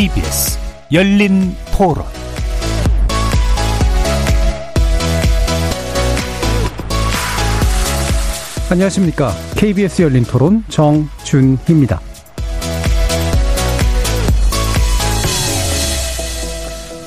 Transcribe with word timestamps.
KBS 0.00 0.58
열린 0.92 1.54
토론 1.76 2.06
안녕하십니까. 8.70 9.30
KBS 9.56 10.00
열린 10.00 10.22
토론 10.22 10.64
정준희입니다. 10.68 12.00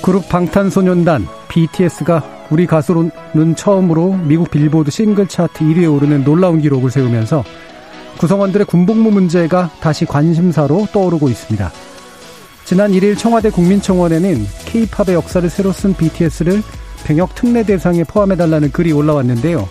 그룹 0.04 0.30
방탄소년단 0.30 1.26
BTS가 1.50 2.22
우리 2.52 2.68
가수로는 2.68 3.56
처음으로 3.58 4.14
미국 4.18 4.52
빌보드 4.52 4.92
싱글 4.92 5.28
차트 5.28 5.64
1위에 5.64 5.92
오르는 5.92 6.24
놀라운 6.24 6.62
기록을 6.62 6.92
세우면서 6.92 7.44
구성원들의 8.20 8.68
군복무 8.68 9.10
문제가 9.10 9.72
다시 9.82 10.06
관심사로 10.06 10.90
떠오르고 10.94 11.30
있습니다. 11.30 11.72
지난 12.74 12.92
1일 12.92 13.16
청와대 13.16 13.52
국민청원에는 13.52 14.48
K-팝의 14.66 15.14
역사를 15.14 15.48
새로 15.48 15.72
쓴 15.72 15.94
BTS를 15.94 16.64
병역 17.06 17.36
특례 17.36 17.62
대상에 17.62 18.04
포함해달라는 18.04 18.72
글이 18.72 18.92
올라왔는데요. 18.94 19.70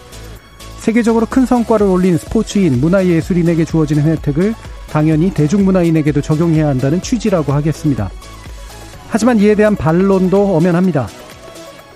세계적으로 0.79 1.27
큰 1.27 1.45
성과를 1.45 1.85
올린 1.85 2.17
스포츠인 2.17 2.81
문화예술인에게 2.81 3.65
주어지는 3.65 4.05
혜택을 4.05 4.55
당연히 4.89 5.35
대중문화인에게도 5.35 6.21
적용해야 6.21 6.69
한다는 6.69 7.03
취지라고 7.03 7.53
하겠습니다. 7.53 8.09
하지만 9.09 9.41
이에 9.41 9.57
대한 9.57 9.75
반론도 9.75 10.55
엄연합니다. 10.57 11.09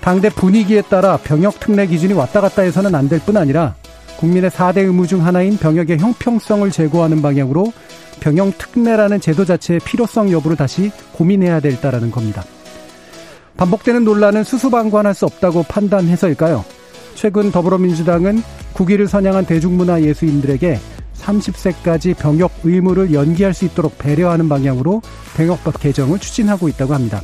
당대 0.01 0.29
분위기에 0.29 0.83
따라 0.83 1.19
병역 1.19 1.61
특례 1.61 1.87
기준이 1.87 2.15
왔다 2.15 2.41
갔다 2.41 2.63
해서는 2.63 2.97
안 2.97 3.09
될 3.09 3.21
뿐 3.25 3.37
아니라 3.37 3.77
국민의 4.19 4.51
4대 4.51 4.79
의무 4.79 5.07
중 5.07 5.25
하나인 5.25 5.57
병역의 5.57 5.99
형평성을 5.99 6.71
제고하는 6.71 7.23
방향으로 7.23 7.73
병역 8.21 8.57
특례라는 8.59 9.21
제도 9.21 9.45
자체의 9.45 9.81
필요성 9.81 10.33
여부를 10.33 10.57
다시 10.57 10.91
고민해야 11.13 11.61
될다라는 11.61 12.11
겁니다. 12.11 12.45
반복되는 13.57 14.05
논란은 14.05 14.45
수수방관할 14.45 15.15
수 15.15 15.25
없다고 15.25 15.65
판단해서일까요? 15.65 16.65
최근 17.15 17.51
더불어민주당은 17.51 18.43
국위를 18.75 19.09
선양한 19.09 19.47
대중문화 19.47 20.03
예수인들에게 20.03 20.79
30세까지 21.15 22.17
병역 22.17 22.53
의무를 22.63 23.13
연기할 23.13 23.55
수 23.55 23.65
있도록 23.65 23.99
배려하는 23.99 24.49
방향으로 24.49 25.01
병역법 25.37 25.81
개정을 25.81 26.19
추진하고 26.19 26.69
있다고 26.69 26.95
합니다. 26.95 27.23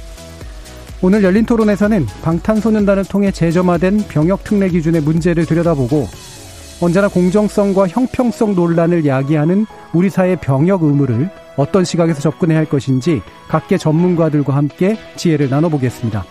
오늘 1.03 1.23
열린 1.23 1.45
토론에서는 1.45 2.07
방탄소년단을 2.23 3.05
통해 3.05 3.31
재점화된 3.31 4.05
병역 4.09 4.45
특례 4.45 4.69
기준의 4.69 5.03
문제를 5.03 5.45
들여다보고 5.47 6.09
언제나 6.83 7.07
공정성과 7.07 7.87
형평성 7.87 8.57
논란을 8.57 9.07
야기하는 9.07 9.67
우리 9.93 10.11
사회 10.11 10.35
병역 10.35 10.83
의무를 10.83 11.31
어떤 11.57 11.85
시각에서 11.85 12.21
접근해야 12.21 12.59
할 12.59 12.65
것인지 12.65 13.23
각계 13.47 13.79
전문가들과 13.79 14.57
함께 14.57 14.99
지혜를 15.15 15.49
나눠보겠습니다. 15.49 16.25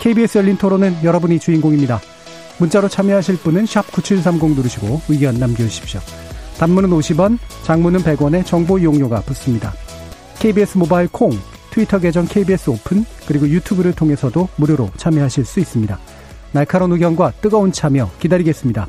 KBS 0.00 0.38
열린 0.38 0.56
토론은 0.56 1.04
여러분이 1.04 1.38
주인공입니다. 1.38 2.00
문자로 2.58 2.88
참여하실 2.88 3.36
분은 3.38 3.66
9730 3.66 4.56
누르시고 4.56 5.02
의견 5.08 5.38
남겨주십시오. 5.38 6.00
단문은 6.58 6.90
50원, 6.90 7.38
장문은 7.62 8.00
100원의 8.00 8.44
정보 8.44 8.80
이용료가 8.80 9.20
붙습니다. 9.20 9.72
KBS 10.40 10.78
모바일 10.78 11.06
콩, 11.12 11.30
트위터 11.70 12.00
계정 12.00 12.26
KBS 12.26 12.70
오픈, 12.70 13.04
그리고 13.28 13.48
유튜브를 13.48 13.92
통해서도 13.92 14.48
무료로 14.56 14.90
참여하실 14.96 15.44
수 15.44 15.60
있습니다. 15.60 15.96
날카로운 16.50 16.90
의견과 16.90 17.34
뜨거운 17.40 17.70
참여 17.70 18.10
기다리겠습니다. 18.18 18.88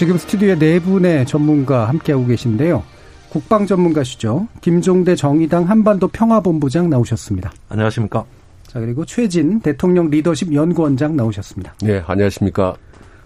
지금 0.00 0.16
스튜디오에 0.16 0.58
네 0.58 0.80
분의 0.80 1.26
전문가 1.26 1.86
함께하고 1.86 2.24
계신데요. 2.24 2.82
국방 3.28 3.66
전문가시죠. 3.66 4.48
김종대 4.62 5.14
정의당 5.14 5.68
한반도 5.68 6.08
평화본부장 6.08 6.88
나오셨습니다. 6.88 7.52
안녕하십니까. 7.68 8.24
자, 8.66 8.80
그리고 8.80 9.04
최진 9.04 9.60
대통령 9.60 10.08
리더십 10.08 10.54
연구원장 10.54 11.16
나오셨습니다. 11.16 11.74
네, 11.82 12.02
안녕하십니까. 12.06 12.76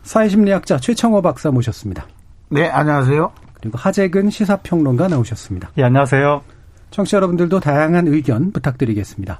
사회심리학자 0.02 0.78
최청호 0.78 1.22
박사 1.22 1.52
모셨습니다. 1.52 2.08
네, 2.48 2.68
안녕하세요. 2.68 3.30
그리고 3.60 3.78
하재근 3.78 4.30
시사평론가 4.30 5.06
나오셨습니다. 5.06 5.70
네, 5.76 5.84
안녕하세요. 5.84 6.42
청취자 6.90 7.18
여러분들도 7.18 7.60
다양한 7.60 8.08
의견 8.08 8.50
부탁드리겠습니다. 8.50 9.38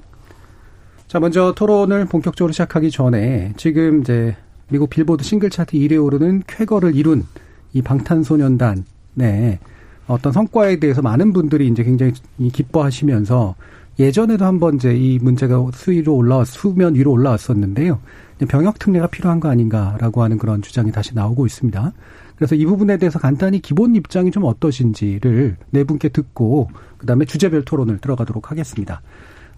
자, 1.09 1.19
먼저 1.19 1.53
토론을 1.53 2.05
본격적으로 2.05 2.53
시작하기 2.53 2.93
전에 2.93 3.55
지금 3.57 4.03
이제 4.03 4.37
미국 4.69 4.91
빌보드 4.91 5.25
싱글 5.25 5.51
차트 5.51 5.77
1위에 5.77 6.03
오르는 6.03 6.43
쾌거를 6.47 6.95
이룬 6.95 7.25
이 7.73 7.83
방탄소년단, 7.83 8.85
네. 9.15 9.59
어떤 10.07 10.33
성과에 10.33 10.77
대해서 10.77 11.03
많은 11.03 11.33
분들이 11.33 11.67
이제 11.67 11.83
굉장히 11.83 12.13
기뻐하시면서 12.53 13.55
예전에도 13.99 14.45
한번 14.45 14.77
이제 14.77 14.95
이 14.95 15.19
문제가 15.19 15.65
수위로 15.73 16.15
올라왔, 16.15 16.47
수면 16.47 16.95
위로 16.95 17.13
올라왔었는데요. 17.13 18.01
병역 18.49 18.79
특례가 18.79 19.07
필요한 19.07 19.41
거 19.41 19.49
아닌가라고 19.49 20.23
하는 20.23 20.37
그런 20.37 20.61
주장이 20.61 20.93
다시 20.93 21.15
나오고 21.15 21.47
있습니다. 21.47 21.93
그래서 22.37 22.55
이 22.55 22.67
부분에 22.67 22.99
대해서 22.99 23.19
간단히 23.19 23.61
기본 23.61 23.95
입장이 23.95 24.31
좀 24.31 24.45
어떠신지를 24.45 25.57
네 25.71 25.85
분께 25.85 26.09
듣고 26.09 26.69
그다음에 26.99 27.25
주제별 27.25 27.65
토론을 27.65 27.99
들어가도록 27.99 28.51
하겠습니다. 28.51 29.01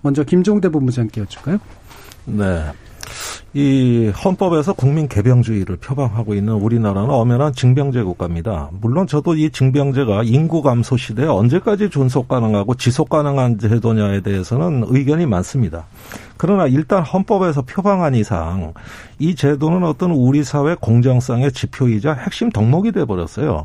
먼저 0.03 0.23
김종대 0.23 0.69
본부장께 0.69 1.23
여쭐까요? 1.23 1.59
네. 2.27 2.65
이 3.55 4.13
헌법에서 4.25 4.73
국민 4.75 5.09
개병주의를 5.09 5.77
표방하고 5.77 6.35
있는 6.35 6.55
우리나라는 6.55 7.11
엄연한 7.11 7.55
징병제 7.55 8.03
국가입니다. 8.03 8.71
물론 8.81 9.07
저도 9.07 9.35
이 9.35 9.51
징병제가 9.51 10.23
인구 10.25 10.63
감소 10.63 10.97
시대에 10.97 11.27
언제까지 11.27 11.91
존속 11.91 12.29
가능하고 12.29 12.75
지속 12.75 13.09
가능한 13.09 13.59
제도냐에 13.59 14.21
대해서는 14.21 14.85
의견이 14.89 15.27
많습니다. 15.27 15.87
그러나 16.37 16.67
일단 16.67 17.03
헌법에서 17.03 17.63
표방한 17.63 18.15
이상 18.15 18.75
이 19.19 19.35
제도는 19.35 19.85
어떤 19.85 20.11
우리 20.11 20.45
사회 20.45 20.75
공정성의 20.75 21.53
지표이자 21.53 22.13
핵심 22.13 22.51
덕목이 22.51 22.93
돼 22.93 23.05
버렸어요. 23.05 23.65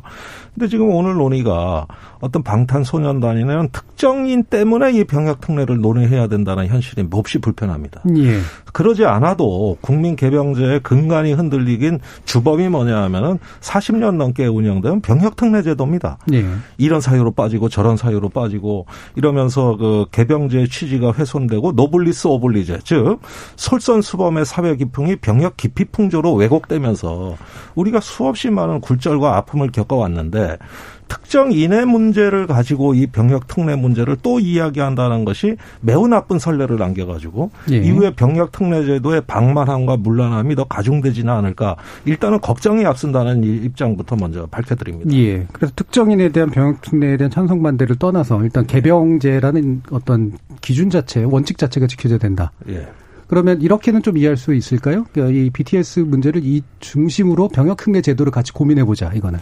근데 0.54 0.68
지금 0.68 0.90
오늘 0.90 1.14
논의가 1.14 1.86
어떤 2.20 2.42
방탄소년단이나 2.42 3.68
특정인 3.72 4.44
때문에 4.44 4.92
이 4.92 5.04
병역 5.04 5.40
특례를 5.40 5.80
논의해야 5.80 6.26
된다는 6.26 6.66
현실이 6.66 7.04
몹시 7.04 7.38
불편합니다. 7.38 8.02
예. 8.16 8.38
그러지 8.72 9.04
않아도 9.04 9.76
국민 9.80 10.14
개병제의 10.16 10.80
근간이 10.80 11.32
흔들리긴 11.32 12.00
주범이 12.24 12.68
뭐냐 12.68 13.02
하면은 13.04 13.38
40년 13.60 14.16
넘게 14.16 14.46
운영된 14.46 15.00
병역 15.00 15.36
특례 15.36 15.62
제도입니다. 15.62 16.18
예. 16.32 16.44
이런 16.76 17.00
사유로 17.00 17.32
빠지고 17.32 17.68
저런 17.68 17.96
사유로 17.96 18.28
빠지고 18.28 18.86
이러면서 19.16 19.76
그 19.76 20.06
개병제의 20.10 20.68
취지가 20.68 21.12
훼손되고 21.12 21.72
노블레스 21.72 22.26
오블리주 22.28 22.78
즉 22.84 23.20
솔선수범의 23.56 24.44
사회 24.44 24.76
기풍이 24.76 25.16
병역 25.16 25.56
기피 25.56 25.84
풍조로 25.86 26.34
왜곡되면서 26.34 27.36
우리가 27.74 28.00
수없이 28.00 28.50
많은 28.50 28.80
굴절과 28.80 29.36
아픔을 29.36 29.70
겪어왔는데 29.72 30.58
특정인의 31.08 31.86
문제를 31.86 32.46
가지고 32.46 32.94
이 32.94 33.06
병역 33.06 33.46
특례 33.46 33.76
문제를 33.76 34.16
또 34.22 34.40
이야기한다는 34.40 35.24
것이 35.24 35.56
매우 35.80 36.06
나쁜 36.08 36.38
선례를 36.38 36.76
남겨가지고 36.76 37.50
예. 37.70 37.78
이후에 37.78 38.14
병역 38.14 38.52
특례 38.52 38.84
제도의 38.84 39.22
방만함과 39.26 39.98
물란함이 39.98 40.54
더 40.54 40.64
가중되지는 40.64 41.32
않을까 41.32 41.76
일단은 42.04 42.40
걱정이 42.40 42.84
앞선다는 42.84 43.44
입장부터 43.44 44.16
먼저 44.16 44.46
밝혀드립니다. 44.46 45.14
예. 45.14 45.46
그래서 45.52 45.72
특정인에 45.76 46.30
대한 46.30 46.50
병역 46.50 46.80
특례에 46.82 47.16
대한 47.16 47.30
찬성 47.30 47.62
반대를 47.62 47.96
떠나서 47.96 48.42
일단 48.42 48.66
개병제라는 48.66 49.82
어떤 49.90 50.32
기준 50.60 50.90
자체, 50.90 51.24
원칙 51.24 51.58
자체가 51.58 51.86
지켜져야 51.86 52.18
된다. 52.18 52.52
예. 52.68 52.86
그러면 53.26 53.62
이렇게는 53.62 54.02
좀 54.02 54.18
이해할 54.18 54.36
수 54.36 54.52
있을까요? 54.52 55.06
그러니까 55.10 55.38
이 55.38 55.48
BTS 55.48 56.00
문제를 56.00 56.42
이 56.44 56.62
중심으로 56.80 57.48
병역 57.48 57.78
특례 57.78 58.02
제도를 58.02 58.30
같이 58.30 58.52
고민해 58.52 58.84
보자 58.84 59.10
이거는. 59.14 59.38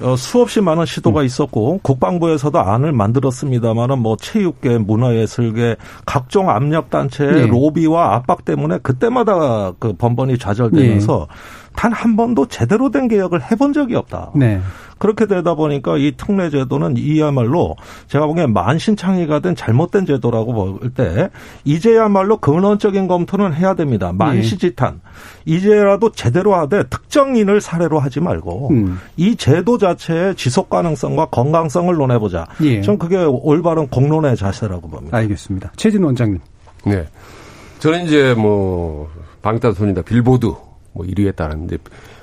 어, 0.00 0.16
수없이 0.16 0.60
많은 0.60 0.86
시도가 0.86 1.20
음. 1.20 1.26
있었고 1.26 1.80
국방부에서도 1.82 2.58
안을 2.58 2.92
만들었습니다만은 2.92 3.98
뭐 3.98 4.16
체육계, 4.16 4.78
문화예술계 4.78 5.76
각종 6.04 6.50
압력 6.50 6.90
단체의 6.90 7.32
네. 7.32 7.46
로비와 7.46 8.14
압박 8.14 8.44
때문에 8.44 8.78
그때마다 8.82 9.72
그 9.78 9.92
번번이 9.92 10.38
좌절되면서 10.38 11.28
네. 11.30 11.34
단 11.76 11.92
한 11.92 12.16
번도 12.16 12.46
제대로 12.46 12.90
된 12.90 13.08
개혁을 13.08 13.50
해본 13.50 13.72
적이 13.72 13.96
없다. 13.96 14.30
네. 14.34 14.60
그렇게 14.98 15.26
되다 15.26 15.54
보니까 15.54 15.96
이 15.98 16.12
특례 16.16 16.48
제도는 16.50 16.96
이야말로 16.96 17.76
제가 18.08 18.26
보기엔 18.26 18.52
만신창이가 18.52 19.40
된 19.40 19.54
잘못된 19.56 20.06
제도라고 20.06 20.52
볼 20.52 20.90
때 20.94 21.30
이제야말로 21.64 22.36
근원적인 22.38 23.08
검토는 23.08 23.52
해야 23.54 23.74
됩니다. 23.74 24.12
만시지탄. 24.12 25.00
네. 25.04 25.54
이제라도 25.56 26.12
제대로 26.12 26.54
하되 26.54 26.84
특정인을 26.88 27.60
사례로 27.60 27.98
하지 27.98 28.20
말고 28.20 28.68
음. 28.70 28.98
이 29.16 29.34
제도 29.36 29.76
자체의 29.78 30.36
지속 30.36 30.70
가능성과 30.70 31.26
건강성을 31.26 31.94
논해보자. 31.94 32.46
예. 32.62 32.80
전 32.82 32.98
그게 32.98 33.16
올바른 33.16 33.88
공론의 33.88 34.36
자세라고 34.36 34.88
봅니다. 34.88 35.16
알겠습니다. 35.18 35.72
최진 35.76 36.04
원장님. 36.04 36.38
네. 36.86 37.04
저는 37.80 38.04
이제 38.06 38.34
뭐 38.34 39.10
방탄소년단 39.42 40.04
빌보드 40.04 40.52
뭐 40.94 41.04
1위에 41.06 41.36
따랐는데 41.36 41.76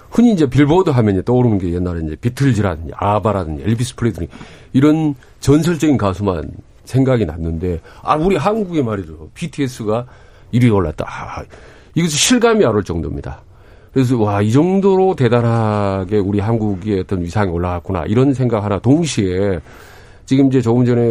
흔히 0.09 0.33
이제 0.33 0.50
빌보드 0.50 0.89
하면 0.89 1.23
떠오르는 1.23 1.59
게 1.59 1.71
옛날에 1.73 2.01
이제 2.06 2.15
비틀즈라든지 2.19 2.91
아바라든지 2.95 3.63
엘비스 3.63 3.95
프레드리 3.95 4.27
이런 4.73 5.15
전설적인 5.39 5.97
가수만 5.97 6.51
생각이 6.85 7.25
났는데 7.25 7.79
아 8.01 8.15
우리 8.15 8.35
한국에 8.35 8.81
말이죠 8.81 9.29
BTS가 9.35 10.06
1위에 10.53 10.73
올랐다. 10.73 11.06
아, 11.07 11.44
이것이 11.95 12.18
실감이 12.18 12.65
안 12.65 12.75
올 12.75 12.83
정도입니다. 12.83 13.41
그래서 13.94 14.18
와 14.18 14.41
이 14.41 14.51
정도로 14.51 15.15
대단하게 15.15 16.17
우리 16.17 16.39
한국의 16.39 17.01
어떤 17.01 17.21
위상이 17.21 17.51
올라갔구나 17.51 18.06
이런 18.06 18.33
생각 18.33 18.63
하나 18.63 18.79
동시에 18.79 19.59
지금 20.25 20.47
이제 20.47 20.62
조금 20.62 20.85
전에 20.85 21.01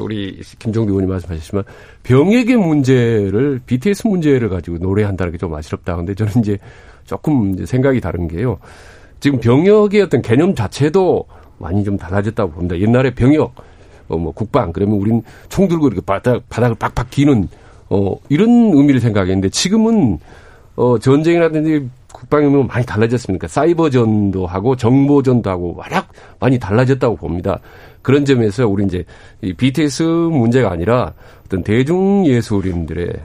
우리 0.00 0.40
김정도 0.60 0.90
의원님 0.90 1.10
말씀하셨지만 1.10 1.64
병역의 2.04 2.56
문제를 2.56 3.60
BTS 3.66 4.06
문제를 4.06 4.48
가지고 4.48 4.78
노래한다는 4.78 5.32
게 5.32 5.38
좀 5.38 5.52
아쉽다. 5.54 5.96
근데 5.96 6.14
저는 6.14 6.32
이제 6.38 6.58
조금 7.04 7.54
이제 7.54 7.66
생각이 7.66 8.00
다른 8.00 8.28
게요. 8.28 8.58
지금 9.20 9.38
병역의 9.40 10.02
어떤 10.02 10.22
개념 10.22 10.54
자체도 10.54 11.24
많이 11.58 11.84
좀 11.84 11.96
달라졌다고 11.96 12.52
봅니다. 12.52 12.78
옛날에 12.78 13.14
병역, 13.14 13.54
어, 14.08 14.16
뭐 14.16 14.32
국방 14.32 14.72
그러면 14.72 14.96
우린 14.98 15.22
총 15.48 15.68
들고 15.68 15.86
이렇게 15.88 16.02
바닥, 16.04 16.48
바닥을 16.48 16.76
빡빡 16.76 17.10
기는 17.10 17.48
어, 17.88 18.16
이런 18.28 18.48
의미를 18.48 19.00
생각했는데 19.00 19.50
지금은 19.50 20.18
어, 20.76 20.98
전쟁이라든지 20.98 21.88
국방이면 22.12 22.66
많이 22.66 22.84
달라졌습니까? 22.86 23.48
사이버전도 23.48 24.46
하고 24.46 24.76
정보전도 24.76 25.50
하고 25.50 25.74
워낙 25.76 26.08
많이 26.40 26.58
달라졌다고 26.58 27.16
봅니다. 27.16 27.58
그런 28.00 28.24
점에서 28.24 28.66
우리 28.66 28.84
이제 28.84 29.04
이 29.40 29.52
BTS 29.52 30.02
문제가 30.02 30.70
아니라 30.72 31.12
어떤 31.46 31.62
대중예술인들을 31.62 33.22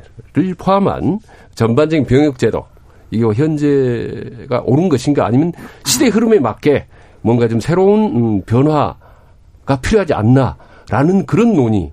포함한 0.57 1.19
전반적인 1.55 2.05
병역제도 2.05 2.65
이거 3.11 3.33
현재가 3.33 4.63
옳은 4.65 4.89
것인가 4.89 5.25
아니면 5.25 5.53
시대 5.85 6.07
흐름에 6.07 6.39
맞게 6.39 6.87
뭔가 7.21 7.47
좀 7.47 7.59
새로운 7.59 8.15
음, 8.15 8.41
변화가 8.43 9.79
필요하지 9.81 10.13
않나라는 10.13 11.25
그런 11.25 11.53
논의 11.55 11.91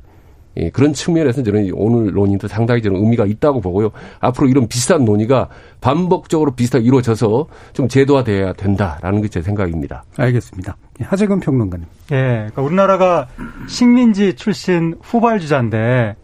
예, 0.56 0.70
그런 0.70 0.92
측면에서 0.92 1.42
저는 1.42 1.70
오늘 1.74 2.12
논의도 2.12 2.46
상당히 2.46 2.80
저는 2.80 3.00
의미가 3.00 3.26
있다고 3.26 3.60
보고요. 3.60 3.90
앞으로 4.20 4.46
이런 4.46 4.68
비슷한 4.68 5.04
논의가 5.04 5.48
반복적으로 5.80 6.52
비슷하게 6.52 6.84
이루어져서 6.84 7.48
좀 7.72 7.88
제도화돼야 7.88 8.52
된다라는 8.52 9.20
게 9.22 9.28
제 9.28 9.42
생각입니다. 9.42 10.04
알겠습니다. 10.16 10.76
예, 11.00 11.04
하재근 11.06 11.40
평론가님. 11.40 11.86
예, 12.12 12.16
그러니까 12.16 12.62
우리나라가 12.62 13.26
식민지 13.66 14.36
출신 14.36 14.94
후발주자인데 15.02 16.14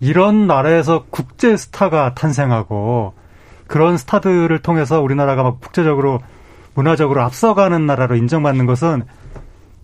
이런 0.00 0.46
나라에서 0.46 1.04
국제 1.10 1.54
스타가 1.58 2.14
탄생하고 2.14 3.12
그런 3.66 3.96
스타들을 3.96 4.58
통해서 4.60 5.00
우리나라가 5.00 5.42
막 5.42 5.60
국제적으로 5.60 6.20
문화적으로 6.74 7.22
앞서가는 7.22 7.86
나라로 7.86 8.16
인정받는 8.16 8.66
것은 8.66 9.02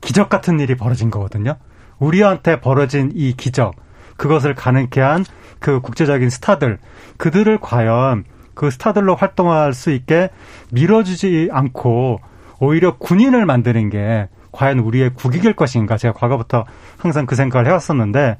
기적 0.00 0.29
같은 0.29 0.61
일이 0.61 0.76
벌어진 0.76 1.11
거거든요. 1.11 1.56
우리한테 1.99 2.61
벌어진 2.61 3.12
이 3.14 3.34
기적, 3.34 3.75
그것을 4.17 4.55
가능케 4.55 5.00
한 5.00 5.25
그 5.62 5.81
국제적인 5.81 6.29
스타들, 6.29 6.79
그들을 7.17 7.58
과연 7.61 8.25
그 8.52 8.70
스타들로 8.70 9.14
활동할 9.14 9.73
수 9.73 9.90
있게 9.93 10.28
밀어주지 10.73 11.49
않고 11.50 12.20
오히려 12.58 12.99
군인을 12.99 13.46
만드는 13.46 13.88
게 13.88 14.28
과연 14.50 14.81
우리의 14.81 15.14
국익일 15.14 15.55
것인가 15.55 15.96
제가 15.96 16.12
과거부터 16.12 16.67
항상 16.99 17.25
그 17.25 17.35
생각을 17.35 17.67
해왔었는데 17.67 18.37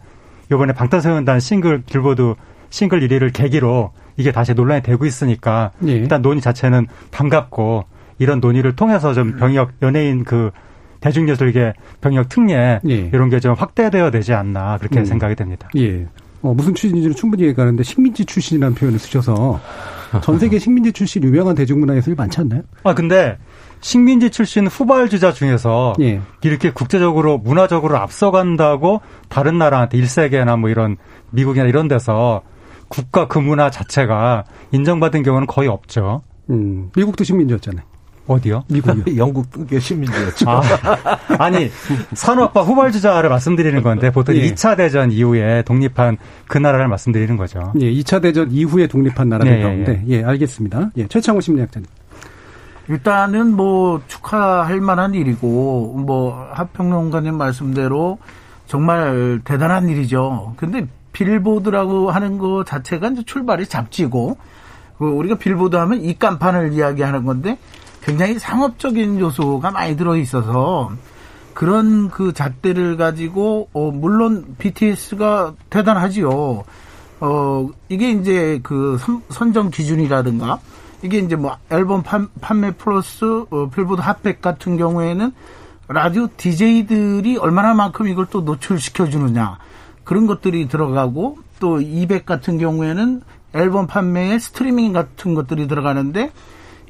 이번에 0.53 0.75
방탄소년단 0.75 1.41
싱글 1.41 1.83
빌보드 1.83 2.35
싱글 2.73 3.07
1위를 3.07 3.33
계기로 3.33 3.93
이게 4.17 4.33
다시 4.33 4.55
논란이 4.55 4.83
되고 4.83 5.05
있으니까 5.07 5.71
예. 5.87 5.93
일단 5.93 6.23
논의 6.23 6.41
자체는 6.41 6.87
반갑고 7.13 7.85
이런 8.19 8.41
논의를 8.41 8.75
통해서 8.75 9.13
좀 9.15 9.37
병역 9.37 9.73
연예인 9.83 10.25
그 10.25 10.51
대중예술계 11.01 11.75
병역 12.01 12.29
특례 12.29 12.81
예. 12.89 12.95
이런 12.95 13.29
게 13.29 13.39
좀 13.41 13.55
확대되어야 13.55 14.11
되지 14.11 14.33
않나 14.35 14.79
그렇게 14.79 15.01
음. 15.01 15.05
생각이 15.05 15.35
됩니다. 15.35 15.69
예. 15.77 16.07
어, 16.41 16.55
무슨 16.55 16.75
출신인지는 16.75 17.15
충분히 17.15 17.45
얘기하는데 17.45 17.83
식민지 17.83 18.25
출신이라는 18.25 18.75
표현을 18.75 18.99
쓰셔서 18.99 19.61
전 20.23 20.39
세계 20.39 20.59
식민지 20.61 20.93
출신 20.93 21.23
유명한 21.25 21.55
대중문화 21.55 21.95
예술이 21.97 22.17
많지 22.17 22.41
않나요? 22.41 22.63
아 22.85 22.95
근데 22.95 23.37
식민지 23.81 24.31
출신 24.31 24.67
후발주자 24.67 25.33
중에서 25.33 25.93
예. 26.01 26.21
이렇게 26.43 26.71
국제적으로 26.71 27.37
문화적으로 27.39 27.97
앞서간다고 27.99 29.01
다른 29.29 29.59
나라한테 29.59 29.99
일세계나 29.99 30.57
뭐 30.57 30.71
이런 30.71 30.97
미국이나 31.31 31.67
이런 31.67 31.89
데서 31.89 32.43
국가 32.93 33.27
그 33.27 33.39
문화 33.39 33.71
자체가 33.71 34.45
인정받은 34.71 35.23
경우는 35.23 35.47
거의 35.47 35.67
없죠. 35.67 36.21
음, 36.51 36.91
미국도 36.95 37.25
식민지였잖아요. 37.25 37.83
어디요? 38.27 38.65
미국이요. 38.69 39.17
영국의 39.17 39.81
식민지였죠. 39.81 40.45
아, 41.39 41.51
니 41.51 41.71
산업화 42.13 42.61
후발주자를 42.61 43.31
말씀드리는 43.31 43.83
건데 43.83 44.11
보통 44.11 44.37
예. 44.37 44.43
2차 44.43 44.77
대전 44.77 45.11
이후에 45.11 45.63
독립한 45.63 46.19
그 46.47 46.59
나라를 46.59 46.87
말씀드리는 46.89 47.35
거죠. 47.39 47.73
예, 47.81 47.91
2차 47.91 48.21
대전 48.21 48.51
이후에 48.53 48.89
독립한 48.89 49.27
나라들 49.31 49.55
예, 49.55 49.59
예, 49.59 49.63
가운데 49.63 50.05
예, 50.09 50.23
알겠습니다. 50.23 50.91
예, 50.99 51.07
최창호 51.09 51.41
심리학자님. 51.41 51.87
일단은 52.91 53.57
뭐 53.57 54.03
축하할 54.07 54.83
만한 54.83 55.15
일이고 55.15 55.95
뭐 56.07 56.47
합평론가님 56.53 57.37
말씀대로 57.37 58.19
정말 58.67 59.41
대단한 59.45 59.89
일이죠. 59.89 60.53
근데 60.59 60.87
빌보드라고 61.13 62.11
하는 62.11 62.39
거 62.39 62.65
자체가 62.65 63.09
이제 63.09 63.23
출발이 63.25 63.67
잡지고 63.67 64.37
그 64.99 65.07
우리가 65.07 65.37
빌보드 65.37 65.77
하면 65.77 66.03
이 66.03 66.19
간판을 66.19 66.73
이야기하는 66.73 67.25
건데 67.25 67.59
굉장히 68.03 68.39
상업적인 68.39 69.21
요소가 69.21 69.71
많이 69.71 69.97
들어 69.97 70.17
있어서 70.17 70.91
그런 71.55 72.09
그 72.09 72.33
잣대를 72.33 72.97
가지고 72.97 73.69
어 73.73 73.91
물론 73.91 74.57
BTS가 74.59 75.55
대단하지요. 75.71 76.65
어 77.21 77.69
이게 77.89 78.11
이제 78.11 78.59
그 78.63 78.99
선, 79.29 79.53
정 79.53 79.71
기준이라든가 79.71 80.59
이게 81.03 81.19
이제 81.19 81.37
뭐 81.37 81.57
앨범 81.71 82.03
판, 82.03 82.29
판매 82.41 82.73
플러스 82.73 83.45
어, 83.51 83.69
빌보드 83.73 84.01
핫백 84.01 84.41
같은 84.41 84.77
경우에는 84.77 85.33
라디오 85.89 86.29
DJ들이 86.37 87.37
얼마나 87.37 87.75
만큼 87.75 88.09
이걸 88.09 88.27
또 88.31 88.41
노출시켜 88.41 89.09
주느냐. 89.09 89.59
그런 90.05 90.27
것들이 90.27 90.69
들어가고 90.69 91.39
또 91.61 91.81
200 91.81 92.27
같은 92.27 92.59
경우에는 92.59 93.23
앨범 93.55 93.87
판매에 93.87 94.39
스트리밍 94.39 94.93
같은 94.93 95.35
것들이 95.35 95.69
들어가는데 95.69 96.31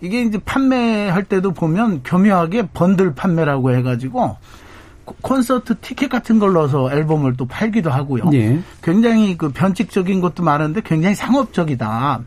이게 0.01 0.23
이제 0.23 0.39
판매할 0.39 1.25
때도 1.25 1.53
보면 1.53 2.03
교묘하게 2.03 2.69
번들 2.69 3.15
판매라고 3.15 3.73
해가지고 3.73 4.37
콘서트 5.05 5.79
티켓 5.81 6.09
같은 6.09 6.39
걸 6.39 6.53
넣어서 6.53 6.91
앨범을 6.91 7.37
또 7.37 7.47
팔기도 7.47 7.91
하고요. 7.91 8.31
예. 8.35 8.61
굉장히 8.83 9.37
그 9.37 9.51
변칙적인 9.51 10.21
것도 10.21 10.43
많은데 10.43 10.81
굉장히 10.85 11.15
상업적이다. 11.15 12.21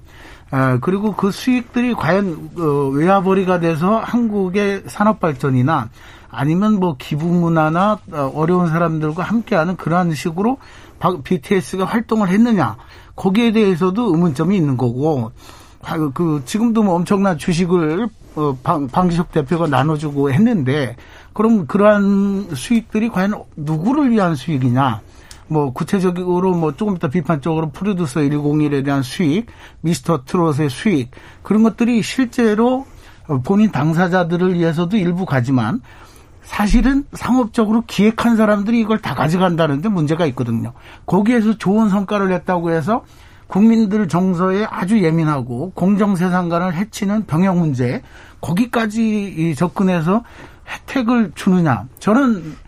아, 0.52 0.78
그리고 0.80 1.14
그 1.14 1.32
수익들이 1.32 1.94
과연 1.96 2.52
어, 2.58 2.90
외화벌이가 2.94 3.60
돼서 3.60 3.98
한국의 3.98 4.84
산업 4.88 5.20
발전이나 5.20 5.90
아니면 6.30 6.80
뭐 6.80 6.96
기부 6.98 7.26
문화나 7.26 8.00
어, 8.12 8.32
어려운 8.36 8.70
사람들과 8.70 9.24
함께하는 9.24 9.76
그러한 9.76 10.14
식으로 10.14 10.58
BTS가 11.24 11.86
활동을 11.86 12.30
했느냐 12.30 12.78
거기에 13.16 13.52
대해서도 13.52 14.12
의문점이 14.12 14.56
있는 14.56 14.78
거고 14.78 15.32
그 16.14 16.42
지금도 16.46 16.84
뭐 16.84 16.96
엄청난 16.96 17.38
주식을 17.38 18.08
어, 18.36 18.58
방, 18.64 18.88
방기석 18.88 19.32
대표가 19.32 19.68
나눠주고 19.68 20.32
했는데 20.32 20.96
그럼 21.34 21.68
그러한 21.68 22.56
수익들이 22.56 23.10
과연 23.10 23.44
누구를 23.56 24.12
위한 24.12 24.36
수익이냐? 24.36 25.02
뭐 25.48 25.72
구체적으로 25.74 26.56
뭐 26.56 26.76
조금 26.76 26.96
이따 26.96 27.08
비판적으로 27.08 27.70
프로듀서 27.70 28.22
101에 28.22 28.84
대한 28.84 29.04
수익, 29.04 29.48
미스터 29.82 30.24
트롯의 30.26 30.70
수익 30.70 31.12
그런 31.44 31.64
것들이 31.64 32.02
실제로 32.02 32.86
본인 33.44 33.72
당사자들을 33.72 34.56
위해서도 34.56 34.98
일부 34.98 35.26
가지만 35.26 35.82
사실은 36.44 37.06
상업적으로 37.14 37.84
기획한 37.88 38.38
사람들이 38.38 38.80
이걸 38.80 39.00
다 39.00 39.16
가져간다는데 39.16 39.90
문제가 39.90 40.26
있거든요. 40.28 40.74
거기에서 41.06 41.58
좋은 41.58 41.90
성과를 41.90 42.30
냈다고 42.30 42.72
해서 42.72 43.04
국민들 43.48 44.08
정서에 44.08 44.66
아주 44.70 45.04
예민하고 45.04 45.72
공정 45.76 46.16
세상관을 46.16 46.76
해치는 46.76 47.26
병역 47.26 47.58
문제 47.58 48.02
거기까지 48.42 49.54
접근해서 49.56 50.24
혜택을 50.68 51.32
주느냐 51.36 51.86
저는 52.00 52.38
어, 52.38 52.65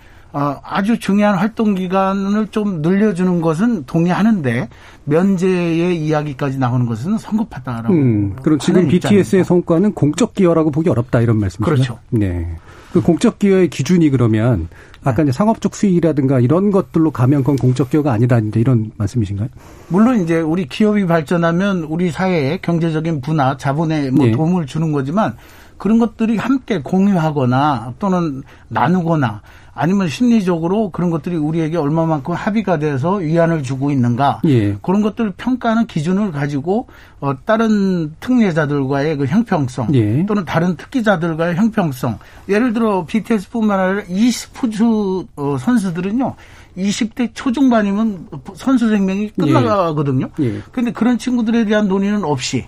아주 0.64 1.00
중요한 1.00 1.36
활동 1.36 1.74
기간을 1.76 2.48
좀 2.48 2.82
늘려주는 2.82 3.42
것은 3.42 3.86
동의하는데 3.86 4.70
면제의 5.06 6.00
이야기까지 6.06 6.60
나오는 6.60 6.86
것은 6.86 7.18
성급하다라고. 7.18 7.94
음, 7.94 8.36
그럼 8.42 8.60
지금 8.60 8.88
BTS의 8.88 9.44
성과는 9.44 9.94
공적 9.94 10.34
기여라고 10.34 10.72
보기 10.72 10.90
어렵다 10.90 11.22
이런 11.22 11.40
말씀이시죠? 11.40 11.66
그렇죠. 11.66 12.00
네. 12.10 12.56
그 12.92 13.02
공적 13.02 13.40
기여의 13.40 13.70
기준이 13.70 14.10
그러면 14.10 14.68
아까 15.04 15.24
이제 15.24 15.32
상업적 15.32 15.76
수익이라든가 15.76 16.40
이런 16.40 16.72
것들로 16.72 17.12
가면 17.12 17.42
그건 17.42 17.56
공적 17.56 17.90
기여가 17.90 18.12
아니다 18.12 18.40
이제 18.40 18.60
이런 18.60 18.92
말씀이신가요? 18.98 19.50
물론 19.90 20.22
이제 20.22 20.40
우리 20.40 20.68
기업이 20.68 21.06
발전하면 21.06 21.84
우리 21.84 22.12
사회에 22.12 22.60
경제적인 22.62 23.22
부나 23.22 23.58
자본에 23.58 24.12
뭐 24.12 24.28
예. 24.28 24.32
도움을 24.32 24.66
주는 24.66 24.92
거지만 24.92 25.36
그런 25.78 26.00
것들이 26.00 26.38
함께 26.38 26.82
공유하거나 26.82 27.94
또는 28.00 28.44
나누거나 28.68 29.42
아니면 29.78 30.10
심리적으로 30.10 30.90
그런 30.90 31.10
것들이 31.10 31.36
우리에게 31.36 31.78
얼마만큼 31.78 32.34
합의가 32.34 32.80
돼서 32.80 33.16
위안을 33.16 33.64
주고 33.64 33.92
있는가 33.92 34.42
예. 34.46 34.74
그런 34.82 35.02
것들을 35.02 35.34
평가하는 35.38 35.88
기준을 35.88 36.32
가지고 36.32 36.88
어, 37.20 37.34
다른 37.46 38.16
특례자들과의 38.20 39.18
그 39.18 39.26
형평성 39.26 39.94
예. 39.94 40.26
또는 40.26 40.46
다른 40.46 40.76
특기자들과의 40.76 41.56
형평성 41.56 42.20
예를 42.50 42.74
들어 42.74 43.06
BTS뿐만 43.06 43.80
아니라 43.80 44.04
이 44.10 44.32
스포츠 44.32 44.84
어, 44.84 45.58
선수들은요 45.60 46.36
20대 46.78 47.32
초중반이면 47.34 48.28
선수 48.56 48.90
생명이 48.90 49.32
끝나거든요. 49.32 50.30
예. 50.40 50.62
그런데 50.72 50.92
그런 50.92 51.18
친구들에 51.18 51.66
대한 51.66 51.88
논의는 51.88 52.24
없이 52.24 52.68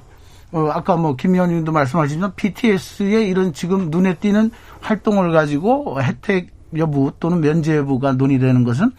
어, 0.52 0.70
아까 0.72 0.96
뭐 0.96 1.16
김의원님도 1.16 1.72
말씀하셨지만 1.72 2.34
BTS의 2.36 3.28
이런 3.28 3.54
지금 3.54 3.90
눈에 3.90 4.16
띄는 4.16 4.52
활동을 4.82 5.32
가지고 5.32 6.02
혜택 6.02 6.59
여부 6.78 7.12
또는 7.20 7.42
면제 7.42 7.78
여부가 7.78 8.14
논의되는 8.14 8.64
것은 8.64 8.92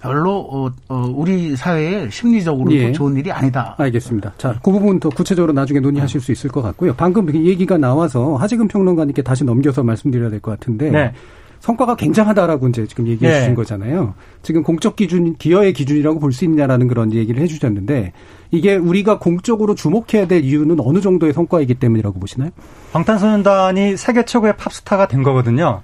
별로 0.00 0.38
어, 0.38 0.70
어, 0.88 1.12
우리 1.14 1.56
사회에 1.56 2.08
심리적으로도 2.10 2.74
예. 2.76 2.92
좋은 2.92 3.16
일이 3.16 3.32
아니다. 3.32 3.74
알겠습니다. 3.78 4.34
자, 4.38 4.58
그 4.62 4.70
부분 4.70 5.00
더 5.00 5.08
구체적으로 5.08 5.52
나중에 5.52 5.80
논의하실 5.80 6.20
수 6.20 6.30
있을 6.30 6.50
것 6.50 6.62
같고요. 6.62 6.94
방금 6.96 7.26
그 7.26 7.34
얘기가 7.34 7.78
나와서 7.78 8.36
하지금 8.36 8.68
평론가님께 8.68 9.22
다시 9.22 9.42
넘겨서 9.44 9.82
말씀드려야 9.82 10.30
될 10.30 10.40
것 10.40 10.52
같은데 10.52 10.90
네. 10.90 11.12
성과가 11.58 11.96
굉장하다라고 11.96 12.68
이제 12.68 12.86
지금 12.86 13.08
얘기해 13.08 13.28
네. 13.32 13.38
주신 13.40 13.54
거잖아요. 13.56 14.14
지금 14.42 14.62
공적 14.62 14.94
기준, 14.94 15.34
기여의 15.34 15.72
기준이라고 15.72 16.20
볼 16.20 16.30
수 16.30 16.44
있냐라는 16.44 16.86
그런 16.86 17.12
얘기를 17.12 17.42
해 17.42 17.48
주셨는데 17.48 18.12
이게 18.52 18.76
우리가 18.76 19.18
공적으로 19.18 19.74
주목해야 19.74 20.28
될 20.28 20.44
이유는 20.44 20.76
어느 20.78 21.00
정도의 21.00 21.32
성과이기 21.32 21.74
때문이라고 21.74 22.20
보시나요? 22.20 22.50
방탄소년단이 22.92 23.96
세계 23.96 24.24
최고의 24.24 24.56
팝스타가 24.56 25.08
된 25.08 25.24
거거든요. 25.24 25.82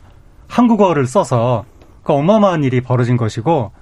한국어를 0.55 1.07
써서 1.07 1.65
그 2.05 2.13
어마어마한 2.13 2.63
일이 2.63 2.81
벌어진 2.81 3.17
것이고 3.17 3.73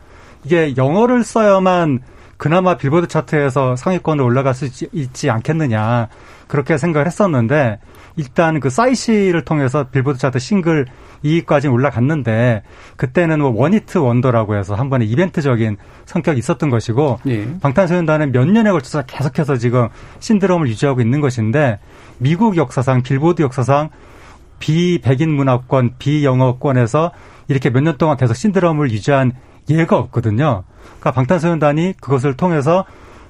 이게 0.44 0.74
영어를 0.76 1.22
써야만 1.22 2.00
그나마 2.38 2.78
빌보드 2.78 3.08
차트에서 3.08 3.76
상위권으로 3.76 4.24
올라갈 4.24 4.54
수 4.54 4.68
있지, 4.92 5.30
않겠느냐 5.30 6.08
그렇게 6.48 6.78
생각을 6.78 7.06
했었는데 7.06 7.78
일단 8.16 8.58
그 8.58 8.70
싸이시를 8.70 9.44
통해서 9.44 9.84
빌보드 9.84 10.18
차트 10.18 10.38
싱글 10.38 10.86
2위까지 11.24 11.70
올라갔는데 11.70 12.62
그때는 12.96 13.40
뭐 13.40 13.52
원히트 13.54 13.98
원더라고 13.98 14.56
해서 14.56 14.74
한 14.74 14.88
번에 14.88 15.04
이벤트적인 15.04 15.76
성격이 16.06 16.38
있었던 16.38 16.70
것이고 16.70 17.20
예. 17.26 17.48
방탄소년단은 17.60 18.32
몇 18.32 18.46
년에 18.46 18.70
걸쳐서 18.70 19.02
계속해서 19.02 19.56
지금 19.58 19.88
신드롬을 20.20 20.68
유지하고 20.68 21.02
있는 21.02 21.20
것인데 21.20 21.78
미국 22.18 22.56
역사상 22.56 23.02
빌보드 23.02 23.42
역사상 23.42 23.90
비백인 24.62 25.28
문화권, 25.34 25.94
비영어권에서 25.98 27.10
이렇게 27.48 27.68
몇 27.70 27.82
년 27.82 27.98
동안 27.98 28.16
계속 28.16 28.34
신드롬을 28.34 28.92
유지한 28.92 29.32
예가 29.68 29.98
없거든요. 29.98 30.62
그러니까 30.84 31.10
방탄소년단이 31.10 31.94
그것을 32.00 32.36
통해서 32.36 32.84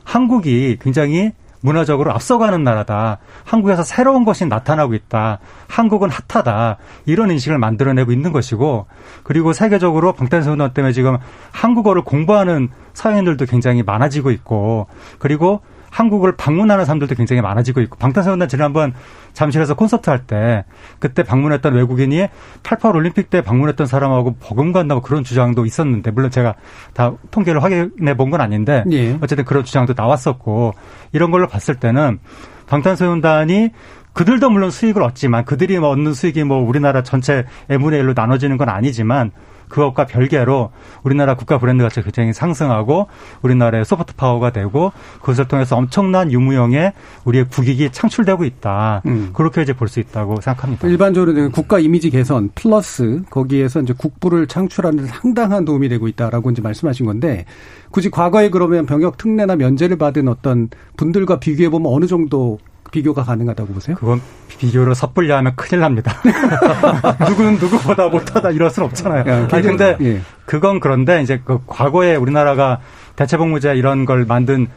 한국이 0.05 0.77
굉장히 0.81 1.33
문화적으로 1.63 2.13
앞서가는 2.13 2.63
나라다. 2.65 3.19
한국에서 3.45 3.83
새로운 3.83 4.25
것이 4.25 4.45
나타나고 4.45 4.95
있다. 4.95 5.39
한국은 5.69 6.11
핫하다. 6.11 6.77
이런 7.07 7.31
인식을 7.31 7.57
만들어내고 7.57 8.13
있는 8.13 8.33
것이고, 8.33 8.87
그리고 9.23 9.53
세계적으로 9.53 10.13
방탄소년단 10.13 10.75
때문에 10.75 10.93
지금 10.93 11.17
한국어를 11.53 12.03
공부하는 12.03 12.69
사회인들도 12.93 13.47
굉장히 13.47 13.83
많아지고 13.83 14.33
있고, 14.33 14.89
그리고 15.19 15.61
한국을 15.93 16.33
방문하는 16.37 16.87
사람들도 16.87 17.15
굉장히 17.17 17.43
많아지고 17.43 17.83
있고 17.83 17.97
방탄소년단 17.99 18.49
지난번 18.49 18.95
잠실에서 19.35 19.75
콘서트 19.75 20.09
할 20.09 20.21
때 20.27 20.65
그때 20.99 21.23
방문했던 21.23 21.75
외국인이 21.75 22.29
88 22.63 22.97
올림픽 22.97 23.29
때 23.29 23.43
방문했던 23.43 23.87
사람하고 23.87 24.37
버금간다고 24.41 25.03
그런 25.03 25.23
주장도 25.23 25.67
있었는데 25.67 26.11
물론 26.11 26.31
제가 26.31 26.55
다 26.95 27.13
통계를 27.31 27.63
확인해 27.63 28.17
본 28.17 28.31
건 28.31 28.41
아닌데 28.41 28.85
예. 28.91 29.19
어쨌든 29.21 29.45
그런 29.45 29.63
주장도 29.65 29.93
나왔었고 29.95 30.73
이런 31.13 31.31
걸로 31.31 31.47
봤을 31.47 31.75
때는 31.75 32.19
방탄소년단이 32.67 33.71
그들도 34.15 34.49
물론 34.51 34.71
수익을 34.71 35.03
얻지만 35.03 35.45
그들이 35.45 35.79
뭐 35.79 35.91
얻는 35.91 36.15
수익이 36.15 36.45
뭐 36.45 36.59
우리나라 36.59 37.03
전체 37.03 37.45
M분의 37.69 38.03
1로 38.03 38.15
나눠지는 38.15 38.57
건 38.57 38.69
아니지만 38.71 39.33
그것과 39.73 40.07
별개로 40.07 40.71
우리나라 41.03 41.35
국가 41.35 41.59
브랜드 41.59 41.83
가치가 41.83 42.03
굉장히 42.05 42.33
상승하고 42.33 43.09
우리나라의 43.41 43.85
소프트 43.85 44.15
파워가 44.15 44.51
되고 44.51 44.93
그것을 45.21 45.49
통해서 45.49 45.77
엄청난 45.77 46.31
유무형의 46.31 46.93
우리의 47.25 47.49
국익이 47.49 47.91
창출되고 47.91 48.45
있다. 48.45 49.03
음. 49.07 49.31
그렇게 49.33 49.63
이제 49.63 49.73
볼 49.73 49.89
수 49.89 50.01
있다고 50.01 50.41
생각합니다. 50.41 50.89
일반적으로 50.89 51.51
국가 51.51 51.79
이미지 51.79 52.09
개선 52.11 52.51
플러스 52.55 53.23
거기에서 53.29 53.81
이제 53.81 53.93
국부를 53.93 54.47
창출하는 54.47 55.05
데 55.05 55.09
상당한 55.11 55.65
도움이 55.65 55.89
되고 55.89 56.09
있다라고 56.09 56.51
이제 56.51 56.63
말씀하신 56.63 57.05
건데 57.07 57.45
굳이 57.91 58.11
과거에 58.11 58.49
그러면 58.49 58.87
병역 58.87 59.19
특례나 59.19 59.57
면제를 59.57 59.99
받은 59.99 60.29
어떤 60.29 60.69
분들과 60.97 61.41
비교해 61.41 61.69
보면 61.69 61.93
어느 61.93 62.07
정도 62.07 62.59
비교가 62.93 63.25
가능하다고 63.25 63.73
보세요? 63.75 63.97
그건 63.97 64.21
비교를 64.59 64.95
섣불리 64.95 65.33
하면 65.33 65.57
큰일 65.57 65.81
납니다. 65.81 66.13
누구는 67.29 67.55
누구보다 67.55 68.07
못하다 68.09 68.51
이럴 68.51 68.71
순 68.71 68.85
없잖아요. 68.85 69.25
야, 69.27 69.49
아니 69.51 69.63
근데 69.63 69.97
예. 70.01 70.21
그건 70.47 70.79
그런데 70.79 71.21
이제 71.23 71.41
그 71.45 71.59
과거에 71.67 72.15
우리나라가 72.15 72.79
대체복무제 73.17 73.75
이런 73.75 74.05
걸 74.05 74.25
만든 74.27 74.69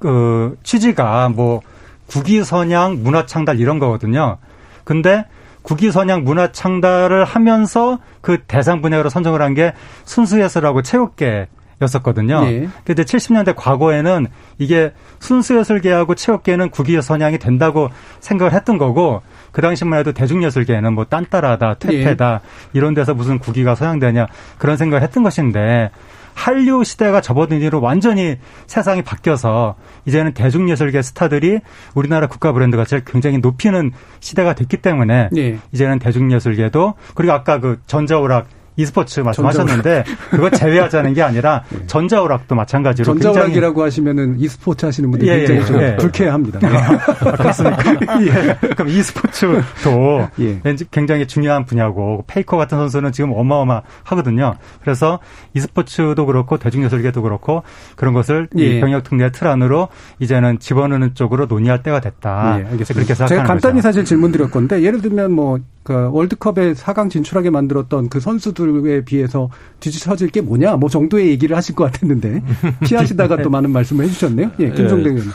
그 0.00 0.56
취지가 0.64 1.28
뭐 1.28 1.60
국위 2.06 2.42
선양 2.42 3.02
문화 3.02 3.26
창달 3.26 3.60
이런 3.60 3.78
거거든요. 3.78 4.38
근데 4.84 5.24
국위 5.62 5.92
선양 5.92 6.24
문화 6.24 6.50
창달을 6.50 7.24
하면서 7.24 7.98
그 8.20 8.38
대상 8.48 8.82
분야로 8.82 9.08
선정을 9.10 9.40
한 9.42 9.54
게 9.54 9.72
순수예술하고 10.04 10.82
체육계 10.82 11.46
였었거든요. 11.82 12.42
예. 12.46 12.68
근데 12.84 13.02
70년대 13.02 13.54
과거에는 13.56 14.26
이게 14.58 14.92
순수 15.18 15.58
예술계하고 15.58 16.14
체육계는 16.14 16.70
국위 16.70 17.00
선양이 17.00 17.38
된다고 17.38 17.90
생각을 18.20 18.52
했던 18.52 18.78
거고 18.78 19.22
그 19.50 19.60
당시만 19.62 19.98
해도 19.98 20.12
대중예술계는 20.12 20.94
뭐 20.94 21.04
딴따라다, 21.04 21.74
퇴폐다 21.74 22.40
이런 22.72 22.94
데서 22.94 23.14
무슨 23.14 23.38
국위가 23.38 23.74
선양되냐 23.74 24.26
그런 24.58 24.76
생각을 24.76 25.02
했던 25.02 25.22
것인데 25.22 25.90
한류 26.34 26.82
시대가 26.84 27.20
접어든 27.20 27.60
뒤로 27.60 27.80
완전히 27.80 28.38
세상이 28.66 29.02
바뀌어서 29.02 29.76
이제는 30.06 30.32
대중예술계 30.32 31.02
스타들이 31.02 31.60
우리나라 31.94 32.26
국가 32.26 32.52
브랜드 32.52 32.76
가치를 32.76 33.02
굉장히 33.04 33.38
높이는 33.38 33.92
시대가 34.20 34.54
됐기 34.54 34.78
때문에 34.78 35.28
예. 35.36 35.58
이제는 35.72 35.98
대중예술계도 35.98 36.94
그리고 37.14 37.32
아까 37.32 37.60
그 37.60 37.80
전자오락 37.86 38.46
e스포츠 38.76 39.20
말씀하셨는데 39.20 40.04
그거 40.30 40.50
제외하자는 40.50 41.14
게 41.14 41.22
아니라 41.22 41.64
전자오락도 41.86 42.54
마찬가지로 42.54 43.12
굉장히 43.12 43.34
전자오락이라고 43.34 43.82
하시면은 43.82 44.38
e스포츠 44.40 44.86
하시는 44.86 45.10
분들 45.10 45.28
예, 45.28 45.38
굉장히 45.38 45.60
예, 45.60 45.64
좀 45.64 45.80
예. 45.80 45.96
불쾌합니다. 45.96 46.58
네. 46.60 46.68
아, 46.76 47.32
그렇습니까? 47.32 47.94
예. 48.22 48.68
그럼 48.74 48.88
e스포츠도 48.88 50.28
예. 50.40 50.60
굉장히 50.90 51.26
중요한 51.26 51.64
분야고 51.64 52.24
페이커 52.26 52.56
같은 52.56 52.78
선수는 52.78 53.12
지금 53.12 53.32
어마어마하거든요. 53.32 54.54
그래서 54.80 55.18
e스포츠도 55.54 56.26
그렇고 56.26 56.58
대중예술계도 56.58 57.22
그렇고 57.22 57.62
그런 57.96 58.14
것을 58.14 58.48
이 58.56 58.62
예. 58.62 58.80
병역 58.80 59.04
특례 59.04 59.30
틀 59.30 59.48
안으로 59.48 59.88
이제는 60.18 60.58
집어넣는 60.58 61.14
쪽으로 61.14 61.46
논의할 61.46 61.82
때가 61.82 62.00
됐다. 62.00 62.60
예, 62.60 62.64
알겠습니다. 62.64 62.94
그렇게 62.94 63.14
생각하는 63.14 63.28
제가 63.28 63.44
간단히 63.44 63.74
거죠. 63.76 63.82
사실 63.82 64.04
질문 64.04 64.32
드렸 64.32 64.50
건데 64.50 64.82
예를 64.82 65.02
들면 65.02 65.32
뭐 65.32 65.58
그 65.82 66.10
월드컵에 66.12 66.74
4강 66.74 67.10
진출하게 67.10 67.50
만들었던 67.50 68.08
그 68.08 68.20
선수 68.20 68.52
들에 68.66 69.04
비해서 69.04 69.48
뒤집어질 69.80 70.30
게 70.30 70.40
뭐냐 70.40 70.76
뭐 70.76 70.88
정도의 70.88 71.28
얘기를 71.28 71.56
하실 71.56 71.74
것 71.74 71.84
같았는데 71.84 72.42
피하시다가 72.86 73.42
또 73.42 73.50
많은 73.50 73.70
말씀을 73.70 74.04
해주셨네요. 74.06 74.50
예, 74.60 74.70
김종대 74.70 75.10
의원. 75.10 75.26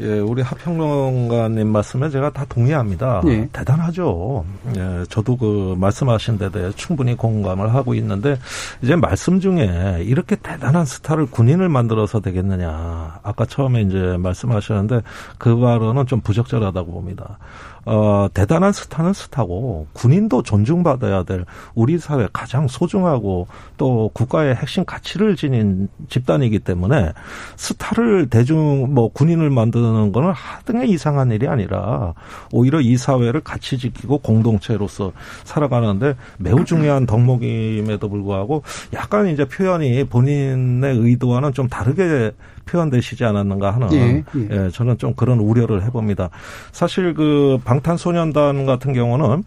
예, 0.00 0.18
우리 0.18 0.42
하평론가님 0.42 1.68
말씀에 1.68 2.08
제가 2.10 2.30
다 2.30 2.46
동의합니다. 2.48 3.22
예. 3.26 3.48
대단하죠. 3.52 4.44
예, 4.76 5.04
저도 5.08 5.36
그 5.36 5.76
말씀하신 5.78 6.38
데 6.38 6.50
대해 6.50 6.70
충분히 6.74 7.14
공감을 7.14 7.74
하고 7.74 7.94
있는데 7.94 8.36
이제 8.80 8.96
말씀 8.96 9.38
중에 9.38 10.02
이렇게 10.04 10.36
대단한 10.36 10.86
스타를 10.86 11.26
군인을 11.26 11.68
만들어서 11.68 12.20
되겠느냐. 12.20 13.20
아까 13.22 13.44
처음에 13.44 13.82
이제 13.82 14.16
말씀하셨는데 14.18 15.02
그 15.38 15.56
발언은 15.58 16.06
좀 16.06 16.20
부적절하다고 16.20 16.90
봅니다. 16.90 17.38
어, 17.84 18.28
대단한 18.32 18.72
스타는 18.72 19.12
스타고 19.12 19.86
군인도 19.92 20.42
존중받아야 20.42 21.24
될 21.24 21.44
우리 21.74 21.98
사회 21.98 22.28
가장 22.32 22.68
소중하고 22.68 23.48
또 23.76 24.10
국가의 24.14 24.54
핵심 24.54 24.84
가치를 24.84 25.36
지닌 25.36 25.88
집단이기 26.08 26.60
때문에 26.60 27.12
스타를 27.56 28.28
대중 28.28 28.94
뭐 28.94 29.08
군인을 29.08 29.50
만드는 29.50 30.12
거는 30.12 30.30
하등의 30.32 30.90
이상한 30.90 31.32
일이 31.32 31.48
아니라 31.48 32.14
오히려 32.52 32.80
이 32.80 32.96
사회를 32.96 33.40
같이 33.40 33.78
지키고 33.78 34.18
공동체로서 34.18 35.12
살아가는데 35.44 36.14
매우 36.38 36.64
중요한 36.64 37.06
덕목임에도 37.06 38.08
불구하고 38.08 38.62
약간 38.92 39.28
이제 39.28 39.44
표현이 39.44 40.04
본인의 40.04 40.96
의도와는 40.98 41.52
좀 41.52 41.68
다르게 41.68 42.32
표현되시지 42.66 43.24
않았는가 43.24 43.72
하는 43.72 43.92
예, 43.92 44.24
예. 44.36 44.48
예, 44.50 44.70
저는 44.70 44.98
좀 44.98 45.14
그런 45.14 45.38
우려를 45.38 45.82
해봅니다. 45.84 46.30
사실 46.70 47.14
그 47.14 47.58
방탄소년단 47.72 48.66
같은 48.66 48.92
경우는 48.92 49.44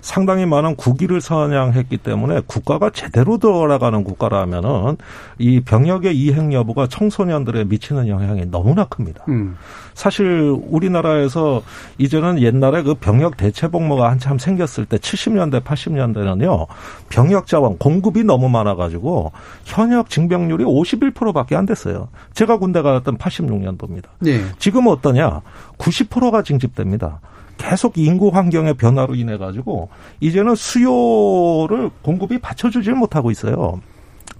상당히 0.00 0.46
많은 0.46 0.76
국위를 0.76 1.20
선양했기 1.20 1.98
때문에 1.98 2.40
국가가 2.46 2.90
제대로 2.90 3.38
돌아가는 3.38 4.04
국가라면은 4.04 4.96
이 5.38 5.60
병역의 5.60 6.16
이행 6.16 6.52
여부가 6.52 6.86
청소년들에 6.86 7.64
미치는 7.64 8.06
영향이 8.06 8.46
너무나 8.46 8.84
큽니다. 8.84 9.24
음. 9.28 9.56
사실 9.94 10.56
우리나라에서 10.68 11.62
이제는 11.98 12.40
옛날에 12.40 12.82
그 12.82 12.94
병역 12.94 13.36
대체 13.36 13.68
복무가 13.68 14.10
한참 14.10 14.38
생겼을 14.38 14.84
때 14.84 14.96
70년대 14.96 15.62
80년대는요 15.64 16.66
병역 17.08 17.46
자원 17.46 17.76
공급이 17.76 18.22
너무 18.22 18.48
많아가지고 18.48 19.32
현역 19.64 20.08
징병률이 20.08 20.64
51%밖에 20.64 21.56
안 21.56 21.66
됐어요. 21.66 22.08
제가 22.32 22.58
군대 22.58 22.80
갔던 22.80 23.18
86년도입니다. 23.18 24.04
네. 24.20 24.40
지금 24.58 24.86
어떠냐? 24.86 25.42
90%가 25.78 26.42
징집됩니다. 26.42 27.20
계속 27.56 27.98
인구 27.98 28.28
환경의 28.28 28.74
변화로 28.74 29.14
인해 29.14 29.36
가지고 29.36 29.88
이제는 30.20 30.54
수요를 30.54 31.90
공급이 32.02 32.38
받쳐주질 32.38 32.94
못하고 32.94 33.30
있어요. 33.30 33.80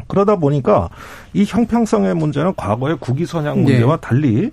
그러다 0.08 0.36
보니까 0.36 0.88
이 1.32 1.44
형평성의 1.44 2.14
문제는 2.14 2.54
과거의 2.56 2.96
국위 3.00 3.26
선양 3.26 3.62
문제와 3.62 3.96
네. 3.96 4.00
달리 4.00 4.50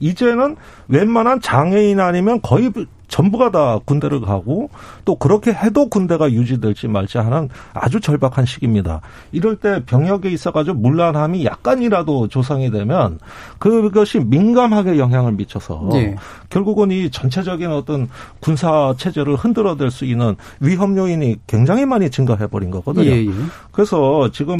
이제는 0.00 0.56
웬만한 0.88 1.40
장애인 1.40 2.00
아니면 2.00 2.40
거의 2.42 2.70
전부가 3.08 3.50
다 3.50 3.78
군대를 3.84 4.20
가고 4.20 4.70
또 5.04 5.16
그렇게 5.16 5.52
해도 5.52 5.88
군대가 5.88 6.30
유지될지 6.30 6.88
말지 6.88 7.18
하는 7.18 7.48
아주 7.72 8.00
절박한 8.00 8.46
시기입니다. 8.46 9.00
이럴 9.32 9.56
때 9.56 9.84
병역에 9.84 10.30
있어가지고 10.30 10.76
물란함이 10.78 11.44
약간이라도 11.44 12.28
조성이 12.28 12.70
되면 12.70 13.18
그것이 13.58 14.18
민감하게 14.18 14.98
영향을 14.98 15.32
미쳐서 15.32 15.88
예. 15.94 16.16
결국은 16.50 16.90
이 16.90 17.10
전체적인 17.10 17.70
어떤 17.70 18.08
군사 18.40 18.94
체제를 18.96 19.36
흔들어댈 19.36 19.90
수 19.90 20.04
있는 20.04 20.36
위험 20.60 20.96
요인이 20.96 21.36
굉장히 21.46 21.86
많이 21.86 22.10
증가해 22.10 22.48
버린 22.48 22.70
거거든요. 22.70 23.06
예, 23.06 23.24
예. 23.24 23.30
그래서 23.72 24.30
지금 24.32 24.58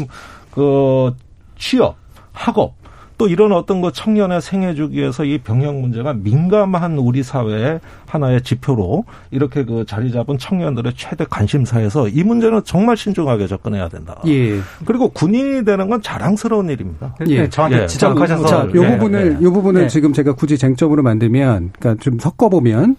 그 0.51 1.15
취업, 1.59 1.97
학업 2.33 2.75
또 3.19 3.29
이런 3.29 3.53
어떤 3.53 3.81
그 3.81 3.91
청년의 3.93 4.43
생애 4.43 4.75
주기에서 4.75 5.25
이 5.25 5.39
병역 5.39 5.77
문제가 5.77 6.13
민감한 6.13 6.99
우리 6.99 7.23
사회의 7.23 7.81
하나의 8.07 8.43
지표로 8.43 9.05
이렇게 9.31 9.65
그 9.65 9.85
자리 9.87 10.13
잡은 10.13 10.37
청년들의 10.39 10.93
최대 10.97 11.25
관심사에서 11.29 12.09
이 12.09 12.23
문제는 12.23 12.63
정말 12.65 12.97
신중하게 12.97 13.47
접근해야 13.47 13.89
된다. 13.89 14.21
예. 14.27 14.59
그리고 14.85 15.09
군인이 15.09 15.65
되는 15.65 15.89
건 15.89 16.03
자랑스러운 16.03 16.69
일입니다. 16.69 17.15
예. 17.27 17.43
네, 17.43 17.49
저한테 17.49 17.83
예. 17.83 17.87
지적하셔서 17.87 18.47
자, 18.47 18.69
요 18.75 18.85
예, 18.85 18.91
부분을 18.93 19.39
예. 19.41 19.45
요 19.45 19.53
부분을 19.53 19.83
네. 19.83 19.89
지금 19.89 20.13
제가 20.13 20.35
굳이 20.35 20.59
쟁점으로 20.59 21.03
만들면 21.03 21.73
그러니까 21.79 22.03
좀 22.03 22.19
섞어 22.19 22.49
보면 22.49 22.97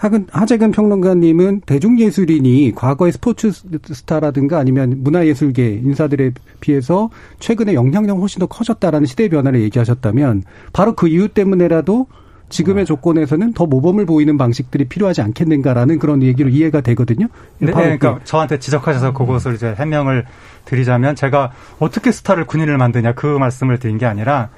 하근 0.00 0.28
하재근 0.32 0.70
평론가님은 0.70 1.60
대중예술인이 1.66 2.72
과거의 2.74 3.12
스포츠 3.12 3.52
스타라든가 3.52 4.58
아니면 4.58 4.94
문화예술계 4.96 5.82
인사들에 5.84 6.30
비해서 6.60 7.10
최근에 7.38 7.74
영향력 7.74 8.18
훨씬 8.18 8.40
더 8.40 8.46
커졌다라는 8.46 9.04
시대 9.04 9.28
변화를 9.28 9.60
얘기하셨다면 9.60 10.44
바로 10.72 10.94
그 10.94 11.06
이유 11.06 11.28
때문에라도 11.28 12.06
지금의 12.48 12.86
조건에서는 12.86 13.52
더 13.52 13.66
모범을 13.66 14.06
보이는 14.06 14.38
방식들이 14.38 14.86
필요하지 14.86 15.20
않겠는가라는 15.20 15.98
그런 15.98 16.22
얘기로 16.22 16.48
이해가 16.48 16.80
되거든요. 16.80 17.26
네, 17.58 17.70
바로 17.70 17.84
그러니까 17.84 18.20
저한테 18.24 18.58
지적하셔서 18.58 19.12
그것을 19.12 19.54
이제 19.54 19.74
해명을 19.78 20.24
드리자면 20.64 21.14
제가 21.14 21.52
어떻게 21.78 22.10
스타를 22.10 22.46
군인을 22.46 22.78
만드냐 22.78 23.12
그 23.12 23.26
말씀을 23.26 23.78
드린 23.78 23.98
게 23.98 24.06
아니라 24.06 24.48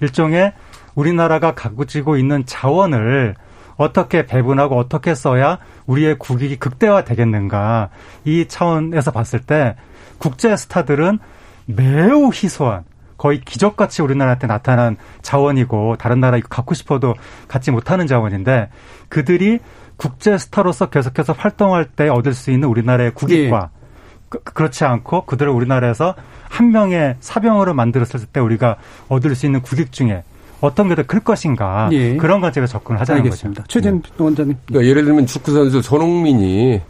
일종의 0.00 0.54
우리나라가 0.96 1.54
가지고 1.54 2.16
있는 2.16 2.42
자원을 2.46 3.36
어떻게 3.78 4.26
배분하고 4.26 4.76
어떻게 4.76 5.14
써야 5.14 5.58
우리의 5.86 6.18
국익이 6.18 6.56
극대화 6.56 7.04
되겠는가? 7.04 7.88
이 8.24 8.46
차원에서 8.46 9.12
봤을 9.12 9.40
때 9.40 9.76
국제 10.18 10.54
스타들은 10.54 11.18
매우 11.66 12.26
희소한 12.26 12.84
거의 13.16 13.40
기적같이 13.40 14.02
우리나라한테 14.02 14.46
나타난 14.46 14.96
자원이고 15.22 15.96
다른 15.96 16.20
나라 16.20 16.36
이거 16.36 16.48
갖고 16.48 16.74
싶어도 16.74 17.14
갖지 17.46 17.70
못하는 17.70 18.06
자원인데 18.06 18.68
그들이 19.08 19.60
국제 19.96 20.38
스타로서 20.38 20.90
계속해서 20.90 21.32
활동할 21.32 21.84
때 21.84 22.08
얻을 22.08 22.34
수 22.34 22.50
있는 22.50 22.68
우리나라의 22.68 23.12
국익과 23.14 23.70
그, 24.28 24.42
그렇지 24.42 24.84
않고 24.84 25.26
그들을 25.26 25.50
우리나라에서 25.50 26.14
한 26.48 26.70
명의 26.70 27.16
사병으로 27.20 27.74
만들었을 27.74 28.26
때 28.32 28.40
우리가 28.40 28.76
얻을 29.08 29.34
수 29.34 29.46
있는 29.46 29.62
국익 29.62 29.92
중에 29.92 30.22
어떤 30.60 30.88
게 30.88 30.94
더 30.94 31.02
클 31.04 31.20
것인가 31.20 31.88
예. 31.92 32.16
그런 32.16 32.40
건 32.40 32.52
제가 32.52 32.66
접근을 32.66 33.00
하자는 33.00 33.22
알겠습니다. 33.22 33.62
거죠. 33.62 33.72
최진 33.72 34.02
원장님. 34.18 34.56
그러니까 34.66 34.88
예를 34.90 35.04
들면 35.04 35.26
축구 35.26 35.52
선수 35.52 35.80
손흥민이 35.82 36.80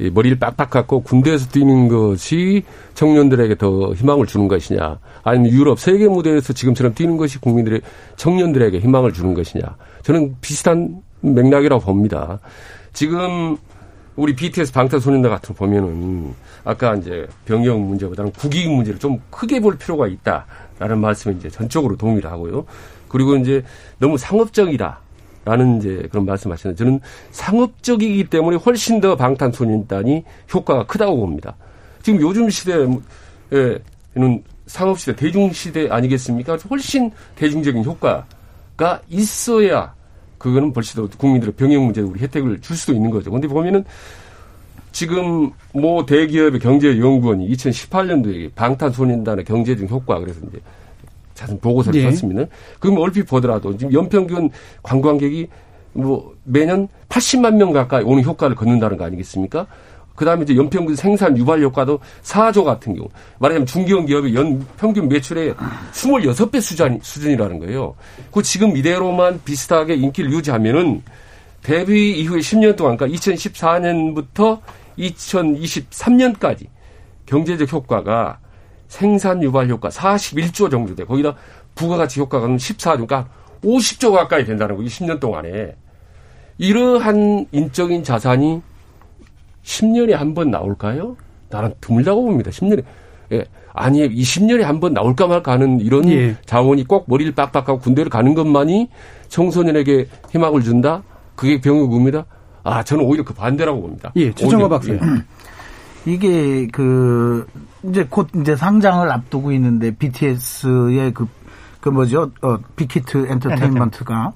이 0.00 0.10
머리를 0.10 0.38
빡빡 0.38 0.70
깎고 0.70 1.00
군대에서 1.02 1.48
뛰는 1.48 1.88
것이 1.88 2.62
청년들에게 2.94 3.56
더 3.56 3.92
희망을 3.94 4.26
주는 4.26 4.46
것이냐, 4.46 4.98
아니면 5.24 5.50
유럽 5.50 5.80
세계 5.80 6.06
무대에서 6.06 6.52
지금처럼 6.52 6.94
뛰는 6.94 7.16
것이 7.16 7.40
국민들의 7.40 7.80
청년들에게 8.16 8.78
희망을 8.78 9.12
주는 9.12 9.34
것이냐, 9.34 9.62
저는 10.02 10.36
비슷한 10.40 11.02
맥락이라고 11.20 11.84
봅니다. 11.84 12.38
지금 12.92 13.56
우리 14.14 14.34
BTS 14.36 14.72
방탄소년단 14.72 15.30
같은 15.32 15.54
거 15.54 15.64
보면은 15.64 16.32
아까 16.64 16.94
이제 16.94 17.26
병역 17.44 17.80
문제보다는 17.80 18.30
국익 18.32 18.70
문제를 18.70 19.00
좀 19.00 19.18
크게 19.30 19.60
볼 19.60 19.76
필요가 19.76 20.06
있다라는 20.06 21.00
말씀에 21.00 21.34
이제 21.34 21.48
전적으로 21.48 21.96
동의를 21.96 22.30
하고요. 22.30 22.64
그리고 23.08 23.36
이제 23.36 23.64
너무 23.98 24.18
상업적이다. 24.18 25.00
라는 25.44 25.78
이제 25.78 26.06
그런 26.10 26.26
말씀하시는데 26.26 26.76
저는 26.76 27.00
상업적이기 27.30 28.24
때문에 28.24 28.58
훨씬 28.58 29.00
더 29.00 29.16
방탄소년단이 29.16 30.22
효과가 30.52 30.84
크다고 30.84 31.16
봅니다. 31.16 31.56
지금 32.02 32.20
요즘 32.20 32.50
시대에는 32.50 33.00
상업 34.66 34.98
시대, 34.98 35.16
대중 35.16 35.50
시대 35.50 35.88
아니겠습니까? 35.88 36.58
훨씬 36.68 37.10
대중적인 37.36 37.82
효과가 37.82 39.00
있어야 39.08 39.94
그거는 40.36 40.72
벌써 40.74 41.06
국민들의 41.06 41.54
병역 41.54 41.82
문제에 41.82 42.04
우리 42.04 42.20
혜택을 42.20 42.60
줄 42.60 42.76
수도 42.76 42.92
있는 42.92 43.10
거죠. 43.10 43.30
근데 43.30 43.48
보면은 43.48 43.84
지금 44.92 45.50
모 45.72 46.04
대기업의 46.04 46.60
경제연구원이 46.60 47.48
2018년도에 47.50 48.54
방탄소년단의 48.54 49.44
경제적 49.44 49.90
효과 49.90 50.18
그래서 50.18 50.40
이제 50.48 50.58
자세히 51.38 51.58
보고서를 51.58 52.00
예. 52.00 52.10
썼습니다. 52.10 52.44
그럼 52.80 52.98
얼핏 52.98 53.22
보더라도 53.22 53.76
지금 53.76 53.92
연평균 53.92 54.50
관광객이 54.82 55.46
뭐 55.92 56.34
매년 56.42 56.88
80만 57.08 57.54
명 57.54 57.72
가까이 57.72 58.02
오는 58.02 58.24
효과를 58.24 58.56
걷는다는 58.56 58.96
거 58.96 59.04
아니겠습니까? 59.04 59.66
그 60.16 60.24
다음에 60.24 60.42
이제 60.42 60.56
연평균 60.56 60.96
생산 60.96 61.38
유발 61.38 61.62
효과도 61.62 62.00
4조 62.22 62.64
같은 62.64 62.94
경우. 62.94 63.08
말하자면 63.38 63.66
중견 63.66 64.06
기업의 64.06 64.34
연 64.34 64.66
평균 64.76 65.08
매출의 65.08 65.54
26배 65.92 66.60
수준, 66.60 66.98
수준이라는 67.00 67.60
거예요. 67.60 67.94
그 68.32 68.42
지금 68.42 68.76
이대로만 68.76 69.40
비슷하게 69.44 69.94
인기를 69.94 70.32
유지하면은 70.32 71.02
데뷔 71.62 72.18
이후에 72.18 72.40
10년 72.40 72.74
동안, 72.76 72.96
그러니까 72.96 73.16
2014년부터 73.16 74.60
2023년까지 74.98 76.66
경제적 77.26 77.72
효과가 77.72 78.40
생산 78.88 79.42
유발 79.42 79.68
효과 79.68 79.88
41조 79.90 80.70
정도 80.70 80.94
돼. 80.94 81.04
거기다 81.04 81.34
부가가치 81.74 82.20
효과가 82.20 82.48
14조, 82.48 83.06
그러니까 83.06 83.28
50조 83.62 84.12
가까이 84.12 84.44
된다는 84.44 84.76
거, 84.76 84.82
20년 84.82 85.20
동안에. 85.20 85.76
이러한 86.58 87.46
인적인 87.52 88.02
자산이 88.02 88.60
10년에 89.62 90.12
한 90.12 90.34
번 90.34 90.50
나올까요? 90.50 91.16
나는 91.50 91.72
드물다고 91.80 92.22
봅니다. 92.24 92.50
10년에. 92.50 92.82
예. 93.32 93.44
아니 93.74 94.08
20년에 94.08 94.62
한 94.62 94.80
번 94.80 94.92
나올까 94.94 95.26
말까 95.28 95.52
하는 95.52 95.78
이런 95.80 96.08
예. 96.10 96.36
자원이 96.46 96.84
꼭 96.84 97.04
머리를 97.06 97.32
빡빡하고 97.34 97.78
군대를 97.78 98.10
가는 98.10 98.34
것만이 98.34 98.88
청소년에게 99.28 100.08
희망을 100.32 100.62
준다. 100.62 101.02
그게 101.36 101.60
병역입니다. 101.60 102.24
아 102.64 102.82
저는 102.82 103.04
오히려 103.04 103.22
그 103.24 103.32
반대라고 103.34 103.80
봅니다. 103.82 104.10
예, 104.16 104.32
최정화 104.32 104.68
박사님. 104.68 104.98
예. 105.00 105.06
이게 106.08 106.66
그 106.72 107.46
이제 107.84 108.06
곧 108.08 108.28
이제 108.36 108.56
상장을 108.56 109.10
앞두고 109.10 109.52
있는데 109.52 109.90
BTS의 109.92 111.12
그, 111.12 111.28
그 111.80 111.88
뭐죠? 111.90 112.30
어, 112.42 112.58
빅히트 112.76 113.26
엔터테인먼트가 113.28 114.32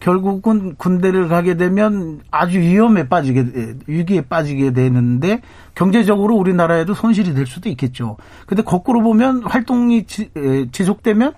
결국은 0.00 0.74
군대를 0.76 1.28
가게 1.28 1.56
되면 1.56 2.20
아주 2.32 2.58
위험에 2.58 3.08
빠지게 3.08 3.76
위기에 3.86 4.22
빠지게 4.22 4.72
되는데 4.72 5.40
경제적으로 5.76 6.34
우리나라에도 6.34 6.92
손실이 6.92 7.34
될 7.34 7.46
수도 7.46 7.68
있겠죠. 7.68 8.16
근데 8.46 8.64
거꾸로 8.64 9.00
보면 9.00 9.44
활동이 9.44 10.04
지, 10.06 10.28
에, 10.36 10.68
지속되면 10.72 11.34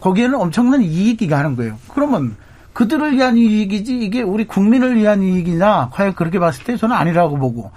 거기에는 0.00 0.34
엄청난 0.34 0.82
이익이 0.82 1.28
가는 1.28 1.54
거예요. 1.54 1.76
그러면 1.94 2.36
그들을 2.72 3.12
위한 3.12 3.36
이익이지 3.36 3.98
이게 3.98 4.22
우리 4.22 4.46
국민을 4.46 4.96
위한 4.96 5.22
이익이냐 5.22 5.90
과연 5.92 6.14
그렇게 6.14 6.40
봤을 6.40 6.64
때 6.64 6.76
저는 6.76 6.96
아니라고 6.96 7.38
보고 7.38 7.70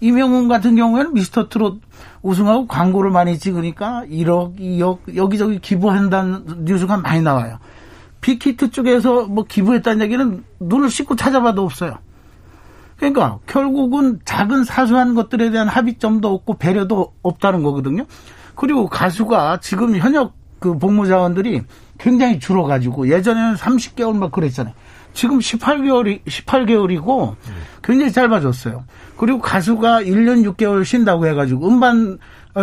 이명훈 0.00 0.48
같은 0.48 0.76
경우에는 0.76 1.14
미스터 1.14 1.48
트롯 1.48 1.80
우승하고 2.22 2.66
광고를 2.66 3.10
많이 3.10 3.38
찍으니까 3.38 4.04
1억, 4.10 4.58
2억 4.58 5.16
여기저기 5.16 5.58
기부한다는 5.58 6.64
뉴스가 6.64 6.98
많이 6.98 7.22
나와요. 7.22 7.58
빅히트 8.20 8.70
쪽에서 8.70 9.26
뭐 9.26 9.44
기부했다는 9.44 10.04
얘기는 10.04 10.44
눈을 10.60 10.90
씻고 10.90 11.16
찾아봐도 11.16 11.62
없어요. 11.62 11.98
그러니까 12.96 13.38
결국은 13.46 14.20
작은 14.24 14.64
사소한 14.64 15.14
것들에 15.14 15.50
대한 15.50 15.68
합의점도 15.68 16.28
없고 16.28 16.54
배려도 16.54 17.12
없다는 17.22 17.62
거거든요. 17.62 18.06
그리고 18.54 18.88
가수가 18.88 19.60
지금 19.60 19.96
현역 19.96 20.34
그 20.58 20.78
복무자원들이 20.78 21.62
굉장히 21.98 22.38
줄어가지고 22.38 23.10
예전에는 23.10 23.54
30개월 23.54 24.16
막 24.16 24.32
그랬잖아요. 24.32 24.74
지금 25.16 25.38
18개월이 25.38 26.22
18개월이고 26.24 27.34
굉장히 27.82 28.12
짧아졌어요. 28.12 28.84
그리고 29.16 29.40
가수가 29.40 30.02
1년 30.02 30.44
6개월 30.54 30.84
쉰다고 30.84 31.26
해가지고 31.26 31.66
음반 31.68 32.18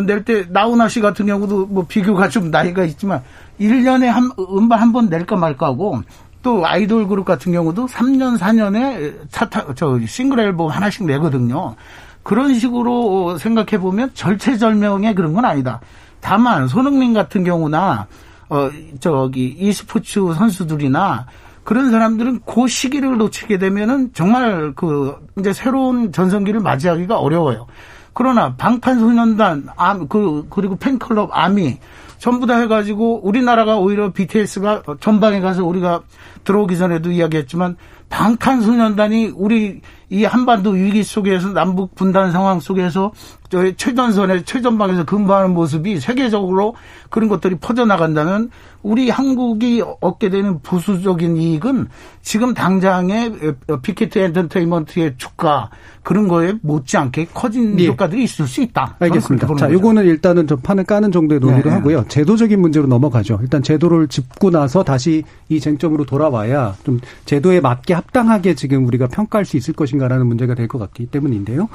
낼 0.06 0.24
때 0.24 0.46
나훈아 0.50 0.88
씨 0.88 1.02
같은 1.02 1.26
경우도 1.26 1.66
뭐 1.68 1.86
비교가 1.88 2.30
좀 2.30 2.50
나이가 2.52 2.84
있지만 2.86 3.22
1년에 3.60 4.06
한 4.06 4.30
음반 4.56 4.80
한 4.80 4.92
번 4.94 5.10
낼까 5.10 5.36
말까 5.36 5.68
하고 5.68 6.02
또 6.42 6.66
아이돌 6.66 7.08
그룹 7.08 7.26
같은 7.26 7.52
경우도 7.52 7.88
3년 7.88 8.38
4년에 8.38 9.16
차타 9.32 9.74
저 9.76 10.00
싱글 10.06 10.40
앨범 10.40 10.70
하나씩 10.70 11.06
내거든요. 11.06 11.76
그런 12.24 12.58
식으로 12.58 13.38
생각해 13.38 13.80
보면 13.80 14.12
절체절명의 14.14 15.14
그런 15.16 15.34
건 15.34 15.46
아니다. 15.46 15.80
다만 16.22 16.68
손흥민 16.68 17.14
같은 17.14 17.44
경우나 17.44 18.08
어 18.50 18.70
저기 19.00 19.56
e스포츠 19.60 20.20
선수들이나 20.36 21.26
그런 21.64 21.92
사람들은 21.92 22.42
그 22.46 22.68
시기를 22.68 23.18
놓치게 23.18 23.58
되면은 23.58 24.12
정말 24.14 24.74
그 24.76 25.16
이제 25.40 25.54
새로운 25.54 26.12
전성기를 26.12 26.60
맞이하기가 26.60 27.18
어려워요. 27.18 27.68
그러나 28.14 28.56
방탄소년단, 28.56 29.70
암, 29.76 30.08
그, 30.08 30.46
그리고 30.50 30.76
팬클럽, 30.76 31.30
아미, 31.34 31.80
전부 32.20 32.46
다 32.46 32.58
해가지고 32.58 33.26
우리나라가 33.28 33.78
오히려 33.78 34.14
BTS가 34.14 34.84
전방에 35.00 35.42
가서 35.42 35.66
우리가 35.66 36.04
들어오기 36.44 36.78
전에도 36.78 37.12
이야기했지만 37.12 37.76
방탄소년단이 38.10 39.34
우리 39.36 39.82
이 40.10 40.26
한반도 40.26 40.72
위기 40.72 41.04
속에서 41.04 41.50
남북 41.50 41.96
분단 41.96 42.32
상황 42.32 42.60
속에서 42.60 43.12
저희 43.50 43.76
최전선에 43.76 44.44
최전방에서 44.46 45.06
근무하는 45.06 45.54
모습이 45.54 46.00
세계적으로 46.00 46.76
그런 47.10 47.30
것들이 47.30 47.56
퍼져나간다면 47.56 48.50
우리 48.82 49.10
한국이 49.10 49.84
얻게 50.02 50.30
되는 50.30 50.60
부수적인 50.62 51.38
이익은 51.38 51.88
지금 52.24 52.54
당장의 52.54 53.34
빅히트 53.82 54.18
엔터테인먼트의 54.18 55.14
주가 55.18 55.70
그런 56.02 56.28
거에 56.28 56.54
못지않게 56.62 57.28
커진 57.34 57.80
예. 57.80 57.88
효과들이 57.88 58.24
있을 58.24 58.46
수 58.46 58.62
있다. 58.62 58.98
알겠습니다. 59.00 59.48
자. 59.56 59.72
요거는 59.72 60.06
일단은 60.06 60.48
좀 60.48 60.60
판을 60.60 60.84
까는 60.84 61.12
정도의 61.12 61.40
논의를 61.40 61.64
네. 61.64 61.78
하고요. 61.78 62.06
제도적인 62.10 62.60
문제로 62.60 62.88
넘어가죠. 62.88 63.40
일단 63.42 63.64
제도를 63.64 64.08
짚고 64.08 64.50
나서 64.50 64.84
다시 64.84 65.24
이 65.48 65.60
쟁점으로 65.60 66.06
돌아와야 66.06 66.76
좀 66.84 67.00
제도에 67.26 67.62
맞게 67.62 67.94
합당하게 67.94 68.56
지금 68.56 68.86
우리가 68.86 69.08
평가할 69.08 69.46
수 69.46 69.56
있을 69.56 69.74
것인가 69.74 70.03
라는 70.08 70.28
문제가 70.28 70.56
될 70.56 70.68
것 70.68 70.80
같기 70.80 71.08
때문인데요. 71.08 71.70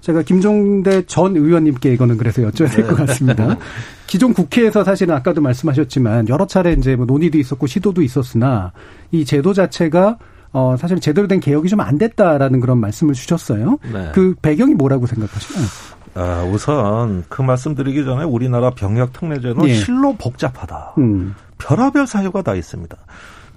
제가 0.00 0.22
김종대 0.22 1.02
전 1.06 1.36
의원님께 1.36 1.92
이거는 1.92 2.16
그래서 2.18 2.42
여쭤야 2.42 2.70
될 2.74 2.86
것 2.86 2.96
같습니다. 2.96 3.56
기존 4.08 4.34
국회에서 4.34 4.82
사실은 4.84 5.14
아까도 5.14 5.40
말씀하셨지만 5.40 6.28
여러 6.28 6.46
차례 6.46 6.72
이제 6.72 6.96
뭐 6.96 7.06
논의도 7.06 7.38
있었고 7.38 7.66
시도도 7.66 8.02
있었으나 8.02 8.72
이 9.12 9.24
제도 9.24 9.52
자체가 9.52 10.18
어 10.52 10.76
사실 10.76 10.98
제대로 11.00 11.28
된 11.28 11.40
개혁이 11.40 11.68
좀 11.68 11.80
안 11.80 11.96
됐다라는 11.98 12.60
그런 12.60 12.78
말씀을 12.78 13.14
주셨어요. 13.14 13.78
네. 13.92 14.10
그 14.12 14.34
배경이 14.42 14.74
뭐라고 14.74 15.06
생각하시나요? 15.06 15.66
아, 16.14 16.42
우선 16.52 17.24
그 17.30 17.40
말씀드리기 17.40 18.04
전에 18.04 18.24
우리나라 18.24 18.68
병역 18.70 19.12
특례제는 19.14 19.66
예. 19.68 19.74
실로 19.74 20.14
복잡하다. 20.14 20.94
음. 20.98 21.34
별하별 21.56 22.06
사유가 22.06 22.42
다 22.42 22.54
있습니다. 22.54 22.96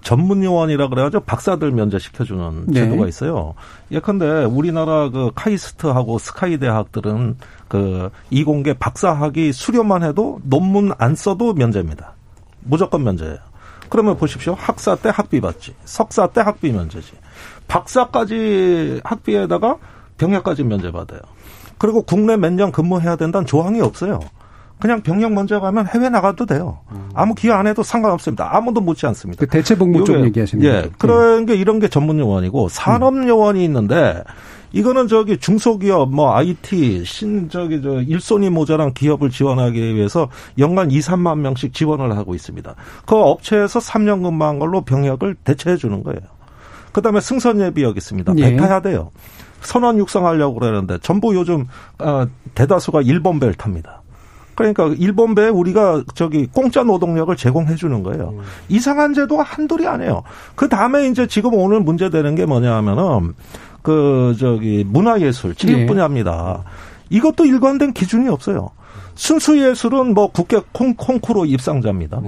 전문 0.06 0.44
요원이라 0.44 0.90
그래가지고 0.90 1.24
박사들 1.24 1.72
면제 1.72 1.98
시켜주는 1.98 2.68
네. 2.68 2.82
제도가 2.82 3.08
있어요. 3.08 3.56
예컨대 3.92 4.44
우리나라 4.44 5.10
그 5.10 5.32
카이스트하고 5.34 6.20
스카이 6.20 6.60
대학들은 6.60 7.38
그 7.68 8.12
이공계 8.30 8.76
박사학위 8.76 9.52
수료만 9.52 10.04
해도 10.04 10.40
논문 10.44 10.92
안 11.00 11.16
써도 11.16 11.54
면제입니다. 11.54 12.14
무조건 12.62 13.04
면제예요. 13.04 13.38
그러면 13.90 14.16
보십시오. 14.18 14.54
학사 14.54 14.96
때 14.96 15.10
학비 15.12 15.42
받지. 15.42 15.74
석사 15.86 16.28
때 16.28 16.42
학비 16.42 16.72
면제지. 16.72 17.12
박사까지 17.68 19.02
학비에다가 19.04 19.78
병역까지 20.18 20.64
면제받아요. 20.66 21.20
그리고 21.80 22.04
국내 22.04 22.38
몇 22.38 22.54
년 22.54 22.72
근무해야 22.72 23.16
된다는 23.16 23.48
조항이 23.48 23.82
없어요. 23.82 24.20
그냥 24.80 25.02
병역 25.02 25.34
먼저 25.34 25.60
가면 25.60 25.88
해외 25.88 26.10
나가도 26.10 26.46
돼요. 26.46 26.80
아무 27.14 27.34
기여 27.34 27.54
안 27.54 27.66
해도 27.68 27.82
상관없습니다. 27.82 28.56
아무도 28.56 28.82
묻지 28.82 29.06
않습니다. 29.08 29.40
그 29.40 29.48
대체 29.50 29.78
복무 29.78 30.04
쪽 30.04 30.16
요게, 30.16 30.26
얘기하시는 30.26 30.64
예, 30.64 30.70
거죠? 30.70 30.88
네. 30.88 30.92
그런 30.98 31.46
게 31.46 31.56
이런 31.56 31.80
게 31.80 31.88
전문 31.88 32.20
요원이고 32.20 32.70
산업 32.70 33.16
요원이 33.16 33.64
있는데 33.64 34.22
이거는 34.74 35.08
저기 35.08 35.38
중소기업 35.38 36.14
뭐 36.14 36.36
IT 36.36 37.06
신 37.06 37.50
저기 37.50 37.82
저 37.82 38.02
일손이 38.02 38.50
모자란 38.50 38.94
기업을 38.94 39.30
지원하기 39.30 39.96
위해서 39.96 40.30
연간 40.58 40.92
2, 40.92 41.00
3만 41.00 41.40
명씩 41.40 41.74
지원을 41.74 42.18
하고 42.18 42.36
있습니다. 42.36 42.76
그 43.06 43.16
업체에서 43.16 43.80
3년 43.80 44.24
근무한 44.24 44.60
걸로 44.60 44.82
병역을 44.82 45.36
대체해 45.46 45.78
주는 45.78 46.04
거예요. 46.04 46.20
그다음에 46.92 47.22
승선 47.22 47.62
예비역 47.62 47.96
있습니다. 47.96 48.34
예. 48.38 48.52
배 48.52 48.58
타야 48.58 48.82
돼요. 48.82 49.12
선원 49.62 49.98
육성하려고 49.98 50.60
그러는데 50.60 50.98
전부 51.02 51.34
요즘 51.36 51.66
어, 52.00 52.26
대다수가 52.54 53.02
일본 53.02 53.40
배를 53.40 53.54
탑니다. 53.54 54.02
그러니까 54.56 54.88
일본 54.98 55.36
배에 55.36 55.50
우리가 55.50 56.04
저기 56.16 56.48
공짜 56.48 56.84
노동력을 56.84 57.36
제공해 57.36 57.76
주는 57.76 58.02
거예요. 58.04 58.34
이상한 58.70 59.14
제도가 59.14 59.44
한둘이 59.44 59.86
아니에요. 59.86 60.24
그 60.56 60.70
다음에 60.70 61.08
이제 61.08 61.28
지금 61.28 61.54
오늘 61.54 61.82
문제되는 61.82 62.36
게 62.36 62.46
뭐냐 62.46 62.74
하면은 62.78 63.34
그 63.82 64.36
저기 64.40 64.84
문화예술 64.88 65.56
체육 65.56 65.82
예. 65.82 65.86
분야입니다. 65.86 66.64
이것도 67.10 67.46
일관된 67.46 67.94
기준이 67.94 68.30
없어요. 68.30 68.72
순수 69.14 69.62
예술은 69.62 70.14
뭐 70.14 70.32
국회 70.32 70.60
콩, 70.72 70.96
콩쿠르 70.96 71.46
입상자입니다. 71.46 72.22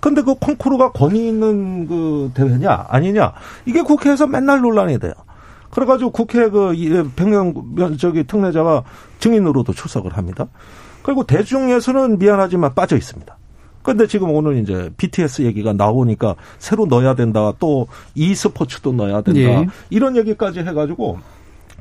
근데 0.00 0.22
그 0.22 0.34
콩쿠르가 0.34 0.92
권위 0.92 1.28
있는 1.28 1.86
그 1.86 2.30
대회냐 2.34 2.86
아니냐 2.88 3.32
이게 3.64 3.82
국회에서 3.82 4.26
맨날 4.26 4.60
논란이 4.60 4.98
돼요. 4.98 5.12
그래가지고 5.70 6.10
국회 6.10 6.48
그 6.48 6.74
병영 7.16 7.96
저기 7.98 8.24
특례자가 8.24 8.82
증인으로도 9.20 9.72
출석을 9.72 10.16
합니다. 10.16 10.46
그리고 11.02 11.24
대중예술은 11.24 12.18
미안하지만 12.18 12.74
빠져 12.74 12.96
있습니다. 12.96 13.36
근데 13.82 14.06
지금 14.06 14.30
오늘 14.30 14.58
이제 14.58 14.90
BTS 14.96 15.42
얘기가 15.42 15.72
나오니까 15.72 16.36
새로 16.58 16.86
넣어야 16.86 17.14
된다. 17.14 17.52
또 17.58 17.88
e스포츠도 18.14 18.92
넣어야 18.92 19.22
된다. 19.22 19.40
예. 19.40 19.66
이런 19.88 20.16
얘기까지 20.16 20.60
해가지고 20.60 21.18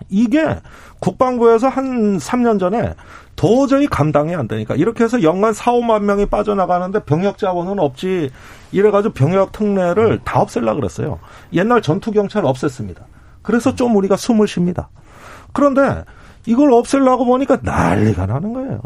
이게 0.08 0.60
국방부에서 1.00 1.68
한 1.68 2.18
3년 2.18 2.60
전에 2.60 2.94
도저히 3.36 3.88
감당이 3.88 4.34
안 4.36 4.48
되니까 4.48 4.76
이렇게 4.76 5.04
해서 5.04 5.22
연간 5.24 5.54
4, 5.54 5.74
5만 5.74 6.04
명이 6.04 6.28
빠져나가는데 6.28 7.04
병역 7.04 7.38
자원은 7.38 7.80
없지. 7.80 8.30
이래가지고 8.72 9.14
병역 9.14 9.52
특례를 9.52 10.20
다 10.24 10.42
없앨라 10.42 10.76
그랬어요. 10.76 11.20
옛날 11.54 11.82
전투 11.82 12.12
경찰 12.12 12.44
없앴습니다. 12.44 12.98
그래서 13.42 13.76
좀 13.76 13.96
우리가 13.96 14.16
숨을 14.16 14.48
쉽니다. 14.48 14.90
그런데 15.54 16.04
이걸 16.46 16.72
없애려고 16.74 17.26
보니까 17.26 17.60
난리가 17.62 18.26
나는 18.26 18.54
거예요. 18.54 18.80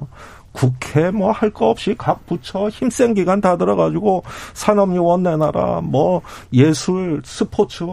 국회 0.52 1.10
뭐 1.10 1.32
할 1.32 1.50
거 1.52 1.70
없이 1.70 1.96
각 1.98 2.28
부처 2.28 2.70
힘센 2.70 3.16
기관 3.16 3.42
다 3.42 3.58
들어가지고 3.58 4.24
산업요원 4.54 5.24
내놔라 5.24 5.82
뭐 5.82 6.22
예술 6.54 7.22
스포츠 7.26 7.86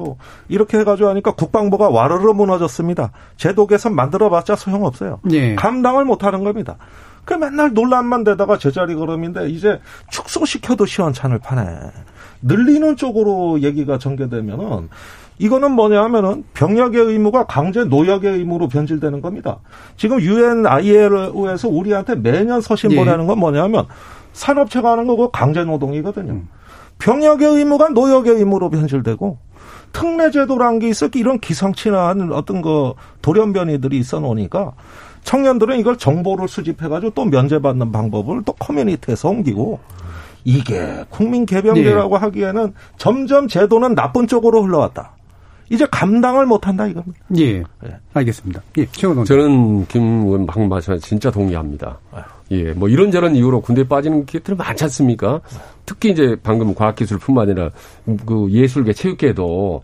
이렇게 0.48 0.78
해가지고 0.78 1.08
하니까 1.08 1.32
국방부가 1.32 1.88
와르르 1.88 2.32
무너졌습니다. 2.34 3.12
제도 3.38 3.66
개선 3.66 3.94
만들어봤자 3.94 4.56
소용없어요. 4.56 5.20
예. 5.30 5.54
감당을 5.54 6.04
못하는 6.04 6.44
겁니다. 6.44 6.76
그 7.24 7.34
맨날 7.34 7.72
논란만 7.72 8.24
되다가 8.24 8.58
제자리 8.58 8.94
걸음인데 8.94 9.48
이제 9.48 9.80
축소시켜도 10.10 10.84
시원찮을 10.84 11.38
판에 11.38 11.62
늘리는 12.42 12.96
쪽으로 12.96 13.60
얘기가 13.62 13.98
전개되면은 13.98 14.88
이거는 15.40 15.72
뭐냐 15.72 16.02
하면은 16.04 16.44
병역의 16.52 17.00
의무가 17.00 17.46
강제 17.46 17.82
노역의 17.84 18.30
의무로 18.30 18.68
변질되는 18.68 19.22
겁니다. 19.22 19.60
지금 19.96 20.20
유엔 20.20 20.66
ILO에서 20.66 21.66
우리한테 21.66 22.14
매년 22.14 22.60
서신 22.60 22.92
예. 22.92 22.96
보내는 22.96 23.26
건 23.26 23.38
뭐냐 23.38 23.62
하면 23.62 23.86
산업체가 24.34 24.92
하는 24.92 25.06
거고 25.06 25.30
강제 25.30 25.64
노동이거든요. 25.64 26.42
병역의 26.98 27.56
의무가 27.56 27.88
노역의 27.88 28.34
의무로 28.34 28.68
변질되고 28.68 29.38
특례 29.92 30.30
제도라는 30.30 30.78
게 30.78 30.90
있어 30.90 31.08
이런 31.14 31.38
기상치한 31.38 32.30
어떤 32.34 32.60
그 32.60 32.92
돌연변이들이 33.22 33.98
있어 33.98 34.20
놓으니까 34.20 34.72
청년들은 35.24 35.78
이걸 35.78 35.96
정보를 35.96 36.48
수집해가지고 36.48 37.12
또 37.14 37.24
면제받는 37.24 37.92
방법을 37.92 38.42
또 38.44 38.52
커뮤니티에서 38.52 39.30
옮기고 39.30 39.80
이게 40.44 41.04
국민 41.08 41.46
개병제라고 41.46 42.18
하기에는 42.18 42.74
점점 42.98 43.48
제도는 43.48 43.94
나쁜 43.94 44.26
쪽으로 44.26 44.62
흘러왔다. 44.62 45.12
이제 45.70 45.86
감당을 45.90 46.46
못한다 46.46 46.86
이겁니다. 46.86 47.18
예. 47.38 47.58
예. 47.58 47.64
알겠습니다. 48.12 48.60
예, 48.78 48.86
최원. 48.86 49.24
저는 49.24 49.86
김 49.86 50.02
의원 50.26 50.44
방금 50.44 50.68
말씀 50.68 50.98
진짜 50.98 51.30
동의합니다. 51.30 51.98
예, 52.50 52.72
뭐 52.72 52.88
이런저런 52.88 53.36
이유로 53.36 53.60
군대 53.60 53.86
빠지는 53.86 54.26
기회들이 54.26 54.56
많지 54.56 54.84
않습니까? 54.84 55.40
특히 55.86 56.10
이제 56.10 56.36
방금 56.42 56.74
과학기술뿐만 56.74 57.44
아니라 57.44 57.70
그 58.26 58.48
예술계, 58.50 58.92
체육계도 58.92 59.82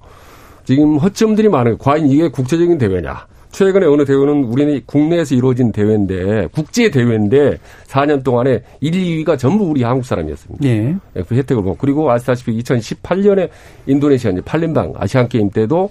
지금 0.64 0.98
허점들이 0.98 1.48
많아요. 1.48 1.78
과연 1.78 2.06
이게 2.06 2.28
국제적인 2.28 2.76
대회냐? 2.78 3.26
최근에 3.56 3.86
어느 3.86 4.04
대회는 4.04 4.44
우리는 4.44 4.82
국내에서 4.84 5.34
이루어진 5.34 5.72
대회인데 5.72 6.48
국제 6.52 6.90
대회인데 6.90 7.56
4년 7.86 8.22
동안에 8.22 8.60
1, 8.82 8.92
2위가 8.92 9.38
전부 9.38 9.64
우리 9.64 9.82
한국 9.82 10.04
사람이었습니다. 10.04 10.68
예. 10.68 10.94
그 11.26 11.34
혜택을 11.34 11.62
받고 11.62 11.78
그리고 11.78 12.10
아시다시피 12.10 12.62
2018년에 12.62 13.48
인도네시아 13.86 14.32
이제 14.32 14.42
팔렘방 14.44 14.92
아시안 14.98 15.26
게임 15.28 15.48
때도 15.48 15.88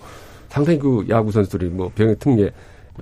상당히 0.47 0.78
그 0.78 1.08
야구 1.10 1.32
선수들이 1.32 1.69
뭐 1.69 1.89
병역 1.95 2.19
특례 2.19 2.51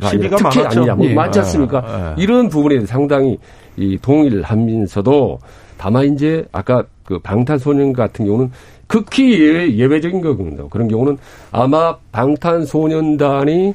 시비가 0.01 0.37
특히 0.37 0.59
많았죠. 0.59 0.79
아니냐 0.79 0.95
뭐 0.95 1.07
예. 1.07 1.13
많지 1.13 1.39
않습니까? 1.39 1.79
아, 1.79 1.81
아. 1.85 2.15
이런 2.17 2.47
부분에 2.47 2.85
상당히 2.85 3.37
이 3.75 3.97
동일하면서도 4.01 5.39
다만 5.77 6.05
이제 6.13 6.45
아까 6.53 6.85
그 7.03 7.19
방탄소년 7.19 7.91
같은 7.91 8.25
경우는 8.25 8.49
극히 8.87 9.41
예외, 9.41 9.75
예외적인 9.75 10.21
거거든요. 10.21 10.69
그런 10.69 10.87
경우는 10.87 11.17
아마 11.51 11.97
방탄소년단이 12.13 13.73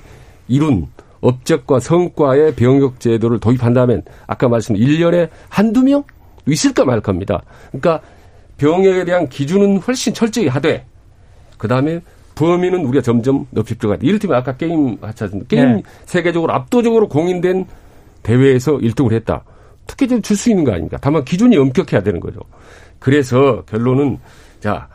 이룬 0.49 0.87
업적과 1.21 1.81
성과의 1.81 2.55
병역 2.55 3.01
제도를 3.01 3.41
도입한다면 3.41 4.03
아까 4.27 4.49
말씀드린 4.49 4.89
1년에 4.89 5.29
한두 5.49 5.83
명 5.83 6.05
있을까 6.47 6.85
말 6.85 7.01
겁니다. 7.01 7.43
그러니까 7.71 8.01
병역에 8.57 9.05
대한 9.05 9.29
기준은 9.29 9.79
훨씬 9.79 10.15
철저히 10.15 10.49
하되 10.49 10.85
그다음에 11.59 12.01
범위는 12.35 12.85
우리가 12.87 13.03
점점 13.03 13.47
높이 13.51 13.77
들어가야 13.77 13.99
돼. 13.99 14.07
이를테면 14.07 14.37
아까 14.37 14.57
게임 14.57 14.97
않습니까? 15.01 15.49
게임 15.49 15.77
네. 15.77 15.83
세계적으로 16.07 16.53
압도적으로 16.53 17.09
공인된 17.09 17.67
대회에서 18.23 18.79
1등을 18.79 19.13
했다. 19.13 19.45
특혜제도 19.89 20.21
줄수 20.21 20.51
있는 20.51 20.65
거 20.65 20.73
아닙니까? 20.73 20.99
다만 21.01 21.25
기준이 21.25 21.57
엄격해야 21.57 22.03
되는 22.03 22.21
거죠. 22.21 22.41
그래서 23.01 23.63
결론은 23.67 24.19
자 24.61 24.89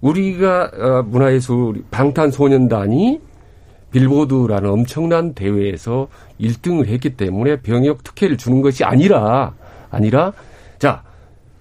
우리가 0.00 0.70
어, 0.74 1.02
문화예술 1.04 1.84
방탄소년단이 1.90 3.20
빌보드라는 3.96 4.68
엄청난 4.68 5.32
대회에서 5.32 6.08
1등을 6.40 6.86
했기 6.86 7.16
때문에 7.16 7.60
병역 7.60 8.04
특혜를 8.04 8.36
주는 8.36 8.60
것이 8.60 8.84
아니라 8.84 9.54
아니라 9.90 10.32
자 10.78 11.02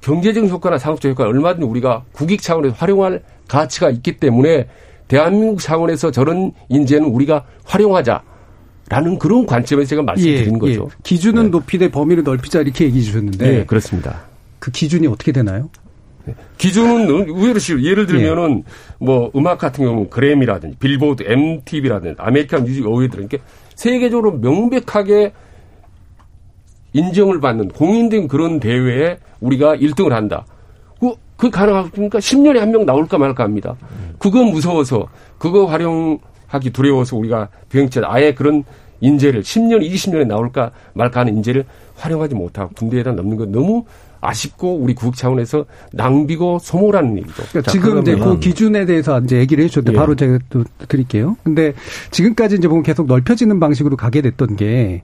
경제적 0.01 0.47
효과나 0.47 0.77
상업적 0.77 1.11
효과 1.11 1.23
얼마든지 1.23 1.65
우리가 1.65 2.03
국익 2.11 2.41
차원에서 2.41 2.75
활용할 2.75 3.23
가치가 3.47 3.89
있기 3.89 4.17
때문에 4.17 4.67
대한민국 5.07 5.61
차원에서 5.61 6.11
저런 6.11 6.51
인재는 6.69 7.07
우리가 7.07 7.45
활용하자 7.63 8.21
라는 8.87 9.17
그런 9.17 9.45
관점에서 9.45 9.89
제가 9.89 10.03
말씀드린 10.03 10.59
거죠. 10.59 10.89
기준은 11.03 11.49
높이되 11.49 11.89
범위를 11.89 12.23
넓히자 12.23 12.61
이렇게 12.61 12.85
얘기해 12.85 13.03
주셨는데 13.03 13.49
네, 13.51 13.65
그렇습니다. 13.65 14.21
그 14.59 14.71
기준이 14.71 15.07
어떻게 15.07 15.31
되나요? 15.31 15.69
기준은 16.57 17.09
의외로 17.29 17.59
쉬워. 17.59 17.81
예를 17.81 18.05
들면은 18.05 18.63
뭐 18.99 19.31
음악 19.35 19.57
같은 19.59 19.85
경우는 19.85 20.09
그래미라든지 20.09 20.77
빌보드, 20.77 21.23
MTV라든지 21.25 22.15
아메리칸 22.19 22.63
뮤직 22.63 22.85
어워드 22.85 23.17
이렇게 23.17 23.39
세계적으로 23.75 24.31
명백하게 24.33 25.33
인정을 26.93 27.39
받는 27.41 27.69
공인된 27.69 28.27
그런 28.27 28.59
대회에 28.59 29.17
우리가 29.41 29.75
1등을 29.75 30.09
한다. 30.11 30.45
그, 30.99 31.13
그 31.35 31.49
가능합니까? 31.49 32.19
10년에 32.19 32.57
한 32.59 32.71
명 32.71 32.85
나올까 32.85 33.17
말까 33.17 33.43
합니다. 33.43 33.75
그거 34.17 34.43
무서워서 34.43 35.07
그거 35.37 35.65
활용하기 35.65 36.69
두려워서 36.71 37.17
우리가 37.17 37.49
병역제 37.69 38.01
아예 38.05 38.33
그런 38.33 38.63
인재를 39.01 39.41
10년, 39.41 39.85
20년에 39.85 40.25
나올까 40.25 40.71
말까 40.93 41.19
하는 41.19 41.35
인재를 41.35 41.65
활용하지 41.97 42.33
못하고 42.33 42.73
군대에다 42.75 43.11
넣는 43.11 43.35
건 43.35 43.51
너무 43.51 43.83
아쉽고 44.25 44.77
우리 44.77 44.93
국익 44.93 45.15
차원에서 45.15 45.65
낭비고 45.93 46.59
소모라는 46.59 47.17
얘기죠. 47.17 47.35
그러니까 47.35 47.61
자, 47.61 47.71
지금 47.71 48.01
이제 48.01 48.15
그 48.15 48.39
기준에 48.39 48.85
대해서 48.85 49.19
이제 49.19 49.37
얘기를 49.37 49.63
해주셨는데 49.63 49.95
예. 49.95 49.99
바로 49.99 50.15
제가 50.15 50.39
또 50.49 50.63
드릴게요. 50.87 51.37
근데 51.43 51.73
지금까지 52.11 52.55
이제 52.55 52.67
보면 52.67 52.83
계속 52.83 53.07
넓혀지는 53.07 53.59
방식으로 53.59 53.97
가게 53.97 54.21
됐던 54.21 54.55
게 54.55 55.03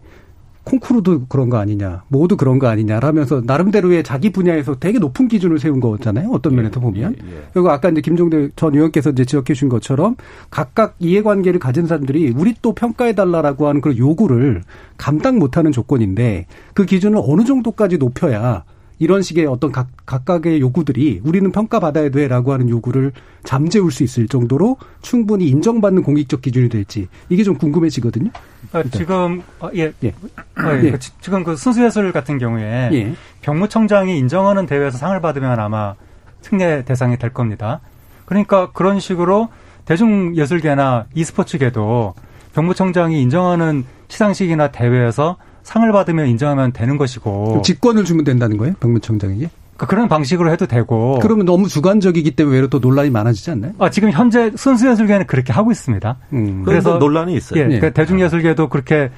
콩쿠르도 0.63 1.25
그런 1.27 1.49
거 1.49 1.57
아니냐, 1.57 2.03
모두 2.07 2.37
그런 2.37 2.59
거 2.59 2.67
아니냐라면서 2.67 3.41
나름대로의 3.45 4.03
자기 4.03 4.31
분야에서 4.31 4.75
되게 4.75 4.99
높은 4.99 5.27
기준을 5.27 5.57
세운 5.57 5.79
거잖아요. 5.79 6.29
어떤 6.31 6.55
면에서 6.55 6.79
보면. 6.79 7.15
예, 7.19 7.27
예. 7.27 7.41
그리고 7.51 7.71
아까 7.71 7.89
이제 7.89 8.01
김종대 8.01 8.49
전 8.55 8.75
의원께서 8.75 9.09
이제 9.09 9.25
지적해 9.25 9.53
주신 9.53 9.69
것처럼 9.69 10.15
각각 10.51 10.95
이해관계를 10.99 11.59
가진 11.59 11.87
사람들이 11.87 12.33
우리 12.35 12.53
또 12.61 12.73
평가해 12.73 13.15
달라라고 13.15 13.67
하는 13.67 13.81
그런 13.81 13.97
요구를 13.97 14.61
감당 14.97 15.39
못하는 15.39 15.71
조건인데 15.71 16.45
그 16.75 16.85
기준을 16.85 17.19
어느 17.25 17.43
정도까지 17.43 17.97
높여야 17.97 18.63
이런 19.01 19.23
식의 19.23 19.47
어떤 19.47 19.71
각, 19.71 19.87
각각의 20.05 20.61
요구들이 20.61 21.21
우리는 21.23 21.51
평가받아야 21.51 22.09
돼라고 22.09 22.53
하는 22.53 22.69
요구를 22.69 23.13
잠재울 23.43 23.91
수 23.91 24.03
있을 24.03 24.27
정도로 24.27 24.77
충분히 25.01 25.47
인정받는 25.49 26.03
공익적 26.03 26.43
기준이 26.43 26.69
될지 26.69 27.07
이게 27.27 27.43
좀 27.43 27.57
궁금해지거든요. 27.57 28.29
아, 28.71 28.83
지금 28.83 29.41
아, 29.59 29.71
예, 29.75 29.91
예. 30.03 30.13
아, 30.53 30.75
예. 30.75 30.83
예. 30.83 30.91
그 30.91 30.99
지- 30.99 31.11
지금 31.19 31.43
그 31.43 31.55
순수예술 31.55 32.11
같은 32.11 32.37
경우에 32.37 32.89
예. 32.93 33.15
병무청장이 33.41 34.19
인정하는 34.19 34.67
대회에서 34.67 34.99
상을 34.99 35.19
받으면 35.19 35.59
아마 35.59 35.95
특례 36.43 36.85
대상이 36.85 37.17
될 37.17 37.33
겁니다. 37.33 37.79
그러니까 38.25 38.71
그런 38.71 38.99
식으로 38.99 39.49
대중예술계나 39.85 41.07
e스포츠계도 41.15 42.13
병무청장이 42.53 43.19
인정하는 43.19 43.83
시상식이나 44.09 44.67
대회에서 44.71 45.37
상을 45.63 45.89
받으면 45.91 46.27
인정하면 46.27 46.71
되는 46.73 46.97
것이고 46.97 47.61
직권을 47.63 48.03
주면 48.05 48.23
된다는 48.23 48.57
거예요, 48.57 48.73
병무청장에게? 48.79 49.49
그- 49.77 49.87
그런 49.87 50.07
방식으로 50.07 50.51
해도 50.51 50.67
되고 50.67 51.17
그러면 51.21 51.45
너무 51.45 51.67
주관적이기 51.67 52.31
때문에 52.31 52.55
외려 52.55 52.67
또 52.67 52.77
논란이 52.79 53.09
많아지지 53.09 53.49
않나요? 53.51 53.71
아, 53.79 53.89
지금 53.89 54.11
현재 54.11 54.51
순수예술계는 54.55 55.25
그렇게 55.27 55.51
하고 55.53 55.71
있습니다. 55.71 56.17
음. 56.33 56.61
그래서 56.63 56.97
논란이 56.97 57.33
있어요. 57.35 57.59
예, 57.63 57.67
예. 57.71 57.79
그 57.79 57.91
대중예술계도 57.91 58.69
그렇게 58.69 59.09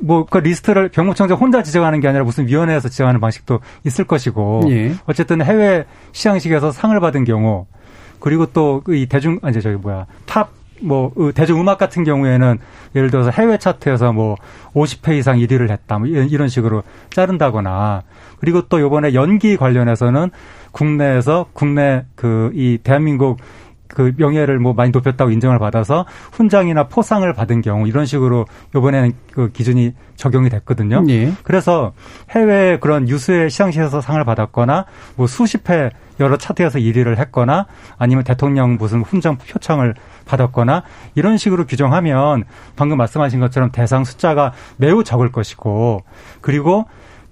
뭐 0.00 0.24
그 0.26 0.38
리스트를 0.38 0.88
병무청장 0.90 1.36
혼자 1.38 1.62
지정하는 1.62 2.00
게 2.00 2.08
아니라 2.08 2.24
무슨 2.24 2.46
위원회에서 2.46 2.88
지정하는 2.88 3.18
방식도 3.20 3.60
있을 3.84 4.04
것이고 4.06 4.64
예. 4.68 4.94
어쨌든 5.06 5.42
해외 5.42 5.84
시상식에서 6.12 6.70
상을 6.72 6.98
받은 7.00 7.24
경우 7.24 7.66
그리고 8.20 8.46
또 8.46 8.82
이 8.88 9.06
대중 9.06 9.38
아니 9.42 9.60
저기 9.60 9.76
뭐야 9.76 10.06
top 10.26 10.50
뭐 10.82 11.12
대중 11.34 11.60
음악 11.60 11.78
같은 11.78 12.04
경우에는 12.04 12.58
예를 12.94 13.10
들어서 13.10 13.30
해외 13.30 13.58
차트에서 13.58 14.12
뭐 14.12 14.36
50회 14.74 15.18
이상 15.18 15.38
1위를 15.38 15.70
했다 15.70 15.98
뭐 15.98 16.08
이런 16.08 16.28
이런 16.28 16.48
식으로 16.48 16.82
자른다거나. 17.10 18.02
그리고 18.40 18.62
또 18.68 18.80
요번에 18.80 19.14
연기 19.14 19.56
관련해서는 19.56 20.30
국내에서 20.72 21.46
국내 21.54 22.04
그 22.14 22.50
이 22.54 22.78
대한민국 22.82 23.38
그 23.88 24.12
명예를 24.16 24.58
뭐 24.58 24.72
많이 24.72 24.90
높였다고 24.90 25.30
인정을 25.30 25.58
받아서 25.58 26.06
훈장이나 26.32 26.88
포상을 26.88 27.30
받은 27.32 27.62
경우 27.62 27.86
이런 27.88 28.06
식으로 28.06 28.46
요번에는 28.74 29.12
그 29.32 29.50
기준이 29.52 29.92
적용이 30.16 30.48
됐거든요. 30.48 31.04
예. 31.08 31.32
그래서 31.42 31.92
해외 32.30 32.78
그런 32.80 33.08
유수의 33.08 33.50
시상식에서 33.50 34.00
상을 34.00 34.22
받았거나 34.24 34.86
뭐 35.16 35.26
수십 35.26 35.68
회 35.68 35.90
여러 36.18 36.36
차트에서 36.36 36.78
1위를 36.78 37.18
했거나 37.18 37.66
아니면 37.98 38.24
대통령 38.24 38.76
무슨 38.76 39.02
훈장 39.02 39.36
표창을 39.36 39.94
받았거나 40.24 40.82
이런 41.14 41.36
식으로 41.36 41.66
규정하면 41.66 42.44
방금 42.74 42.96
말씀하신 42.98 43.40
것처럼 43.40 43.70
대상 43.70 44.04
숫자가 44.04 44.52
매우 44.76 45.04
적을 45.04 45.30
것이고 45.30 46.02
그리고 46.40 46.86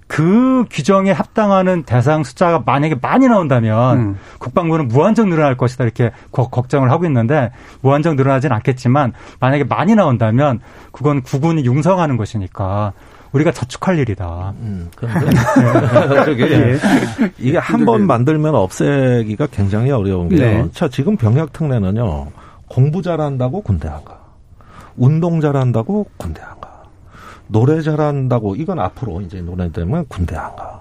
그 0.07 0.65
규정에 0.69 1.11
합당하는 1.11 1.83
대상 1.83 2.23
숫자가 2.23 2.61
만약에 2.65 2.95
많이 3.01 3.27
나온다면 3.27 3.97
음. 3.97 4.17
국방부는 4.39 4.87
무한정 4.87 5.29
늘어날 5.29 5.57
것이다 5.57 5.83
이렇게 5.83 6.11
거- 6.31 6.49
걱정을 6.49 6.91
하고 6.91 7.05
있는데 7.05 7.51
무한정 7.81 8.15
늘어나진 8.15 8.51
않겠지만 8.51 9.13
만약에 9.39 9.63
많이 9.63 9.95
나온다면 9.95 10.59
그건 10.91 11.21
국군이 11.23 11.65
융성하는 11.65 12.17
것이니까 12.17 12.93
우리가 13.31 13.51
저축할 13.51 13.97
일이다. 13.99 14.53
음, 14.61 14.89
그런데 14.95 15.29
저게 16.23 16.77
이게 17.37 17.57
한 17.57 17.83
번 17.83 18.07
만들면 18.07 18.55
없애기가 18.55 19.47
굉장히 19.47 19.91
어려운 19.91 20.29
게요. 20.29 20.39
네. 20.39 20.69
자, 20.71 20.87
지금 20.87 21.17
병역 21.17 21.51
특례는요. 21.51 22.27
공부 22.69 23.01
잘한다고 23.01 23.61
군대 23.61 23.89
안 23.89 24.05
가. 24.05 24.19
운동 24.95 25.41
잘한다고 25.41 26.05
군대 26.15 26.41
안 26.41 26.61
가. 26.61 26.64
노래 27.47 27.81
잘한다고 27.81 28.55
이건 28.55 28.79
앞으로 28.79 29.21
이제 29.21 29.41
노래 29.41 29.71
되면 29.71 30.05
군대 30.07 30.35
안 30.35 30.55
가. 30.55 30.79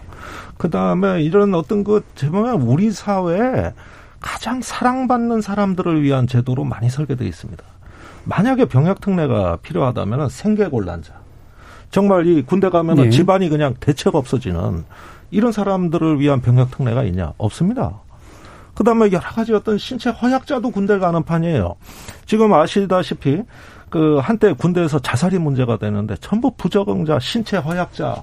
그 0.56 0.70
다음에 0.70 1.22
이런 1.22 1.54
어떤 1.54 1.84
그 1.84 2.04
제보면 2.14 2.62
우리 2.62 2.90
사회에 2.90 3.72
가장 4.20 4.62
사랑받는 4.62 5.40
사람들을 5.40 6.02
위한 6.02 6.26
제도로 6.26 6.64
많이 6.64 6.88
설계되어 6.88 7.26
있습니다. 7.26 7.62
만약에 8.24 8.64
병역 8.66 9.00
특례가 9.00 9.56
필요하다면 9.56 10.30
생계곤란자. 10.30 11.12
정말 11.90 12.26
이 12.26 12.42
군대 12.42 12.70
가면은 12.70 13.06
예. 13.06 13.10
집안이 13.10 13.48
그냥 13.48 13.74
대책 13.78 14.14
없어지는 14.14 14.84
이런 15.30 15.52
사람들을 15.52 16.18
위한 16.20 16.40
병역 16.40 16.70
특례가 16.70 17.04
있냐? 17.04 17.34
없습니다. 17.36 18.00
그 18.74 18.82
다음에 18.82 19.06
여러 19.12 19.20
가지 19.20 19.52
어떤 19.52 19.78
신체 19.78 20.10
허약자도 20.10 20.70
군대 20.70 20.98
가는 20.98 21.22
판이에요. 21.22 21.76
지금 22.26 22.52
아시다시피 22.52 23.42
그 23.90 24.18
한때 24.18 24.52
군대에서 24.52 24.98
자살이 24.98 25.38
문제가 25.38 25.76
되는데 25.76 26.16
전부 26.20 26.50
부적응자, 26.56 27.18
신체 27.20 27.56
허약자 27.56 28.22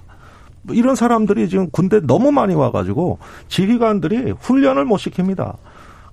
뭐 0.64 0.76
이런 0.76 0.96
사람들이 0.96 1.50
지금 1.50 1.70
군대 1.72 2.00
너무 2.02 2.32
많이 2.32 2.54
와가지고 2.54 3.20
지휘관들이 3.48 4.34
훈련을 4.40 4.86
못 4.86 4.98
시킵니다. 4.98 5.56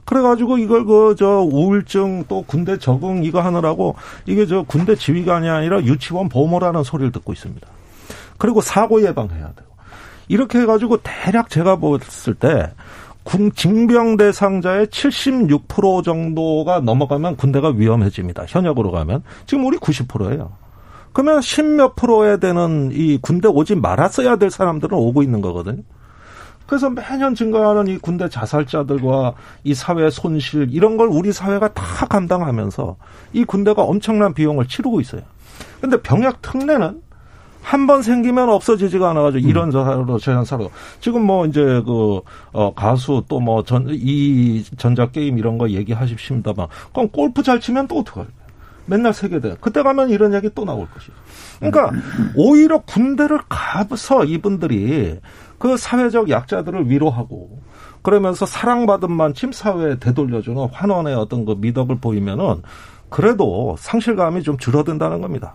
그래가지고 0.04 0.56
이걸 0.56 0.84
그 0.86 1.14
저 1.18 1.26
우울증 1.42 2.24
또 2.28 2.42
군대 2.42 2.78
적응 2.78 3.24
이거 3.24 3.40
하느라고 3.42 3.94
이게 4.24 4.46
저 4.46 4.62
군대 4.62 4.94
지휘관이 4.94 5.48
아니라 5.50 5.82
유치원 5.82 6.28
보모라는 6.30 6.82
소리를 6.82 7.12
듣고 7.12 7.32
있습니다. 7.32 7.66
그리고 8.38 8.60
사고 8.62 9.02
예방해야 9.02 9.52
되고 9.54 9.68
이렇게 10.28 10.60
해가지고 10.60 10.98
대략 11.02 11.50
제가 11.50 11.78
봤을 11.78 12.34
때 12.34 12.72
군 13.28 13.52
징병 13.52 14.16
대상자의 14.16 14.86
76% 14.86 16.02
정도가 16.02 16.80
넘어가면 16.80 17.36
군대가 17.36 17.68
위험해집니다. 17.68 18.46
현역으로 18.48 18.90
가면 18.90 19.22
지금 19.44 19.66
우리 19.66 19.76
90%예요. 19.76 20.50
그러면 21.12 21.40
10몇 21.40 21.94
프로에 21.94 22.38
되는 22.38 22.88
이 22.90 23.18
군대 23.20 23.46
오지 23.46 23.74
말았어야 23.74 24.36
될 24.36 24.50
사람들은 24.50 24.96
오고 24.96 25.22
있는 25.22 25.42
거거든요. 25.42 25.82
그래서 26.66 26.88
매년 26.88 27.34
증가하는 27.34 27.88
이 27.88 27.98
군대 27.98 28.30
자살자들과 28.30 29.34
이 29.62 29.74
사회 29.74 30.08
손실 30.08 30.68
이런 30.70 30.96
걸 30.96 31.08
우리 31.08 31.30
사회가 31.30 31.74
다 31.74 32.06
감당하면서 32.06 32.96
이 33.34 33.44
군대가 33.44 33.82
엄청난 33.82 34.32
비용을 34.32 34.68
치르고 34.68 35.02
있어요. 35.02 35.20
근데 35.82 36.00
병역 36.00 36.40
특례는 36.40 37.02
한 37.62 37.86
번 37.86 38.02
생기면 38.02 38.48
없어지지가 38.48 39.10
않아가지고 39.10 39.46
이런 39.46 39.70
사로 39.70 40.18
저런 40.18 40.44
사로 40.44 40.70
지금 41.00 41.22
뭐 41.22 41.44
이제 41.46 41.60
그 41.84 42.20
어, 42.52 42.72
가수 42.74 43.22
또 43.28 43.40
뭐 43.40 43.62
전 43.62 43.88
이 43.90 44.64
전자 44.78 45.10
게임 45.10 45.38
이런 45.38 45.58
거 45.58 45.68
얘기하십십니다만 45.70 46.68
그럼 46.92 47.08
골프 47.10 47.42
잘 47.42 47.60
치면 47.60 47.88
또 47.88 47.98
어떡할 48.00 48.24
거야? 48.24 48.48
맨날 48.86 49.12
세계대 49.12 49.56
그때 49.60 49.82
가면 49.82 50.08
이런 50.10 50.32
얘기 50.34 50.48
또 50.54 50.64
나올 50.64 50.86
것이에요. 50.88 51.16
그러니까 51.60 51.92
오히려 52.34 52.78
군대를 52.78 53.38
가서 53.48 54.24
이분들이 54.24 55.18
그 55.58 55.76
사회적 55.76 56.30
약자들을 56.30 56.88
위로하고 56.88 57.60
그러면서 58.02 58.46
사랑받은 58.46 59.12
만큼 59.12 59.52
사회에 59.52 59.98
되돌려주는 59.98 60.68
환원의 60.72 61.14
어떤 61.16 61.44
그 61.44 61.54
미덕을 61.58 61.98
보이면은 61.98 62.62
그래도 63.10 63.76
상실감이 63.78 64.42
좀 64.42 64.56
줄어든다는 64.56 65.20
겁니다. 65.20 65.54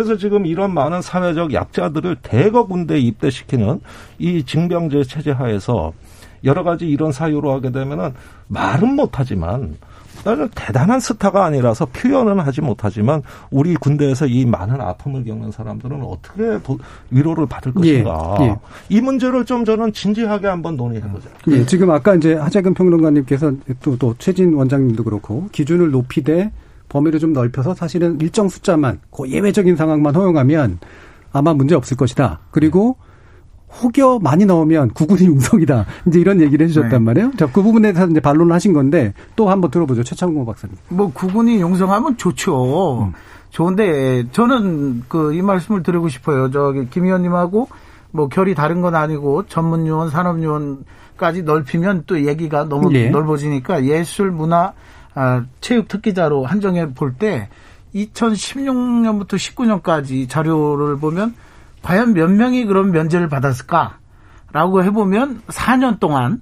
그래서 0.00 0.16
지금 0.16 0.46
이런 0.46 0.72
많은 0.72 1.02
사회적 1.02 1.52
약자들을 1.52 2.16
대거 2.22 2.68
군대에 2.68 2.98
입대시키는 3.00 3.80
이 4.18 4.42
징병제 4.44 5.04
체제 5.04 5.30
하에서 5.30 5.92
여러 6.42 6.62
가지 6.62 6.88
이런 6.88 7.12
사유로 7.12 7.52
하게 7.52 7.70
되면은 7.70 8.14
말은 8.48 8.96
못하지만 8.96 9.76
나는 10.24 10.48
대단한 10.54 11.00
스타가 11.00 11.44
아니라서 11.44 11.84
표현은 11.84 12.40
하지 12.40 12.62
못하지만 12.62 13.20
우리 13.50 13.74
군대에서 13.74 14.26
이 14.26 14.46
많은 14.46 14.80
아픔을 14.80 15.22
겪는 15.24 15.50
사람들은 15.50 16.02
어떻게 16.02 16.58
도- 16.62 16.78
위로를 17.10 17.44
받을 17.44 17.74
것인가 17.74 18.36
예. 18.40 18.56
이 18.88 19.02
문제를 19.02 19.44
좀 19.44 19.66
저는 19.66 19.92
진지하게 19.92 20.46
한번 20.46 20.76
논의해보자. 20.78 21.28
예, 21.48 21.66
지금 21.66 21.90
아까 21.90 22.14
이제 22.14 22.32
하재근 22.34 22.72
평론가님께서 22.72 23.52
또, 23.82 23.98
또 23.98 24.14
최진 24.18 24.54
원장님도 24.54 25.04
그렇고 25.04 25.46
기준을 25.52 25.90
높이되 25.90 26.50
범위를 26.90 27.18
좀 27.20 27.32
넓혀서 27.32 27.74
사실은 27.74 28.20
일정 28.20 28.48
숫자만 28.50 29.00
그 29.10 29.28
예외적인 29.30 29.76
상황만 29.76 30.14
허용하면 30.14 30.78
아마 31.32 31.54
문제 31.54 31.74
없을 31.74 31.96
것이다. 31.96 32.40
그리고 32.50 32.96
혹여 33.82 34.18
많이 34.20 34.44
나오면 34.44 34.90
구군이 34.90 35.22
융성이다. 35.30 35.86
이제 36.08 36.20
이런 36.20 36.40
얘기를 36.40 36.64
해주셨단 36.64 36.90
네. 36.90 36.98
말이에요. 36.98 37.30
자, 37.38 37.46
그 37.46 37.62
부분에 37.62 37.92
대해서 37.92 38.10
이제 38.10 38.20
반론을 38.20 38.52
하신 38.52 38.72
건데 38.72 39.14
또 39.36 39.48
한번 39.48 39.70
들어보죠. 39.70 40.02
최창호 40.02 40.44
박사님. 40.44 40.76
뭐 40.88 41.10
구군이 41.12 41.60
용성하면 41.60 42.16
좋죠. 42.16 43.12
좋은데 43.50 44.26
저는 44.32 45.04
그 45.08 45.32
이 45.32 45.42
말씀을 45.42 45.82
드리고 45.82 46.08
싶어요. 46.08 46.50
저기 46.50 46.88
김 46.90 47.04
의원님하고 47.04 47.68
뭐 48.12 48.28
결이 48.28 48.56
다른 48.56 48.80
건 48.80 48.96
아니고 48.96 49.46
전문 49.46 49.86
요원, 49.86 50.10
산업 50.10 50.42
요원까지 50.42 51.44
넓히면 51.44 52.04
또 52.08 52.26
얘기가 52.26 52.64
너무 52.68 52.92
예. 52.94 53.10
넓어지니까 53.10 53.84
예술, 53.84 54.32
문화, 54.32 54.72
아, 55.14 55.44
체육 55.60 55.88
특기자로 55.88 56.44
한정해 56.46 56.92
볼 56.92 57.14
때 57.18 57.48
2016년부터 57.94 59.34
19년까지 59.34 60.28
자료를 60.28 60.98
보면 60.98 61.34
과연 61.82 62.14
몇 62.14 62.30
명이 62.30 62.64
그런 62.66 62.90
면제를 62.92 63.28
받았을까라고 63.28 64.84
해보면 64.84 65.42
4년 65.48 65.98
동안 65.98 66.40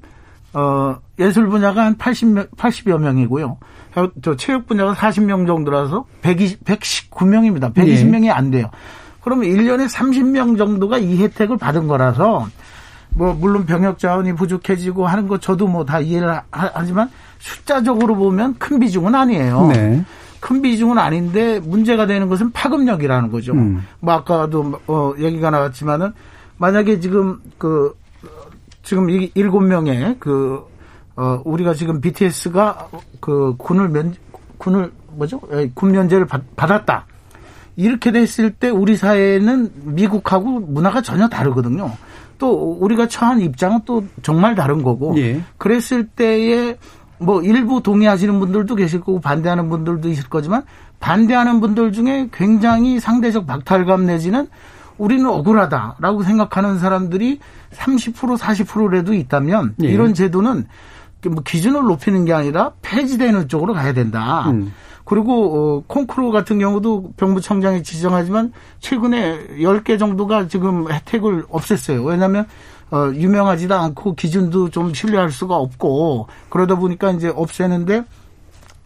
어, 0.52 0.96
예술 1.18 1.48
분야가 1.48 1.84
한 1.84 1.96
80명, 1.96 2.50
80여 2.56 2.98
명이고요. 2.98 3.58
저, 3.94 4.10
저 4.22 4.36
체육 4.36 4.66
분야가 4.66 4.94
40명 4.94 5.46
정도라서 5.46 6.06
120, 6.22 6.64
119명입니다. 6.64 7.72
120명이 7.74 8.30
안 8.30 8.50
돼요. 8.50 8.70
그러면 9.22 9.46
1년에 9.46 9.88
30명 9.88 10.56
정도가 10.56 10.98
이 10.98 11.22
혜택을 11.22 11.58
받은 11.58 11.86
거라서 11.86 12.48
뭐 13.10 13.32
물론 13.34 13.66
병역 13.66 13.98
자원이 13.98 14.34
부족해지고 14.34 15.06
하는 15.06 15.26
거 15.28 15.38
저도 15.38 15.66
뭐 15.66 15.84
다 15.84 16.00
이해를 16.00 16.30
하- 16.30 16.42
하지만 16.50 17.10
숫자적으로 17.38 18.14
보면 18.16 18.54
큰 18.58 18.78
비중은 18.78 19.14
아니에요. 19.14 19.66
네. 19.68 20.04
큰 20.40 20.62
비중은 20.62 20.98
아닌데 20.98 21.58
문제가 21.60 22.06
되는 22.06 22.28
것은 22.28 22.52
파급력이라는 22.52 23.30
거죠. 23.30 23.52
음. 23.54 23.84
뭐 24.00 24.14
아까도 24.14 24.80
어 24.86 25.12
얘기가 25.18 25.50
나왔지만은 25.50 26.12
만약에 26.58 27.00
지금 27.00 27.40
그 27.58 27.92
지금 28.82 29.10
이 29.10 29.30
일곱 29.34 29.60
명의 29.60 30.16
그 30.20 30.64
어, 31.16 31.42
우리가 31.44 31.74
지금 31.74 32.00
BTS가 32.00 32.88
그 33.20 33.54
군을 33.58 33.88
면, 33.88 34.14
군을 34.58 34.92
뭐죠? 35.16 35.40
에, 35.52 35.68
군 35.74 35.90
면제를 35.90 36.26
받, 36.26 36.42
받았다. 36.54 37.06
이렇게 37.74 38.12
됐을 38.12 38.50
때 38.52 38.70
우리 38.70 38.96
사회는 38.96 39.70
미국하고 39.82 40.60
문화가 40.60 41.00
전혀 41.02 41.28
다르거든요. 41.28 41.90
또 42.38 42.78
우리가 42.80 43.08
처한 43.08 43.40
입장은 43.40 43.80
또 43.84 44.04
정말 44.22 44.54
다른 44.54 44.82
거고. 44.82 45.14
예. 45.18 45.42
그랬을 45.58 46.06
때에 46.06 46.76
뭐 47.18 47.42
일부 47.42 47.82
동의하시는 47.82 48.38
분들도 48.38 48.74
계실 48.76 49.00
거고 49.00 49.20
반대하는 49.20 49.68
분들도 49.68 50.08
있을 50.08 50.28
거지만 50.28 50.62
반대하는 51.00 51.60
분들 51.60 51.92
중에 51.92 52.28
굉장히 52.32 53.00
상대적 53.00 53.46
박탈감 53.46 54.06
내지는 54.06 54.48
우리는 54.98 55.26
억울하다라고 55.26 56.22
생각하는 56.22 56.78
사람들이 56.78 57.38
30% 57.72 58.36
40%라도 58.36 59.14
있다면 59.14 59.74
예. 59.82 59.88
이런 59.88 60.14
제도는 60.14 60.66
뭐 61.26 61.42
기준을 61.44 61.82
높이는 61.82 62.24
게 62.24 62.32
아니라 62.32 62.72
폐지되는 62.82 63.48
쪽으로 63.48 63.74
가야 63.74 63.92
된다. 63.92 64.50
음. 64.50 64.72
그리고 65.08 65.78
어, 65.78 65.82
콩쿠르 65.86 66.30
같은 66.32 66.58
경우도 66.58 67.14
병무청장이 67.16 67.82
지정하지만 67.82 68.52
최근에 68.80 69.56
10개 69.56 69.98
정도가 69.98 70.48
지금 70.48 70.92
혜택을 70.92 71.44
없앴어요. 71.44 72.04
왜냐하면 72.04 72.46
어, 72.90 73.10
유명하지도 73.14 73.74
않고 73.74 74.16
기준도 74.16 74.68
좀 74.68 74.92
신뢰할 74.92 75.30
수가 75.30 75.56
없고 75.56 76.28
그러다 76.50 76.74
보니까 76.74 77.10
이제 77.12 77.32
없애는데 77.34 78.04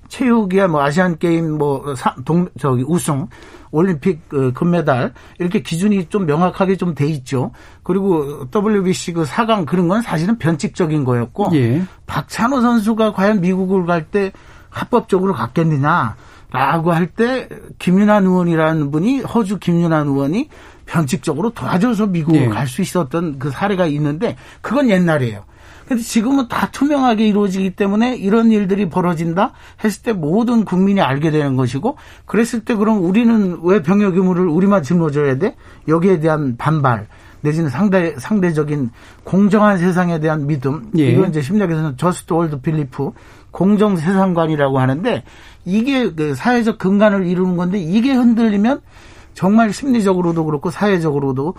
체육이야 0.07 0.69
뭐 0.69 0.83
아시안 0.83 1.19
게임 1.19 1.59
뭐동 1.59 2.49
저기 2.57 2.85
우승 2.87 3.27
올림픽 3.73 4.21
어, 4.33 4.53
금메달 4.53 5.15
이렇게 5.41 5.61
기준이 5.61 6.09
좀 6.09 6.27
명확하게 6.27 6.77
좀 6.77 6.95
돼 6.95 7.07
있죠. 7.09 7.51
그리고 7.83 8.47
WBC 8.55 9.15
그 9.15 9.25
4강 9.25 9.67
그런 9.67 9.89
건 9.89 10.03
사실은 10.03 10.39
변칙적인 10.39 11.03
거였고 11.03 11.49
예. 11.55 11.83
박찬호 12.07 12.61
선수가 12.61 13.13
과연 13.13 13.41
미국을 13.41 13.87
갈때 13.87 14.31
합법적으로 14.73 15.35
갔겠느냐라고 15.35 16.93
할 16.93 17.07
때 17.15 17.49
김윤환 17.79 18.25
의원이라는 18.25 18.91
분이 18.91 19.21
허주 19.21 19.59
김윤환 19.59 20.07
의원이 20.09 20.49
변칙적으로 20.87 21.51
도와줘서 21.51 22.07
미국을 22.07 22.41
예. 22.43 22.49
갈수 22.49 22.83
있었던 22.83 23.39
그 23.39 23.51
사례가 23.51 23.87
있는데 23.87 24.37
그건 24.61 24.89
옛날이에요. 24.89 25.45
근데 25.87 26.03
지금은 26.03 26.49
다 26.49 26.71
투명하게 26.71 27.27
이루어지기 27.27 27.71
때문에 27.71 28.17
이런 28.17 28.51
일들이 28.51 28.89
벌어진다 28.89 29.53
했을 29.85 30.03
때 30.03 30.13
모든 30.13 30.65
국민이 30.65 31.01
알게 31.01 31.31
되는 31.31 31.57
것이고 31.57 31.99
그랬을 32.25 32.65
때 32.65 32.75
그럼 32.75 33.05
우리는 33.05 33.59
왜 33.63 33.83
병역 33.83 34.17
의무를 34.17 34.47
우리만 34.47 34.83
짊어져야 34.83 35.39
돼? 35.39 35.57
여기에 35.89 36.21
대한 36.21 36.57
반발 36.57 37.09
내지는 37.43 37.71
상대 37.71 38.15
상대적인 38.19 38.91
공정한 39.25 39.79
세상에 39.79 40.19
대한 40.21 40.47
믿음 40.47 40.91
예. 40.97 41.11
이건 41.11 41.31
이제 41.31 41.43
심리학에서는 41.43 41.97
just 41.97 42.33
world 42.33 42.61
belief 42.61 43.11
공정 43.51 43.97
세상관이라고 43.97 44.79
하는데 44.79 45.25
이게 45.65 46.13
그 46.13 46.35
사회적 46.35 46.79
근간을 46.79 47.27
이루는 47.27 47.57
건데 47.57 47.79
이게 47.79 48.13
흔들리면 48.13 48.81
정말 49.35 49.73
심리적으로도 49.73 50.45
그렇고 50.45 50.71
사회적으로도 50.71 51.55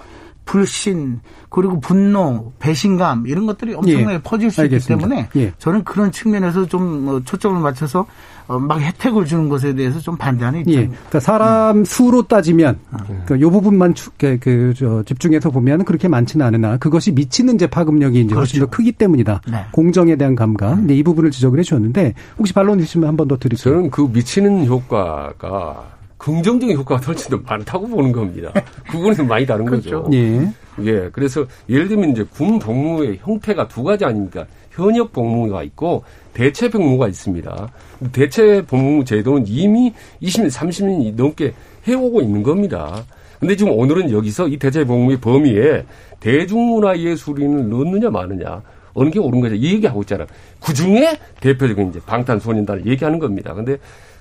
불신 0.46 1.22
그리고 1.50 1.80
분노, 1.80 2.52
배신감 2.60 3.28
이런 3.28 3.46
것들이 3.46 3.76
엄청나게 3.76 4.16
예. 4.16 4.22
퍼질 4.22 4.52
수 4.52 4.62
알겠습니다. 4.62 5.06
있기 5.06 5.16
때문에 5.16 5.30
예. 5.48 5.54
저는 5.58 5.84
그런 5.84 6.12
측면에서 6.12 6.66
좀 6.66 7.08
어, 7.08 7.22
초점을 7.24 7.60
맞춰서 7.62 8.02
어, 8.02 8.06
막 8.48 8.80
혜택을 8.82 9.26
주는 9.26 9.48
것에 9.50 9.74
대해서 9.74 10.00
좀 10.00 10.18
반대하는 10.18 10.60
예. 10.60 10.62
입장입니다. 10.62 10.98
그러니까 10.98 11.20
사람 11.20 11.86
수로 11.86 12.24
따지면 12.24 12.78
그요 13.26 13.50
부분만 13.50 13.94
추- 13.96 14.12
그, 14.18 14.38
그, 14.39 14.74
저, 14.78 15.02
집중해서 15.04 15.50
보면 15.50 15.86
그렇게 15.86 16.08
많지는 16.08 16.46
않으나 16.46 16.78
그것이 16.78 17.12
미치는 17.14 17.56
이제 17.56 17.68
파급력이 17.68 18.22
이제 18.22 18.36
훨씬 18.36 18.60
더 18.60 18.66
크기 18.68 18.91
때문이다. 18.91 19.41
네. 19.50 19.66
공정에 19.72 20.16
대한 20.16 20.36
감각. 20.36 20.82
네, 20.84 20.96
이 20.96 21.04
부분을 21.04 21.32
지적을 21.32 21.58
해 21.60 21.64
주셨는데 21.64 22.14
혹시 22.38 22.54
반론 22.54 22.80
있으면 22.80 23.08
한 23.08 23.16
번 23.18 23.28
더 23.28 23.38
드릴게요. 23.38 23.74
저는 23.76 23.89
그 23.89 24.02
미치는 24.12 24.66
효과가 24.68 25.84
긍정적인 26.18 26.78
효과가 26.78 27.06
훨씬 27.06 27.30
더 27.32 27.39
많다고 27.46 27.88
보는 27.88 28.12
겁니다. 28.12 28.52
그거는 28.89 29.28
많이 29.28 29.46
다른 29.46 29.66
거죠. 29.66 30.08
예. 30.14 30.50
예, 30.82 31.10
그래서 31.12 31.46
예를 31.70 31.88
들면 31.88 32.12
이제 32.12 32.24
군 32.24 32.58
복무의 32.60 33.20
형태가 33.22 33.68
두 33.68 33.84
가지 33.84 34.06
아닙니까? 34.06 34.46
현역 34.72 35.12
복무가 35.12 35.62
있고 35.64 36.04
대체 36.34 36.70
복무가 36.70 37.08
있습니다. 37.08 37.68
대체 38.12 38.62
복무 38.62 39.06
제도는 39.06 39.45
이미 39.47 39.93
20년, 40.22 40.49
30년이 40.51 41.16
넘게 41.16 41.54
해오고 41.88 42.22
있는 42.22 42.43
겁니다. 42.43 43.04
근데 43.39 43.56
지금 43.56 43.74
오늘은 43.78 44.12
여기서 44.12 44.47
이 44.47 44.58
대체 44.58 44.86
복무의 44.86 45.20
범위에 45.20 45.86
대중문화 46.20 46.97
예술인을 46.97 47.70
넣느냐 47.70 48.10
마느냐 48.10 48.62
어느 48.93 49.10
게 49.10 49.20
옳은 49.20 49.41
거냐 49.41 49.56
이 49.56 49.74
얘기하고 49.74 50.01
있잖아. 50.01 50.26
그 50.64 50.74
중에 50.74 51.18
대표적인 51.41 51.89
이제 51.89 51.99
방탄소년단을 52.06 52.86
얘기하는 52.86 53.20
겁니다. 53.20 53.54
근데 53.54 53.78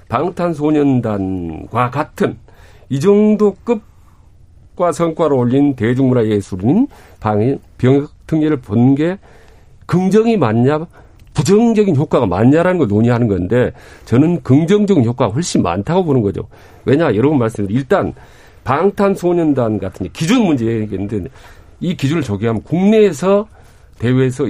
방탄소년단과 0.09 1.91
같은 1.91 2.37
이 2.89 3.01
정도 3.01 3.55
급과 3.65 4.93
성과를 4.93 5.37
올린 5.37 5.75
대중문화 5.77 6.27
예술인 6.27 6.89
방이 7.21 7.59
병역 7.79 8.11
특례를 8.27 8.59
본 8.59 8.95
게 8.95 9.19
긍정이 9.87 10.37
맞냐 10.37 10.87
부정적인 11.35 11.97
효과가 11.97 12.27
많냐라는 12.27 12.79
걸 12.79 12.89
논의하는 12.89 13.29
건데 13.29 13.73
저는 14.05 14.43
긍정적인 14.43 15.05
효과가 15.05 15.33
훨씬 15.33 15.63
많다고 15.63 16.05
보는 16.05 16.23
거죠. 16.23 16.47
왜냐 16.85 17.15
여러분 17.15 17.39
말씀드린 17.39 17.79
일단 17.79 18.13
방탄소년단 18.65 19.79
같은 19.79 20.09
기준 20.13 20.45
문제 20.45 20.67
얘기했는데 20.67 21.29
이 21.81 21.97
기준을 21.97 22.23
적용하면 22.23 22.63
국내에서 22.63 23.47
대회에서 23.99 24.49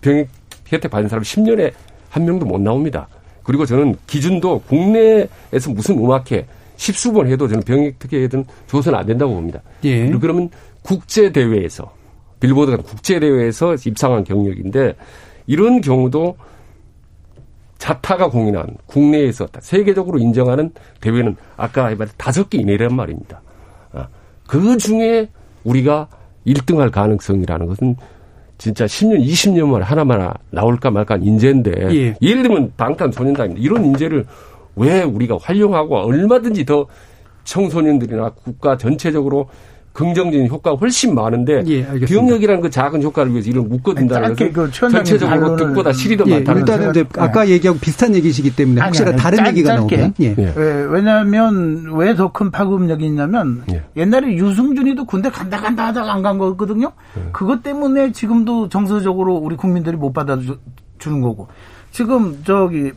병역 0.00 0.28
혜택 0.72 0.90
받은 0.90 1.08
사람 1.08 1.22
10년에 1.22 1.72
한 2.10 2.24
명도 2.24 2.46
못 2.46 2.60
나옵니다. 2.60 3.08
그리고 3.42 3.66
저는 3.66 3.96
기준도 4.06 4.62
국내에서 4.62 5.70
무슨 5.70 5.98
음악회 5.98 6.46
십수 6.76 7.12
번 7.12 7.26
해도 7.28 7.46
저는 7.48 7.62
병역 7.62 7.98
특혜든 7.98 8.44
줘서는 8.66 8.98
안 8.98 9.06
된다고 9.06 9.34
봅니다. 9.34 9.60
예. 9.84 10.04
그리고 10.06 10.20
그러면 10.20 10.50
국제 10.82 11.30
대회에서 11.32 11.92
빌보드 12.40 12.70
같은 12.70 12.84
국제 12.84 13.18
대회에서 13.18 13.74
입상한 13.86 14.24
경력인데 14.24 14.94
이런 15.46 15.80
경우도 15.80 16.36
자타가 17.78 18.30
공인한 18.30 18.76
국내에서 18.86 19.46
세계적으로 19.60 20.18
인정하는 20.18 20.70
대회는 21.00 21.36
아까 21.56 21.82
말한 21.84 22.08
다섯 22.16 22.48
개 22.48 22.58
이내란 22.58 22.94
말입니다. 22.94 23.42
아, 23.92 24.08
그 24.46 24.78
중에 24.78 25.28
우리가 25.64 26.08
1등할 26.46 26.90
가능성이라는 26.90 27.66
것은 27.66 27.96
진짜 28.58 28.86
10년, 28.86 29.22
20년 29.26 29.66
만에 29.66 29.84
하나만 29.84 30.32
나올까 30.50 30.90
말까 30.90 31.14
한 31.14 31.22
인재인데 31.22 31.72
예. 31.90 32.14
예를 32.22 32.42
들면 32.42 32.72
방탄 32.76 33.10
소년단입니다. 33.10 33.62
이런 33.62 33.84
인재를 33.84 34.24
왜 34.76 35.02
우리가 35.02 35.38
활용하고 35.40 35.96
얼마든지 35.96 36.64
더 36.64 36.86
청소년들이나 37.44 38.30
국가 38.30 38.76
전체적으로 38.76 39.48
긍정적인 39.94 40.48
효과가 40.48 40.76
훨씬 40.76 41.14
많은데 41.14 41.62
예. 41.68 41.84
병역이라는 42.00 42.60
그 42.60 42.68
작은 42.68 43.00
효과를 43.02 43.30
위해서 43.32 43.48
이런 43.48 43.68
묶어둔다는 43.68 44.30
것은 44.30 44.52
그 44.52 44.70
최원장님 44.72 45.04
전체적으로 45.04 45.56
득보다 45.56 45.92
실이 45.92 46.16
더 46.16 46.24
예, 46.26 46.34
많다는 46.34 46.60
일단은 46.60 46.90
이제 46.90 47.04
아까 47.16 47.48
얘기하고 47.48 47.78
비슷한 47.78 48.12
얘기시기 48.14 48.54
때문에 48.54 48.80
아니, 48.80 48.88
혹시나 48.88 49.10
아니, 49.10 49.16
다른 49.18 49.36
짧- 49.38 49.46
얘기가 49.48 49.76
짧게. 49.76 49.96
나오면 49.96 50.14
예. 50.20 50.34
예. 50.36 50.52
왜, 50.56 50.84
왜냐하면 50.90 51.92
왜 51.94 52.14
더 52.16 52.32
큰 52.32 52.50
파급력이 52.50 53.06
있냐면 53.06 53.62
예. 53.72 53.82
옛날에 53.96 54.34
유승준이도 54.34 55.04
군대 55.06 55.30
간다 55.30 55.60
간다 55.60 55.86
하다가 55.86 56.12
안 56.12 56.22
간 56.24 56.38
거거든요. 56.38 56.90
예. 57.16 57.28
그것 57.32 57.62
때문에 57.62 58.10
지금도 58.12 58.68
정서적으로 58.68 59.34
우리 59.36 59.54
국민들이 59.56 59.96
못 59.96 60.12
받아주는 60.12 60.56
거고 61.22 61.46
지금 61.92 62.36
저기 62.44 62.90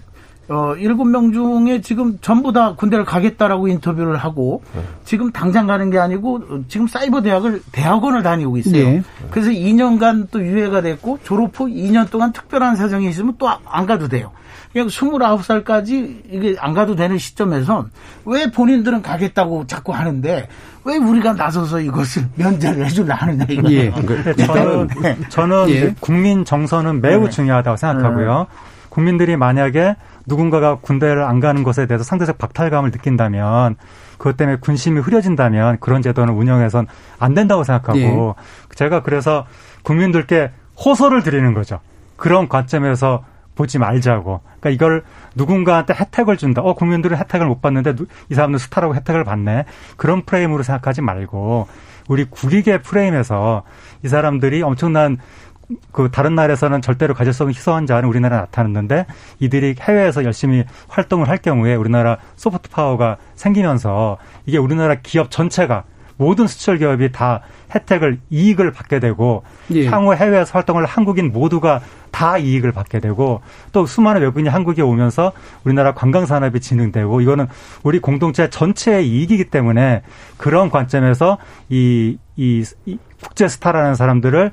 어 0.49 0.75
일곱 0.77 1.05
명 1.05 1.33
중에 1.33 1.81
지금 1.81 2.17
전부 2.21 2.53
다 2.53 2.73
군대를 2.75 3.03
가겠다라고 3.03 3.67
인터뷰를 3.67 4.15
하고 4.15 4.61
예. 4.77 4.81
지금 5.03 5.31
당장 5.31 5.67
가는 5.67 5.89
게 5.89 5.99
아니고 5.99 6.35
어, 6.49 6.59
지금 6.69 6.87
사이버 6.87 7.21
대학을 7.21 7.61
대학원을 7.73 8.23
다니고 8.23 8.57
있어요. 8.57 8.77
예. 8.77 9.03
그래서 9.29 9.49
2년간 9.49 10.27
또 10.31 10.41
유예가 10.41 10.81
됐고 10.81 11.19
졸업 11.23 11.59
후 11.59 11.65
2년 11.67 12.09
동안 12.09 12.31
특별한 12.31 12.75
사정이 12.77 13.09
있으면 13.09 13.35
또 13.37 13.47
안 13.69 13.85
가도 13.85 14.07
돼요. 14.07 14.31
그냥 14.71 14.87
29살까지 14.87 16.21
이게 16.31 16.55
안 16.59 16.73
가도 16.73 16.95
되는 16.95 17.17
시점에서 17.17 17.85
왜 18.25 18.49
본인들은 18.51 19.01
가겠다고 19.01 19.67
자꾸 19.67 19.93
하는데 19.93 20.47
왜 20.83 20.97
우리가 20.97 21.33
나서서 21.33 21.79
이것을 21.81 22.25
면제를 22.35 22.85
해주려 22.85 23.13
하느냐 23.13 23.45
이거예요. 23.49 23.81
예. 23.81 23.91
근데 23.91 24.35
저는 24.45 24.87
네. 25.01 25.17
저는 25.29 25.69
예. 25.69 25.95
국민 25.99 26.45
정서는 26.45 27.01
매우 27.01 27.25
네. 27.25 27.29
중요하다고 27.29 27.77
생각하고요. 27.77 28.47
국민들이 28.89 29.35
만약에 29.37 29.95
누군가가 30.27 30.75
군대를 30.75 31.23
안 31.23 31.39
가는 31.39 31.63
것에 31.63 31.87
대해서 31.87 32.03
상대적 32.03 32.37
박탈감을 32.37 32.91
느낀다면 32.91 33.77
그것 34.17 34.37
때문에 34.37 34.57
군심이 34.59 34.99
흐려진다면 34.99 35.77
그런 35.79 36.01
제도는 36.01 36.33
운영해선 36.33 36.85
안 37.19 37.33
된다고 37.33 37.63
생각하고 37.63 38.35
예. 38.37 38.75
제가 38.75 39.01
그래서 39.03 39.45
국민들께 39.83 40.51
호소를 40.85 41.23
드리는 41.23 41.53
거죠. 41.53 41.79
그런 42.17 42.47
관점에서 42.49 43.23
보지 43.55 43.79
말자고. 43.79 44.41
그러니까 44.59 44.69
이걸 44.69 45.03
누군가한테 45.33 45.93
혜택을 45.95 46.37
준다. 46.37 46.61
어, 46.61 46.75
국민들은 46.75 47.17
혜택을 47.17 47.47
못 47.47 47.61
받는데 47.61 47.95
누- 47.95 48.05
이 48.29 48.35
사람은 48.35 48.59
스타라고 48.59 48.93
혜택을 48.95 49.23
받네. 49.23 49.65
그런 49.95 50.23
프레임으로 50.25 50.61
생각하지 50.61 51.01
말고 51.01 51.67
우리 52.07 52.25
국익의 52.25 52.83
프레임에서 52.83 53.63
이 54.03 54.07
사람들이 54.07 54.61
엄청난 54.61 55.17
그 55.91 56.09
다른 56.11 56.35
나라에서는 56.35 56.81
절대로 56.81 57.13
가질 57.13 57.33
수 57.33 57.43
없는 57.43 57.53
희소한 57.53 57.85
자는 57.85 58.07
우리나라에 58.07 58.41
나타났는데 58.41 59.05
이들이 59.39 59.75
해외에서 59.79 60.23
열심히 60.23 60.63
활동을 60.87 61.27
할 61.27 61.37
경우에 61.37 61.75
우리나라 61.75 62.17
소프트 62.35 62.69
파워가 62.69 63.17
생기면서 63.35 64.17
이게 64.45 64.57
우리나라 64.57 64.95
기업 64.95 65.29
전체가 65.29 65.83
모든 66.17 66.47
수출 66.47 66.77
기업이 66.77 67.11
다 67.11 67.41
혜택을 67.73 68.19
이익을 68.29 68.71
받게 68.71 68.99
되고 68.99 69.43
예. 69.71 69.87
향후 69.87 70.15
해외에서 70.15 70.51
활동을 70.53 70.83
한 70.83 70.97
한국인 70.97 71.31
모두가 71.31 71.81
다 72.11 72.37
이익을 72.37 72.71
받게 72.71 72.99
되고 72.99 73.41
또 73.71 73.85
수많은 73.85 74.21
외국인이 74.21 74.49
한국에 74.49 74.81
오면서 74.81 75.31
우리나라 75.63 75.93
관광 75.93 76.25
산업이 76.25 76.59
진흥되고 76.59 77.21
이거는 77.21 77.47
우리 77.83 77.99
공동체 77.99 78.49
전체의 78.49 79.07
이익이기 79.07 79.45
때문에 79.45 80.01
그런 80.37 80.71
관점에서 80.71 81.37
이, 81.69 82.17
이, 82.35 82.65
이 82.85 82.97
국제 83.21 83.47
스타라는 83.47 83.95
사람들을 83.95 84.51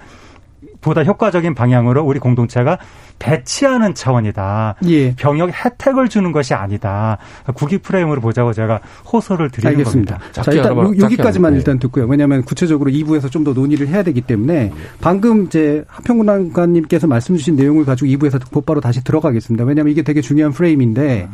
보다 0.85 1.03
효과적인 1.03 1.55
방향으로 1.55 2.05
우리 2.05 2.19
공동체가 2.19 2.79
배치하는 3.19 3.95
차원이다. 3.95 4.75
예. 4.87 5.15
병역 5.15 5.51
혜택을 5.53 6.09
주는 6.09 6.31
것이 6.33 6.53
아니다. 6.53 7.17
국익 7.55 7.83
프레임으로 7.83 8.21
보자고 8.21 8.53
제가 8.53 8.81
호소를 9.11 9.51
드리는 9.51 9.71
알겠습니다. 9.73 10.19
겁니다. 10.19 10.43
자, 10.43 10.53
일단 10.53 10.77
요- 10.77 10.95
여기까지만 11.01 11.53
작게 11.53 11.59
일단 11.59 11.79
듣고요. 11.79 12.07
왜냐하면 12.07 12.43
구체적으로 12.43 12.91
2부에서 12.91 13.31
좀 13.31 13.45
더 13.45 13.53
논의를 13.53 13.89
해야 13.89 14.03
되기 14.03 14.21
때문에 14.23 14.73
방금 15.01 15.45
이제 15.45 15.85
하평군장관님께서 15.87 17.07
말씀 17.07 17.37
주신 17.37 17.57
내용을 17.57 17.85
가지고 17.85 18.09
2부에서 18.11 18.41
곧바로 18.51 18.81
다시 18.81 19.03
들어가겠습니다. 19.05 19.65
왜냐하면 19.65 19.91
이게 19.93 20.03
되게 20.03 20.21
중요한 20.21 20.53
프레임인데 20.53 21.29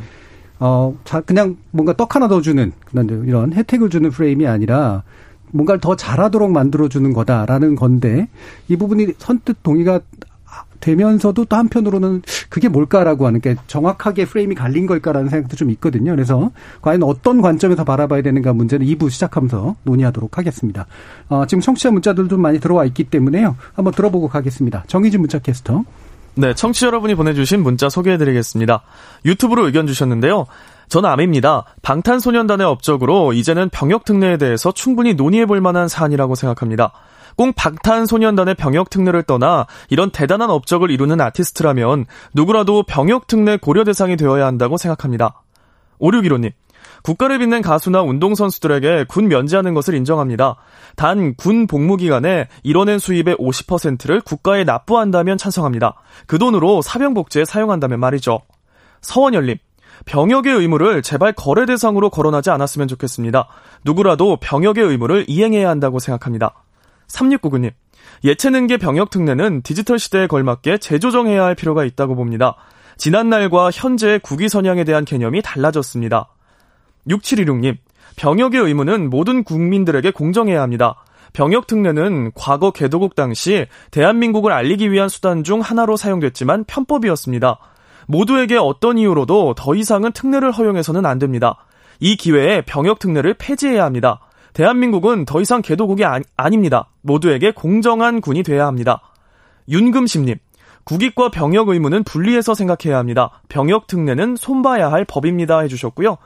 어, 0.59 0.95
자, 1.05 1.21
그냥 1.21 1.57
뭔가 1.71 1.93
떡 1.95 2.15
하나 2.17 2.29
더 2.29 2.41
주는 2.41 2.73
이런 2.93 3.53
혜택을 3.53 3.89
주는 3.91 4.11
프레임이 4.11 4.47
아니라 4.47 5.03
뭔가를 5.53 5.81
더 5.81 5.97
잘하도록 5.97 6.51
만들어주는 6.51 7.13
거다라는 7.13 7.77
건데 7.77 8.29
이 8.69 8.77
부분이 8.77 9.15
선뜻 9.19 9.63
동의가 9.63 10.01
되면서도 10.81 11.45
또 11.45 11.57
한편으로는 11.57 12.23
그게 12.49 12.69
뭘까라고 12.69 13.27
하는 13.27 13.41
게 13.41 13.57
정확하게 13.67 14.25
프레임이 14.25 14.55
갈린 14.55 14.87
걸까라는 14.87 15.29
생각도 15.29 15.57
좀 15.57 15.71
있거든요. 15.73 16.13
그래서 16.13 16.51
과연 16.83 17.03
어떤 17.03 17.41
관점에서 17.41 17.85
바라봐야 17.85 18.23
되는가 18.23 18.53
문제는 18.53 18.87
2부 18.87 19.11
시작하면서 19.11 19.77
논의하도록 19.85 20.39
하겠습니다. 20.39 20.87
어, 21.29 21.47
지금 21.47 21.61
청취자 21.61 21.91
문자들도 21.91 22.37
많이 22.39 22.59
들어와 22.61 22.85
있기 22.87 23.05
때문에요. 23.05 23.57
한번 23.75 23.93
들어보고 23.95 24.29
가겠습니다. 24.29 24.85
정희진 24.87 25.21
문자 25.21 25.39
캐스터. 25.39 25.85
네, 26.37 26.55
청취자 26.55 26.87
여러분이 26.87 27.15
보내주신 27.15 27.63
문자 27.63 27.89
소개해드리겠습니다. 27.89 28.83
유튜브로 29.25 29.67
의견 29.67 29.87
주셨는데요. 29.87 30.47
저는 30.91 31.09
암입니다. 31.09 31.65
방탄소년단의 31.83 32.67
업적으로 32.67 33.33
이제는 33.33 33.69
병역 33.71 34.05
특례에 34.05 34.37
대해서 34.37 34.73
충분히 34.73 35.15
논의해 35.15 35.47
볼 35.47 35.61
만한 35.61 35.87
사안이라고 35.87 36.35
생각합니다. 36.35 36.93
꼭 37.37 37.55
방탄소년단의 37.55 38.57
병역 38.57 38.91
특례를 38.91 39.23
떠나 39.23 39.67
이런 39.89 40.11
대단한 40.11 40.51
업적을 40.51 40.91
이루는 40.91 41.21
아티스트라면 41.21 42.07
누구라도 42.35 42.83
병역 42.83 43.29
특례 43.29 43.57
고려 43.57 43.85
대상이 43.85 44.17
되어야 44.17 44.45
한다고 44.47 44.77
생각합니다. 44.77 45.43
5615님. 46.01 46.51
국가를 47.03 47.39
빛낸 47.39 47.63
가수나 47.63 48.03
운동선수들에게 48.03 49.05
군 49.09 49.29
면제하는 49.29 49.75
것을 49.75 49.95
인정합니다. 49.95 50.57
단 50.97 51.35
군 51.37 51.69
복무 51.69 51.97
기간에 51.99 52.49
이뤄낸 52.65 52.99
수입의 52.99 53.37
50%를 53.37 54.21
국가에 54.23 54.65
납부한다면 54.65 55.39
찬성합니다. 55.39 55.95
그 56.27 56.39
돈으로 56.39 56.83
사병복지에 56.83 57.45
사용한다면 57.45 58.01
말이죠. 58.01 58.41
서원열님. 59.03 59.57
병역의 60.07 60.55
의무를 60.55 61.03
제발 61.03 61.33
거래 61.33 61.67
대상으로 61.67 62.11
거론하지 62.11 62.51
않았으면 62.51 62.89
좋겠습니다. 62.89 63.49
누구라도 63.85 64.37
병역의 64.37 64.85
의무를 64.85 65.25
이행해야 65.29 65.69
한다고 65.69 65.99
생각합니다. 65.99 66.55
3699님. 67.09 67.73
예체능계 68.25 68.77
병역 68.77 69.11
특례는 69.11 69.63
디지털 69.63 69.99
시대에 69.99 70.27
걸맞게 70.27 70.79
재조정해야 70.79 71.45
할 71.45 71.55
필요가 71.55 71.85
있다고 71.85 72.15
봅니다. 72.15 72.57
지난날과 72.97 73.71
현재의 73.73 74.19
국위 74.21 74.49
선양에 74.49 74.85
대한 74.85 75.05
개념이 75.05 75.43
달라졌습니다. 75.43 76.29
6716님. 77.09 77.77
병역의 78.17 78.61
의무는 78.61 79.09
모든 79.09 79.45
국민들에게 79.45 80.11
공정해야 80.11 80.61
합니다. 80.61 80.97
병역 81.33 81.67
특례는 81.67 82.33
과거 82.35 82.71
개도국 82.73 83.15
당시 83.15 83.67
대한민국을 83.91 84.53
알리기 84.53 84.91
위한 84.91 85.09
수단 85.09 85.45
중 85.45 85.61
하나로 85.61 85.97
사용됐지만 85.97 86.65
편법이었습니다. 86.65 87.59
모두에게 88.11 88.57
어떤 88.57 88.99
이유로도 88.99 89.55
더 89.55 89.75
이상은 89.75 90.11
특례를 90.11 90.51
허용해서는 90.51 91.07
안 91.07 91.19
됩니다. 91.19 91.65
이 92.01 92.17
기회에 92.17 92.63
병역 92.63 92.99
특례를 92.99 93.35
폐지해야 93.35 93.85
합니다. 93.85 94.21
대한민국은 94.53 95.25
더 95.25 95.41
이상 95.41 95.63
개도국이 95.63 96.05
아, 96.05 96.51
닙니다 96.51 96.89
모두에게 97.03 97.53
공정한 97.53 98.21
군이 98.21 98.43
돼야 98.43 98.67
합니다. 98.67 99.01
윤금심님, 99.69 100.37
국익과 100.83 101.31
병역 101.31 101.69
의무는 101.69 102.03
분리해서 102.03 102.55
생각해야 102.55 102.99
합니다. 102.99 103.31
병역 103.49 103.87
특례는 103.87 104.35
손봐야 104.35 104.91
할 104.91 105.05
법입니다. 105.05 105.61
해주셨고요. 105.61 106.17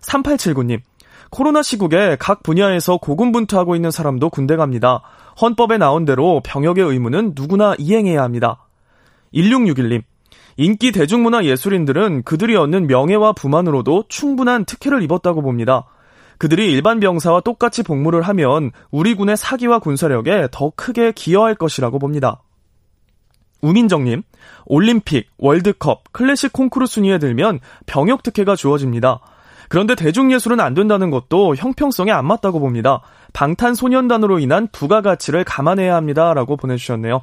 3879님, 0.00 0.80
코로나 1.30 1.62
시국에 1.62 2.16
각 2.20 2.44
분야에서 2.44 2.98
고군분투하고 2.98 3.74
있는 3.74 3.90
사람도 3.90 4.30
군대 4.30 4.54
갑니다. 4.54 5.02
헌법에 5.40 5.76
나온 5.78 6.04
대로 6.04 6.40
병역의 6.44 6.84
의무는 6.84 7.32
누구나 7.34 7.74
이행해야 7.78 8.22
합니다. 8.22 8.68
1661님, 9.34 10.02
인기 10.56 10.92
대중문화 10.92 11.44
예술인들은 11.44 12.22
그들이 12.24 12.56
얻는 12.56 12.86
명예와 12.86 13.32
부만으로도 13.32 14.04
충분한 14.08 14.64
특혜를 14.64 15.02
입었다고 15.02 15.42
봅니다. 15.42 15.86
그들이 16.38 16.72
일반 16.72 17.00
병사와 17.00 17.40
똑같이 17.40 17.82
복무를 17.82 18.22
하면 18.22 18.72
우리 18.90 19.14
군의 19.14 19.36
사기와 19.36 19.78
군사력에 19.78 20.48
더 20.50 20.72
크게 20.74 21.12
기여할 21.12 21.54
것이라고 21.54 21.98
봅니다. 21.98 22.42
우민정님, 23.60 24.22
올림픽, 24.66 25.28
월드컵, 25.38 26.12
클래식 26.12 26.52
콩쿠르 26.52 26.86
순위에 26.86 27.18
들면 27.18 27.60
병역 27.86 28.24
특혜가 28.24 28.56
주어집니다. 28.56 29.20
그런데 29.68 29.94
대중예술은 29.94 30.60
안 30.60 30.74
된다는 30.74 31.10
것도 31.10 31.54
형평성에 31.54 32.10
안 32.10 32.26
맞다고 32.26 32.60
봅니다. 32.60 33.00
방탄소년단으로 33.32 34.38
인한 34.38 34.68
부가가치를 34.70 35.44
감안해야 35.44 35.94
합니다. 35.94 36.34
라고 36.34 36.56
보내주셨네요. 36.56 37.22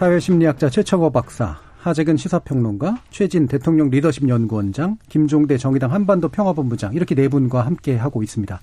사회심리학자 0.00 0.70
최청호 0.70 1.10
박사, 1.10 1.58
하재근 1.76 2.16
시사평론가, 2.16 3.02
최진 3.10 3.46
대통령 3.46 3.90
리더십 3.90 4.26
연구원장, 4.30 4.96
김종대 5.10 5.58
정의당 5.58 5.92
한반도 5.92 6.30
평화본부장 6.30 6.94
이렇게 6.94 7.14
네 7.14 7.28
분과 7.28 7.66
함께 7.66 7.98
하고 7.98 8.22
있습니다. 8.22 8.62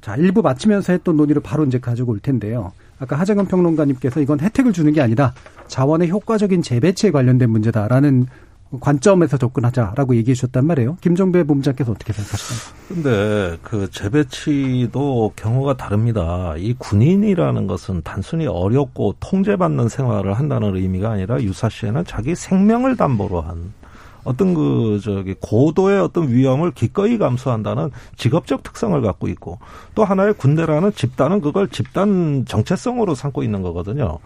자, 0.00 0.16
일부 0.16 0.42
마치면서 0.42 0.92
했던 0.92 1.16
논의를 1.16 1.40
바로 1.40 1.64
이제 1.64 1.78
가지고 1.78 2.10
올 2.10 2.18
텐데요. 2.18 2.72
아까 2.98 3.14
하재근 3.14 3.46
평론가님께서 3.46 4.20
이건 4.22 4.40
혜택을 4.40 4.72
주는 4.72 4.92
게 4.92 5.00
아니다. 5.00 5.34
자원의 5.68 6.10
효과적인 6.10 6.62
재배치에 6.62 7.12
관련된 7.12 7.48
문제다라는 7.48 8.26
관점에서 8.80 9.36
접근하자라고 9.36 10.16
얘기해 10.16 10.34
주셨단 10.34 10.66
말이에요. 10.66 10.96
김종배 11.00 11.44
본부장께서 11.44 11.92
어떻게 11.92 12.12
생각하시나요? 12.12 12.74
근데 12.88 13.58
그 13.62 13.90
재배치도 13.90 15.32
경우가 15.36 15.76
다릅니다. 15.76 16.54
이 16.56 16.74
군인이라는 16.78 17.66
것은 17.66 18.02
단순히 18.02 18.46
어렵고 18.46 19.16
통제받는 19.20 19.88
생활을 19.88 20.34
한다는 20.34 20.76
의미가 20.76 21.10
아니라 21.10 21.40
유사시에는 21.42 22.04
자기 22.04 22.34
생명을 22.34 22.96
담보로 22.96 23.40
한 23.40 23.72
어떤 24.24 24.54
그 24.54 25.00
저기 25.02 25.34
고도의 25.40 26.00
어떤 26.00 26.28
위험을 26.28 26.70
기꺼이 26.72 27.18
감수한다는 27.18 27.90
직업적 28.16 28.62
특성을 28.62 29.00
갖고 29.00 29.28
있고 29.28 29.58
또 29.94 30.04
하나의 30.04 30.34
군대라는 30.34 30.92
집단은 30.92 31.40
그걸 31.40 31.68
집단 31.68 32.44
정체성으로 32.46 33.14
삼고 33.14 33.42
있는 33.42 33.62
거거든요. 33.62 34.18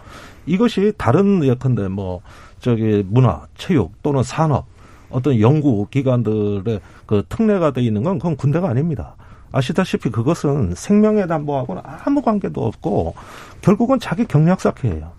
이것이 0.45 0.93
다른 0.99 1.43
예컨대 1.45 1.89
뭐 1.89 2.21
저기 2.67 3.05
문화, 3.07 3.47
체육 3.57 4.03
또는 4.03 4.25
산업 4.25 4.67
어떤 5.09 5.41
연구 5.41 5.87
기관들의 5.89 6.81
그 7.07 7.23
특례가 7.29 7.71
돼 7.71 7.81
있는 7.81 8.03
건 8.03 8.19
그건 8.19 8.35
군대가 8.35 8.69
아닙니다. 8.69 9.14
아시다시피 9.53 10.11
그것은 10.11 10.75
생명에 10.75 11.29
담보하고는 11.29 11.81
아무 11.85 12.23
관계도 12.23 12.61
없고 12.61 13.14
결국은 13.61 14.01
자기 14.01 14.27
경력 14.27 14.61
쌓기예요. 14.61 15.12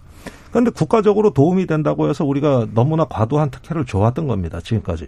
그런데 0.52 0.72
국가적으로 0.72 1.32
도움이 1.32 1.68
된다고 1.68 2.10
해서 2.10 2.26
우리가 2.26 2.68
너무나 2.74 3.06
과도한 3.06 3.50
특혜를 3.50 3.86
줘왔던 3.86 4.28
겁니다. 4.28 4.60
지금까지. 4.60 5.08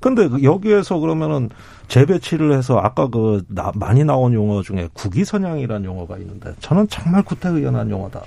근데 0.00 0.28
여기에서 0.42 0.98
그러면은 0.98 1.48
재배치를 1.86 2.56
해서 2.58 2.78
아까 2.78 3.06
그 3.06 3.44
나, 3.46 3.70
많이 3.76 4.02
나온 4.02 4.34
용어 4.34 4.62
중에 4.62 4.88
국위선양이라는 4.94 5.84
용어가 5.84 6.18
있는데 6.18 6.54
저는 6.58 6.88
정말 6.88 7.22
구태의연한 7.22 7.88
용어다. 7.88 8.20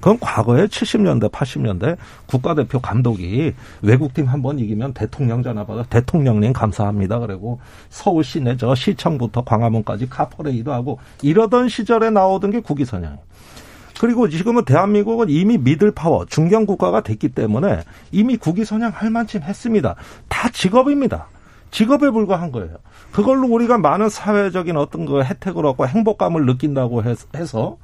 그건 0.00 0.18
과거에 0.18 0.66
70년대, 0.66 1.30
80년대 1.30 1.96
국가대표 2.26 2.80
감독이 2.80 3.52
외국팀 3.82 4.26
한 4.26 4.40
번 4.40 4.58
이기면 4.58 4.94
대통령 4.94 5.42
전화 5.42 5.64
받아 5.66 5.82
대통령님 5.82 6.54
감사합니다. 6.54 7.18
그리고 7.18 7.60
서울 7.90 8.24
시내 8.24 8.56
저 8.56 8.74
시청부터 8.74 9.44
광화문까지 9.44 10.08
카퍼레이도 10.08 10.72
하고 10.72 10.98
이러던 11.20 11.68
시절에 11.68 12.08
나오던 12.08 12.50
게 12.50 12.60
국위선양이에요. 12.60 13.20
그리고 14.00 14.30
지금은 14.30 14.64
대한민국은 14.64 15.28
이미 15.28 15.58
미들 15.58 15.90
파워 15.90 16.24
중견 16.24 16.64
국가가 16.64 17.02
됐기 17.02 17.28
때문에 17.28 17.82
이미 18.12 18.38
국위 18.38 18.64
선양할 18.64 19.10
만큼 19.10 19.42
했습니다. 19.42 19.94
다 20.28 20.48
직업입니다. 20.48 21.26
직업에 21.70 22.08
불과한 22.08 22.50
거예요. 22.50 22.78
그걸로 23.12 23.46
우리가 23.48 23.76
많은 23.76 24.08
사회적인 24.08 24.78
어떤 24.78 25.04
그 25.04 25.22
혜택을 25.22 25.66
얻고 25.66 25.86
행복감을 25.86 26.46
느낀다고 26.46 27.04
해서 27.04 27.76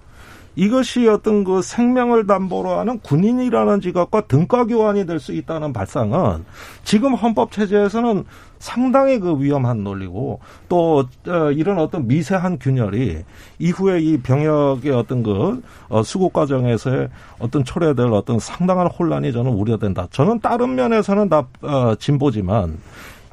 이것이 0.56 1.06
어떤 1.06 1.44
그 1.44 1.62
생명을 1.62 2.26
담보로 2.26 2.70
하는 2.78 2.98
군인이라는 3.00 3.80
직업과 3.82 4.22
등가 4.22 4.64
교환이 4.64 5.04
될 5.06 5.20
수 5.20 5.32
있다는 5.32 5.72
발상은 5.72 6.44
지금 6.84 7.14
헌법 7.14 7.50
체제에서는 7.52 8.24
상당히 8.58 9.18
그 9.18 9.40
위험한 9.40 9.82
논리고 9.84 10.40
또 10.68 11.04
어, 11.26 11.50
이런 11.52 11.78
어떤 11.78 12.06
미세한 12.06 12.58
균열이 12.58 13.22
이후에 13.58 14.00
이 14.00 14.18
병역의 14.18 14.92
어떤 14.92 15.22
그 15.22 15.62
어, 15.88 16.02
수급 16.02 16.32
과정에서의 16.32 17.08
어떤 17.38 17.64
초래될 17.64 18.06
어떤 18.08 18.38
상당한 18.38 18.86
혼란이 18.86 19.32
저는 19.32 19.52
우려된다. 19.52 20.06
저는 20.10 20.40
다른 20.40 20.74
면에서는 20.74 21.28
다 21.28 21.46
어, 21.62 21.94
진보지만 21.98 22.78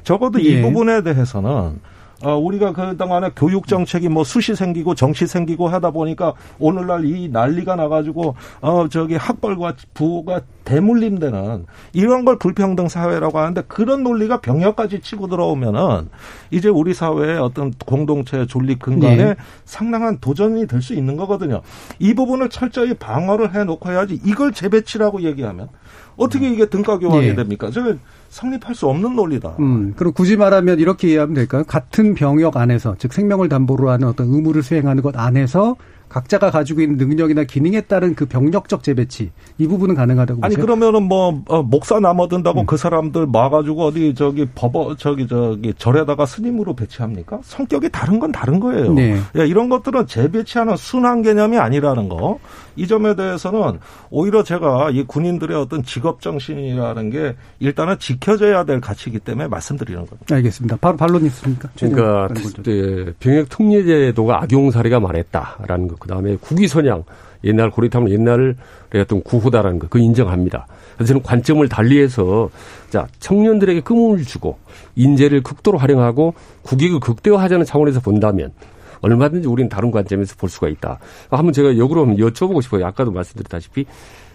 적어도 0.04 0.38
이 0.38 0.56
예. 0.56 0.62
부분에 0.62 1.02
대해서는 1.02 1.80
어, 2.24 2.36
우리가 2.38 2.72
그동안에 2.72 3.30
교육 3.36 3.66
정책이 3.68 4.08
뭐 4.08 4.24
수시 4.24 4.54
생기고 4.54 4.94
정시 4.94 5.26
생기고 5.26 5.68
하다 5.68 5.90
보니까 5.90 6.32
오늘날 6.58 7.04
이 7.04 7.28
난리가 7.28 7.76
나가지고, 7.76 8.34
어, 8.60 8.88
저기 8.88 9.16
학벌과 9.16 9.74
부가 9.92 10.40
대물림되는 10.64 11.66
이런 11.92 12.24
걸 12.24 12.38
불평등 12.38 12.88
사회라고 12.88 13.38
하는데 13.38 13.62
그런 13.68 14.02
논리가 14.02 14.40
병역까지 14.40 15.00
치고 15.00 15.26
들어오면은 15.26 16.08
이제 16.50 16.68
우리 16.68 16.94
사회의 16.94 17.38
어떤 17.38 17.72
공동체 17.84 18.46
존립 18.46 18.80
근간에 18.80 19.18
예. 19.22 19.36
상당한 19.64 20.18
도전이 20.20 20.66
될 20.66 20.84
수 20.84 20.92
있는 20.92 21.16
거거든요. 21.16 21.62
이 21.98 22.12
부분을 22.12 22.50
철저히 22.50 22.92
방어를 22.92 23.54
해 23.54 23.64
놓고 23.64 23.90
해야지 23.90 24.20
이걸 24.22 24.52
재배치라고 24.52 25.22
얘기하면 25.22 25.68
어떻게 26.16 26.50
이게 26.50 26.66
등가 26.66 26.98
교환이 26.98 27.28
예. 27.28 27.34
됩니까? 27.34 27.70
저 27.72 27.94
성립할 28.30 28.74
수 28.74 28.86
없는 28.88 29.14
논리다. 29.14 29.56
음, 29.60 29.94
그럼 29.96 30.12
굳이 30.12 30.36
말하면 30.36 30.78
이렇게 30.78 31.08
이해하면 31.08 31.34
될까요? 31.34 31.64
같은 31.64 32.14
병역 32.14 32.56
안에서, 32.56 32.96
즉 32.98 33.12
생명을 33.12 33.48
담보로 33.48 33.90
하는 33.90 34.08
어떤 34.08 34.32
의무를 34.32 34.62
수행하는 34.62 35.02
것 35.02 35.16
안에서 35.16 35.76
각자가 36.08 36.50
가지고 36.50 36.80
있는 36.80 36.96
능력이나 36.96 37.44
기능에 37.44 37.80
따른 37.82 38.14
그 38.14 38.26
병력적 38.26 38.82
재배치 38.84 39.32
이 39.58 39.66
부분은 39.66 39.94
가능하다고 39.96 40.40
아니 40.42 40.54
보세요? 40.54 40.64
그러면은 40.64 41.02
뭐 41.02 41.42
어, 41.48 41.62
목사 41.62 41.98
남아든다고 41.98 42.60
음. 42.60 42.66
그 42.66 42.76
사람들 42.76 43.26
막아가지고 43.26 43.84
어디 43.84 44.14
저기 44.14 44.46
법어 44.54 44.96
저기 44.96 45.26
저기 45.26 45.74
절에다가 45.76 46.24
스님으로 46.26 46.74
배치합니까? 46.76 47.40
성격이 47.42 47.90
다른 47.90 48.20
건 48.20 48.30
다른 48.30 48.60
거예요. 48.60 48.92
네. 48.92 49.18
예, 49.36 49.46
이런 49.46 49.68
것들은 49.68 50.06
재배치하는 50.06 50.76
순환 50.76 51.22
개념이 51.22 51.58
아니라는 51.58 52.08
거. 52.08 52.38
이 52.76 52.86
점에 52.88 53.14
대해서는 53.14 53.78
오히려 54.10 54.42
제가 54.42 54.90
이 54.90 55.04
군인들의 55.04 55.56
어떤 55.56 55.84
직업 55.84 56.20
정신이라는 56.20 57.10
게 57.10 57.36
일단은 57.60 57.98
지켜져야 57.98 58.64
될 58.64 58.80
가치이기 58.80 59.20
때문에 59.20 59.46
말씀드리는 59.48 60.04
겁니다. 60.06 60.34
알겠습니다. 60.34 60.76
바로 60.80 60.96
반론 60.96 61.24
있습니까? 61.26 61.68
그러니까 61.78 62.28
네, 62.64 63.12
병역 63.20 63.48
특례제도가 63.48 64.42
악용 64.42 64.70
사례가 64.70 64.98
많았다라는 65.00 65.88
것. 65.88 66.03
그다음에 66.04 66.36
국위선양 66.36 67.04
옛날 67.44 67.70
고리타면 67.70 68.10
옛날의 68.10 68.54
어떤 68.96 69.22
구호다라는 69.22 69.78
거. 69.78 69.88
그 69.88 69.98
인정합니다. 69.98 70.66
그래서 70.94 71.08
저는 71.08 71.22
관점을 71.22 71.66
달리해서 71.68 72.50
자 72.90 73.06
청년들에게 73.18 73.80
꿈을 73.80 74.22
주고 74.22 74.58
인재를 74.96 75.42
극도로 75.42 75.78
활용하고 75.78 76.34
국익을 76.62 77.00
극대화하자는 77.00 77.64
차원에서 77.66 78.00
본다면 78.00 78.52
얼마든지 79.00 79.48
우리는 79.48 79.68
다른 79.68 79.90
관점에서 79.90 80.36
볼 80.38 80.48
수가 80.48 80.68
있다. 80.68 80.98
한번 81.30 81.52
제가 81.52 81.76
역으로 81.76 82.06
한번 82.06 82.16
여쭤보고 82.16 82.62
싶어요. 82.62 82.86
아까도 82.86 83.10
말씀드렸다시피 83.10 83.84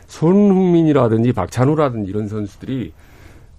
손흥민이라든지 0.07 1.34
박찬호라든지 1.34 2.09
이런 2.09 2.28
선수들이 2.28 2.91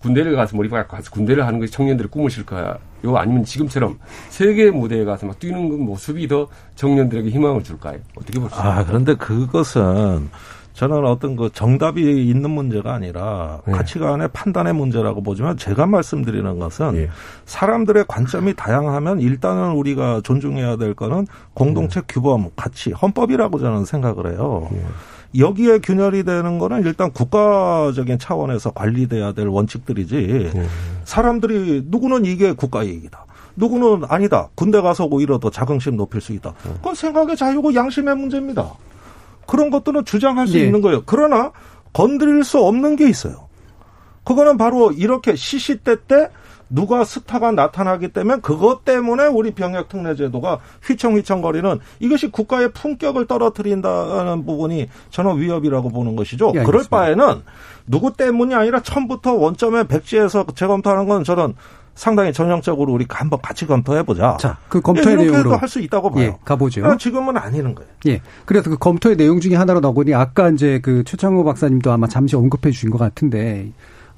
군대를 0.01 0.35
가서 0.35 0.57
머리 0.57 0.69
박고 0.69 0.97
가서 0.97 1.11
군대를 1.11 1.47
하는 1.47 1.61
것이 1.61 1.73
청년들의 1.73 2.11
꿈이실까요? 2.11 2.77
아니면 3.17 3.45
지금처럼 3.45 3.99
세계 4.29 4.71
무대에 4.71 5.05
가서 5.05 5.27
막 5.27 5.39
뛰는 5.39 5.69
그 5.69 5.77
모습이 5.77 6.27
더 6.29 6.49
청년들에게 6.75 7.31
희망을 7.31 7.63
줄까요? 7.63 7.99
어떻게 8.15 8.41
보세요? 8.41 8.61
아, 8.61 8.85
그런데 8.85 9.15
그것은 9.15 10.31
저는 10.73 11.05
어떤 11.05 11.37
그 11.37 11.51
정답이 11.53 12.29
있는 12.29 12.51
문제가 12.51 12.95
아니라 12.95 13.61
네. 13.67 13.73
가치관의 13.73 14.29
판단의 14.33 14.73
문제라고 14.73 15.23
보지만 15.23 15.57
제가 15.57 15.85
말씀드리는 15.87 16.59
것은 16.59 16.97
예. 16.97 17.11
사람들의 17.45 18.05
관점이 18.09 18.55
다양하면 18.55 19.21
일단은 19.21 19.73
우리가 19.73 20.23
존중해야 20.23 20.77
될 20.77 20.95
거는 20.95 21.27
공동체 21.53 22.01
규범, 22.09 22.51
가치, 22.57 22.93
헌법이라고 22.93 23.59
저는 23.59 23.85
생각을 23.85 24.33
해요. 24.33 24.71
여기에 25.39 25.79
균열이 25.79 26.25
되는 26.25 26.59
거는 26.59 26.85
일단 26.85 27.13
국가적인 27.13 28.19
차원에서 28.19 28.71
관리돼야 28.73 29.33
될 29.33 29.47
원칙들이지 29.47 30.51
사람들이 31.05 31.85
누구는 31.87 32.25
이게 32.25 32.53
국가 32.53 32.83
이익이다. 32.83 33.27
누구는 33.57 34.07
아니다. 34.09 34.49
군대 34.55 34.81
가서 34.81 35.05
오히려 35.05 35.39
더 35.39 35.51
자긍심 35.51 35.97
높일 35.97 36.21
수 36.21 36.33
있다. 36.33 36.55
그건 36.63 36.95
생각의 36.95 37.37
자유고 37.37 37.75
양심의 37.75 38.17
문제입니다. 38.17 38.73
그런 39.47 39.71
것들은 39.71 40.05
주장할 40.05 40.47
수 40.47 40.59
예. 40.59 40.65
있는 40.65 40.81
거예요. 40.81 41.03
그러나 41.07 41.53
건드릴 41.93 42.45
수 42.45 42.59
없는 42.61 42.97
게 42.97 43.09
있어요. 43.09 43.49
그거는 44.25 44.57
바로 44.57 44.93
이렇게 44.93 45.35
시시때 45.35 45.97
때 46.07 46.29
누가 46.71 47.05
스타가 47.05 47.51
나타나기 47.51 48.09
때문에 48.09 48.41
그것 48.41 48.85
때문에 48.85 49.27
우리 49.27 49.51
병역 49.51 49.89
특례 49.89 50.15
제도가 50.15 50.61
휘청휘청거리는 50.87 51.79
이것이 51.99 52.31
국가의 52.31 52.73
품격을 52.73 53.27
떨어뜨린다는 53.27 54.47
부분이 54.47 54.89
저는 55.11 55.41
위협이라고 55.41 55.91
보는 55.91 56.17
것이죠. 56.17 56.53
예, 56.55 56.63
그럴. 56.63 56.85
바에는 56.89 57.43
누구 57.87 58.13
때문이 58.17 58.55
아니라 58.55 58.81
처음부터 58.81 59.35
원점에 59.35 59.85
백지에서 59.89 60.47
재검토하는 60.55 61.07
건 61.07 61.25
저는 61.25 61.55
상당히 61.95 62.33
전형적으로 62.33 62.93
우리 62.93 63.05
한번 63.11 63.41
같이 63.43 63.67
검토해 63.67 64.05
보자. 64.05 64.37
자, 64.41 64.57
그 64.69 64.81
검토의 64.81 65.15
이렇게도 65.15 65.33
내용으로 65.33 65.57
할 65.57 65.69
수 65.69 65.81
있다고 65.81 66.11
봐요. 66.11 66.25
예, 66.25 66.37
가보죠. 66.45 66.81
그러나 66.81 66.97
지금은 66.97 67.37
아니는 67.37 67.75
거예요. 67.75 67.91
예. 68.07 68.23
그래서 68.47 68.71
그 68.71 68.79
검토의 68.79 69.17
내용 69.17 69.41
중에 69.41 69.57
하나로 69.57 69.81
나오니 69.81 70.15
아까 70.15 70.49
이제 70.51 70.79
그 70.83 71.05
최창호 71.05 71.45
박사님도 71.45 71.91
아마 71.93 72.07
잠시 72.07 72.37
언급해 72.37 72.71
주신 72.71 72.91
것 72.91 72.99
같은데 72.99 73.73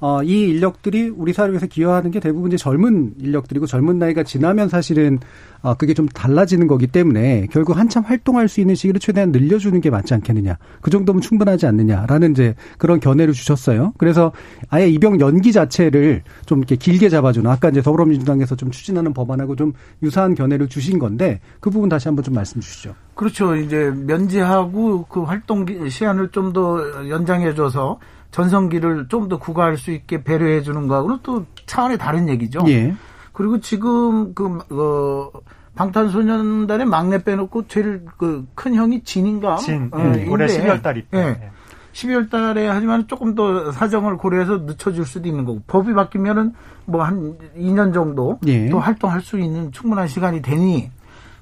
어, 0.05 0.21
이 0.21 0.49
인력들이 0.49 1.07
우리 1.15 1.31
사회에서 1.31 1.65
기여하는 1.65 2.11
게 2.11 2.19
대부분 2.19 2.49
이제 2.51 2.57
젊은 2.57 3.13
인력들이고 3.21 3.67
젊은 3.67 3.99
나이가 3.99 4.21
지나면 4.23 4.67
사실은 4.67 5.17
아, 5.61 5.75
그게 5.75 5.93
좀 5.93 6.09
달라지는 6.09 6.67
거기 6.67 6.87
때문에 6.87 7.47
결국 7.49 7.77
한참 7.77 8.03
활동할 8.03 8.49
수 8.49 8.59
있는 8.59 8.75
시기를 8.75 8.99
최대한 8.99 9.31
늘려주는 9.31 9.79
게 9.79 9.89
맞지 9.89 10.13
않겠느냐. 10.15 10.57
그 10.81 10.91
정도면 10.91 11.21
충분하지 11.21 11.67
않느냐라는 11.67 12.31
이제 12.31 12.53
그런 12.77 12.99
견해를 12.99 13.33
주셨어요. 13.33 13.93
그래서 13.97 14.33
아예 14.67 14.89
입영 14.89 15.21
연기 15.21 15.53
자체를 15.53 16.23
좀 16.45 16.57
이렇게 16.59 16.75
길게 16.75 17.07
잡아주는 17.07 17.49
아까 17.49 17.69
이제 17.69 17.81
더불어민주당에서 17.81 18.57
좀 18.57 18.71
추진하는 18.71 19.13
법안하고 19.13 19.55
좀 19.55 19.71
유사한 20.01 20.35
견해를 20.35 20.67
주신 20.67 20.99
건데 20.99 21.39
그 21.61 21.69
부분 21.69 21.87
다시 21.87 22.09
한번 22.09 22.23
좀 22.25 22.33
말씀 22.33 22.59
주시죠. 22.59 22.93
그렇죠. 23.15 23.55
이제 23.55 23.89
면제하고 23.95 25.05
그 25.07 25.21
활동 25.21 25.63
기- 25.63 25.89
시간을 25.89 26.27
좀 26.31 26.51
더 26.51 26.77
연장해줘서 27.07 27.99
전성기를 28.33 29.07
좀 29.09 29.29
더 29.29 29.37
구가할 29.37 29.77
수 29.77 29.91
있게 29.91 30.23
배려해 30.23 30.61
주는 30.63 30.87
거하고는 30.87 31.19
또 31.23 31.45
차원이 31.65 31.97
다른 31.97 32.27
얘기죠. 32.27 32.59
예. 32.67 32.93
그리고 33.31 33.59
지금 33.61 34.33
그 34.33 34.59
어, 34.71 35.31
방탄소년단의 35.75 36.85
막내 36.87 37.23
빼놓고 37.23 37.67
제일 37.67 38.01
그 38.17 38.45
큰 38.55 38.75
형이 38.75 39.03
진인가? 39.03 39.55
진, 39.57 39.89
어, 39.93 40.13
예, 40.17 40.27
올해 40.27 40.45
인데, 40.45 40.67
12월 40.67 40.81
달 40.81 40.97
입대. 40.97 41.17
예. 41.17 41.49
12월 41.93 42.29
달에 42.29 42.67
하지만 42.67 43.07
조금 43.07 43.35
더 43.35 43.71
사정을 43.71 44.17
고려해서 44.17 44.57
늦춰질 44.65 45.05
수도 45.05 45.29
있는 45.29 45.45
거고 45.45 45.61
법이 45.67 45.93
바뀌면은 45.93 46.53
뭐 46.85 47.03
한 47.03 47.37
2년 47.55 47.93
정도 47.93 48.39
예. 48.47 48.67
또 48.69 48.79
활동할 48.79 49.21
수 49.21 49.39
있는 49.39 49.71
충분한 49.71 50.07
시간이 50.07 50.41
되니 50.41 50.89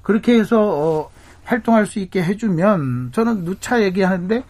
그렇게 0.02 0.38
해서 0.38 0.60
어, 0.62 1.10
활동할 1.44 1.86
수 1.86 1.98
있게 2.00 2.22
해주면 2.22 3.10
저는 3.12 3.44
누차 3.44 3.82
얘기하는데 3.82 4.44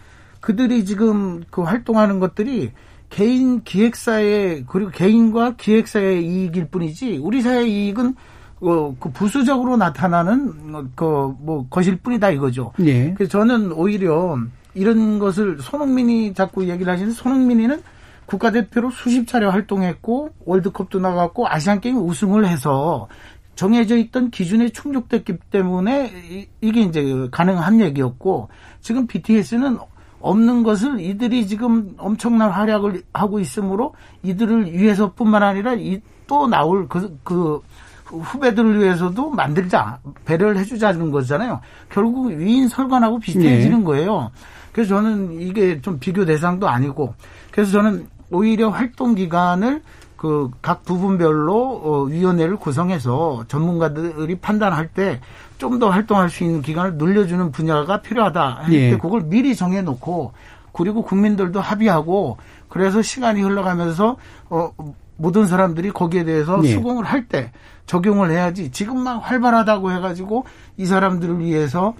그들이 0.47 0.83
지금 0.83 1.41
그 1.49 1.61
활동하는 1.61 2.19
것들이 2.19 2.71
개인 3.09 3.63
기획사의 3.63 4.65
그리고 4.67 4.91
개인과 4.91 5.55
기획사의 5.55 6.25
이익일 6.25 6.67
뿐이지 6.67 7.19
우리 7.23 7.41
사회 7.41 7.65
이익은 7.65 8.13
어, 8.61 8.93
그 8.99 9.09
부수적으로 9.11 9.77
나타나는 9.77 10.91
그 10.95 11.05
뭐 11.39 11.65
것일 11.69 11.97
뿐이다 11.97 12.31
이거죠. 12.31 12.73
예. 12.81 13.13
그래서 13.13 13.31
저는 13.31 13.71
오히려 13.71 14.37
이런 14.73 15.17
것을 15.19 15.59
손흥민이 15.61 16.33
자꾸 16.33 16.67
얘기를 16.67 16.91
하시는 16.91 17.11
손흥민이는 17.13 17.81
국가대표로 18.25 18.89
수십 18.91 19.25
차례 19.27 19.45
활동했고 19.45 20.29
월드컵도 20.45 20.99
나갔고 20.99 21.47
아시안 21.47 21.79
게임 21.79 21.97
우승을 21.97 22.45
해서 22.47 23.07
정해져 23.55 23.95
있던 23.97 24.29
기준에 24.31 24.69
충족됐기 24.69 25.37
때문에 25.51 26.11
이- 26.29 26.47
이게 26.61 26.81
이제 26.81 27.27
가능한 27.31 27.79
얘기였고 27.81 28.49
지금 28.81 29.07
BTS는 29.07 29.77
없는 30.23 30.63
것을 30.63 30.99
이들이 30.99 31.45
지금 31.47 31.93
엄청난 31.99 32.49
활약을 32.49 33.03
하고 33.13 33.39
있으므로 33.39 33.93
이들을 34.23 34.73
위해서뿐만 34.73 35.43
아니라 35.43 35.75
이 35.75 36.01
또 36.27 36.47
나올 36.47 36.87
그, 36.87 37.19
그 37.23 37.61
후배들을 38.09 38.79
위해서도 38.79 39.29
만들자 39.29 39.99
배려를 40.25 40.57
해주자는 40.57 41.11
거잖아요. 41.11 41.59
결국 41.89 42.27
위인 42.27 42.67
설관하고 42.67 43.19
비슷해지는 43.19 43.83
거예요. 43.83 44.31
그래서 44.71 44.95
저는 44.95 45.39
이게 45.41 45.81
좀 45.81 45.99
비교 45.99 46.25
대상도 46.25 46.67
아니고 46.67 47.13
그래서 47.51 47.71
저는 47.71 48.07
오히려 48.31 48.69
활동 48.69 49.15
기간을 49.15 49.81
그 50.17 50.49
각 50.61 50.85
부분별로 50.85 51.81
어, 51.83 52.03
위원회를 52.03 52.55
구성해서 52.55 53.43
전문가들이 53.49 54.35
판단할 54.35 54.87
때 54.87 55.19
좀 55.63 55.79
더 55.79 55.89
활동할 55.89 56.29
수 56.29 56.43
있는 56.43 56.61
기간을 56.61 56.95
늘려주는 56.95 57.51
분야가 57.51 58.01
필요하다 58.01 58.63
할때 58.63 58.91
예. 58.91 58.97
그걸 58.97 59.21
미리 59.23 59.55
정해놓고 59.55 60.33
그리고 60.73 61.01
국민들도 61.03 61.61
합의하고 61.61 62.37
그래서 62.67 63.01
시간이 63.01 63.41
흘러가면서 63.41 64.17
어 64.49 64.71
모든 65.15 65.47
사람들이 65.47 65.91
거기에 65.91 66.25
대해서 66.25 66.59
예. 66.63 66.73
수긍을 66.73 67.05
할 67.05 67.27
때 67.27 67.51
적용을 67.85 68.29
해야지 68.31 68.71
지금 68.71 68.99
막 69.03 69.17
활발하다고 69.17 69.91
해가지고 69.93 70.45
이 70.77 70.85
사람들을 70.85 71.39
위해서 71.39 71.93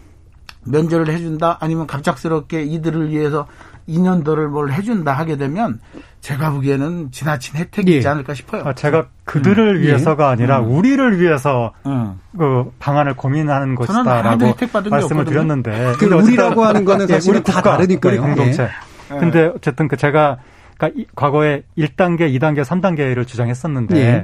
면제를 0.65 1.09
해준다 1.09 1.57
아니면 1.61 1.87
갑작스럽게 1.87 2.63
이들을 2.63 3.09
위해서 3.09 3.47
2년도를 3.87 4.47
뭘 4.47 4.71
해준다 4.71 5.13
하게 5.13 5.35
되면 5.37 5.79
제가 6.21 6.51
보기에는 6.51 7.11
지나친 7.11 7.55
혜택이지 7.57 8.05
예. 8.05 8.09
않을까 8.09 8.33
싶어요. 8.33 8.63
아, 8.65 8.73
제가 8.73 9.07
그들을 9.25 9.75
음. 9.77 9.81
위해서가 9.81 10.29
아니라 10.29 10.59
음. 10.61 10.71
우리를 10.71 11.19
위해서 11.19 11.73
응. 11.85 12.17
그 12.37 12.71
방안을 12.79 13.15
고민하는 13.15 13.75
것이다라고 13.75 14.53
말씀을. 14.89 15.25
드렸는데 15.25 15.71
그 15.93 15.99
근데 15.99 16.15
어쨌든 16.15 16.21
우리라고 16.21 16.63
하는 16.65 16.85
거는 16.85 17.09
예, 17.09 17.13
사실은 17.13 17.35
우리 17.37 17.43
다 17.43 17.53
국가, 17.53 17.71
다르니까요. 17.71 18.13
우리 18.13 18.19
공동체. 18.19 18.63
예. 18.63 19.17
근데 19.19 19.51
어쨌든 19.55 19.87
그 19.87 19.97
제가 19.97 20.37
그러니까 20.77 21.01
이- 21.01 21.05
과거에 21.15 21.63
1단계, 21.77 22.21
2단계, 22.39 22.63
3단계를 22.63 23.27
주장했었는데 23.27 23.95
예. 23.97 24.23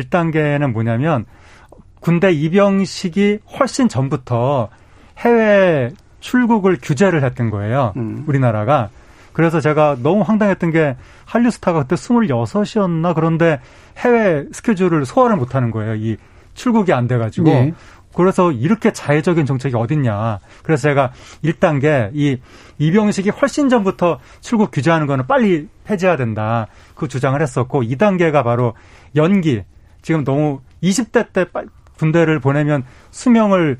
1단계는 0.00 0.72
뭐냐면 0.72 1.24
군대 2.00 2.30
입영식이 2.32 3.38
훨씬 3.58 3.88
전부터 3.88 4.68
해외 5.18 5.90
출국을 6.20 6.78
규제를 6.80 7.22
했던 7.24 7.50
거예요. 7.50 7.92
음. 7.96 8.24
우리나라가. 8.26 8.88
그래서 9.32 9.60
제가 9.60 9.96
너무 10.02 10.22
황당했던 10.22 10.70
게 10.70 10.96
한류 11.26 11.50
스타가 11.50 11.82
그때 11.82 11.94
26이었나 11.96 13.14
그런데 13.14 13.60
해외 13.98 14.46
스케줄을 14.52 15.04
소화를 15.04 15.36
못 15.36 15.54
하는 15.54 15.70
거예요. 15.70 15.94
이 15.94 16.16
출국이 16.54 16.92
안 16.92 17.06
돼가지고. 17.06 17.48
예. 17.50 17.74
그래서 18.14 18.50
이렇게 18.50 18.94
자해적인 18.94 19.44
정책이 19.44 19.76
어딨냐. 19.76 20.38
그래서 20.62 20.88
제가 20.88 21.12
1단계 21.44 22.10
이 22.14 22.38
입영식이 22.78 23.28
훨씬 23.28 23.68
전부터 23.68 24.20
출국 24.40 24.70
규제하는 24.70 25.06
거는 25.06 25.26
빨리 25.26 25.68
폐지해야 25.84 26.16
된다. 26.16 26.66
그 26.94 27.08
주장을 27.08 27.38
했었고 27.40 27.82
2단계가 27.82 28.42
바로 28.42 28.72
연기. 29.16 29.62
지금 30.00 30.24
너무 30.24 30.60
20대 30.82 31.32
때 31.34 31.44
빨- 31.52 31.66
군대를 31.98 32.40
보내면 32.40 32.84
수명을 33.10 33.76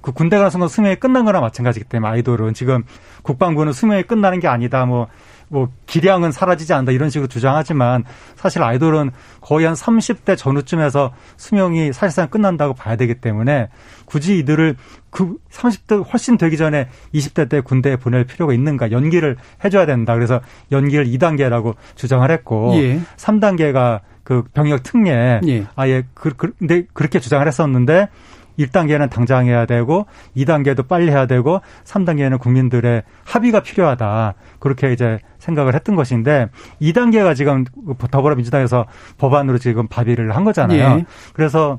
그 0.00 0.12
군대 0.12 0.36
가는 0.36 0.50
순간 0.50 0.68
수명이 0.68 0.96
끝난 0.96 1.24
거나 1.24 1.40
마찬가지기 1.40 1.86
때문에 1.86 2.12
아이돌은 2.12 2.54
지금 2.54 2.84
국방부는 3.22 3.72
수명이 3.72 4.04
끝나는 4.04 4.40
게 4.40 4.48
아니다. 4.48 4.86
뭐, 4.86 5.08
뭐, 5.48 5.68
기량은 5.86 6.32
사라지지 6.32 6.72
않는다. 6.72 6.92
이런 6.92 7.10
식으로 7.10 7.28
주장하지만 7.28 8.04
사실 8.36 8.62
아이돌은 8.62 9.10
거의 9.40 9.66
한 9.66 9.74
30대 9.74 10.36
전후쯤에서 10.36 11.12
수명이 11.36 11.92
사실상 11.92 12.28
끝난다고 12.28 12.74
봐야 12.74 12.96
되기 12.96 13.16
때문에 13.16 13.68
굳이 14.04 14.38
이들을 14.38 14.76
그 15.10 15.36
30대 15.50 16.08
훨씬 16.12 16.38
되기 16.38 16.56
전에 16.56 16.88
20대 17.12 17.48
때 17.48 17.60
군대에 17.60 17.96
보낼 17.96 18.24
필요가 18.24 18.54
있는가. 18.54 18.92
연기를 18.92 19.36
해줘야 19.64 19.86
된다. 19.86 20.14
그래서 20.14 20.40
연기를 20.72 21.04
2단계라고 21.06 21.74
주장을 21.96 22.30
했고 22.30 22.72
예. 22.76 23.00
3단계가 23.16 24.00
그 24.22 24.44
병역 24.54 24.84
특례 24.84 25.40
예. 25.48 25.66
아예 25.74 26.04
그, 26.14 26.30
그, 26.36 26.52
근데 26.56 26.84
그렇게 26.92 27.18
주장을 27.18 27.44
했었는데 27.46 28.08
1단계는 28.66 29.10
당장 29.10 29.46
해야 29.46 29.66
되고 29.66 30.06
2단계도 30.36 30.86
빨리 30.86 31.10
해야 31.10 31.26
되고 31.26 31.60
3단계는 31.84 32.38
국민들의 32.38 33.02
합의가 33.24 33.60
필요하다. 33.60 34.34
그렇게 34.58 34.92
이제 34.92 35.18
생각을 35.38 35.74
했던 35.74 35.96
것인데 35.96 36.48
2단계가 36.80 37.34
지금 37.34 37.64
더불어민주당에서 38.10 38.86
법안으로 39.18 39.58
지금 39.58 39.88
발의를 39.88 40.36
한 40.36 40.44
거잖아요. 40.44 40.98
예. 40.98 41.04
그래서 41.32 41.78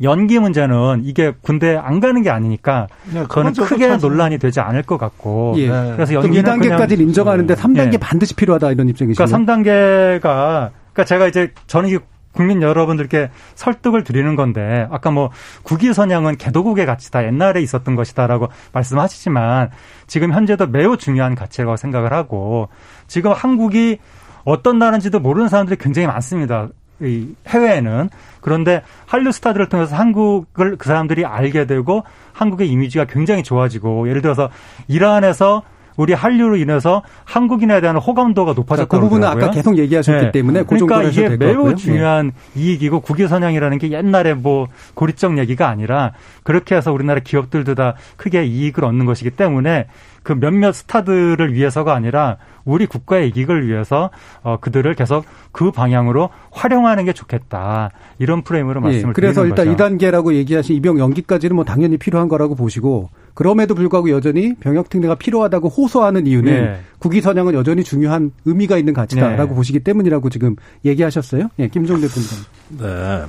연기 0.00 0.38
문제는 0.38 1.02
이게 1.04 1.34
군대 1.42 1.76
안 1.76 2.00
가는 2.00 2.22
게 2.22 2.30
아니니까 2.30 2.88
네, 3.12 3.24
저도 3.28 3.64
크게 3.64 3.88
찬성. 3.88 4.10
논란이 4.10 4.38
되지 4.38 4.58
않을 4.60 4.82
것 4.82 4.96
같고 4.96 5.54
예. 5.58 5.68
그래서 5.68 6.18
그럼 6.20 6.34
연기는 6.34 6.44
2단계까지는 6.44 6.88
그냥 6.88 7.00
인정하는데 7.02 7.54
3단계 7.54 7.94
예. 7.94 7.98
반드시 7.98 8.34
필요하다 8.34 8.72
이런 8.72 8.88
입장이시죠? 8.88 9.22
그러니까 9.24 9.52
3단계가 9.52 10.70
그러니까 10.92 11.04
제가 11.04 11.28
이제 11.28 11.52
저는 11.66 11.90
이 11.90 11.98
국민 12.32 12.62
여러분들께 12.62 13.30
설득을 13.54 14.04
드리는 14.04 14.34
건데 14.36 14.86
아까 14.90 15.10
뭐 15.10 15.30
국위 15.62 15.92
선양은 15.92 16.36
개도국의 16.36 16.86
가치다 16.86 17.24
옛날에 17.26 17.60
있었던 17.60 17.94
것이다라고 17.94 18.48
말씀하시지만 18.72 19.70
지금 20.06 20.32
현재도 20.32 20.68
매우 20.68 20.96
중요한 20.96 21.34
가치라고 21.34 21.76
생각을 21.76 22.12
하고 22.12 22.68
지금 23.06 23.32
한국이 23.32 23.98
어떤 24.44 24.78
나라인지도 24.78 25.20
모르는 25.20 25.48
사람들이 25.48 25.76
굉장히 25.78 26.08
많습니다. 26.08 26.68
이 27.00 27.34
해외에는 27.48 28.10
그런데 28.40 28.82
한류 29.06 29.32
스타들을 29.32 29.68
통해서 29.68 29.96
한국을 29.96 30.76
그 30.76 30.86
사람들이 30.86 31.24
알게 31.24 31.66
되고 31.66 32.04
한국의 32.32 32.68
이미지가 32.68 33.06
굉장히 33.06 33.42
좋아지고 33.42 34.08
예를 34.08 34.22
들어서 34.22 34.50
이란에서 34.88 35.62
우리 35.96 36.12
한류로 36.12 36.56
인해서 36.56 37.02
한국인에 37.24 37.80
대한 37.80 37.96
호감도가 37.96 38.54
그 38.54 38.60
높아졌다고 38.60 39.00
부분은 39.00 39.20
그러더라고요. 39.20 39.44
아까 39.44 39.54
계속 39.54 39.78
얘기하셨기 39.78 40.24
네. 40.26 40.32
때문에 40.32 40.62
그 40.62 40.76
그러니까 40.76 41.02
이게 41.02 41.36
매우. 41.36 41.70
예. 41.70 41.74
중요한 41.74 42.32
이익이고 42.54 43.00
국위선양이라는 43.00 43.78
게 43.78 43.92
옛날에 43.92 44.34
뭐 44.34 44.68
고리적 44.94 45.38
얘기가 45.38 45.68
아니라 45.68 46.12
그렇게 46.42 46.76
해서 46.76 46.92
우리나라 46.92 47.20
기업들도 47.20 47.74
다 47.74 47.94
크게 48.16 48.44
이익을 48.44 48.84
얻는 48.84 49.06
것이기 49.06 49.30
때문에 49.30 49.86
그 50.22 50.32
몇몇 50.32 50.72
스타들을 50.72 51.52
위해서가 51.54 51.94
아니라 51.94 52.36
우리 52.64 52.86
국가의 52.86 53.32
이익을 53.34 53.66
위해서 53.66 54.10
어 54.42 54.56
그들을 54.60 54.94
계속 54.94 55.24
그 55.50 55.72
방향으로 55.72 56.30
활용하는 56.50 57.04
게 57.04 57.12
좋겠다 57.12 57.90
이런 58.18 58.42
프레임으로 58.42 58.80
예, 58.82 58.84
말씀을 58.84 59.14
그래서 59.14 59.42
드리는 59.42 59.56
일단 59.56 59.76
거죠. 59.76 60.06
2단계라고 60.06 60.34
얘기하신 60.34 60.76
입영 60.76 60.98
연기까지는 60.98 61.56
뭐 61.56 61.64
당연히 61.64 61.96
필요한 61.96 62.28
거라고 62.28 62.54
보시고 62.54 63.10
그럼에도 63.34 63.74
불구하고 63.74 64.10
여전히 64.10 64.54
병역 64.54 64.88
특례가 64.88 65.14
필요하다고 65.14 65.68
호소하는 65.68 66.26
이유는 66.26 66.52
예. 66.52 66.80
국위 66.98 67.20
선양은 67.20 67.54
여전히 67.54 67.82
중요한 67.82 68.32
의미가 68.44 68.76
있는 68.76 68.92
가치다라고 68.92 69.52
예. 69.52 69.56
보시기 69.56 69.80
때문이라고 69.80 70.28
지금 70.30 70.56
얘기하셨어요. 70.84 71.48
예, 71.58 71.68
김종대 71.68 72.08
군장. 72.08 72.38
네. 72.78 73.24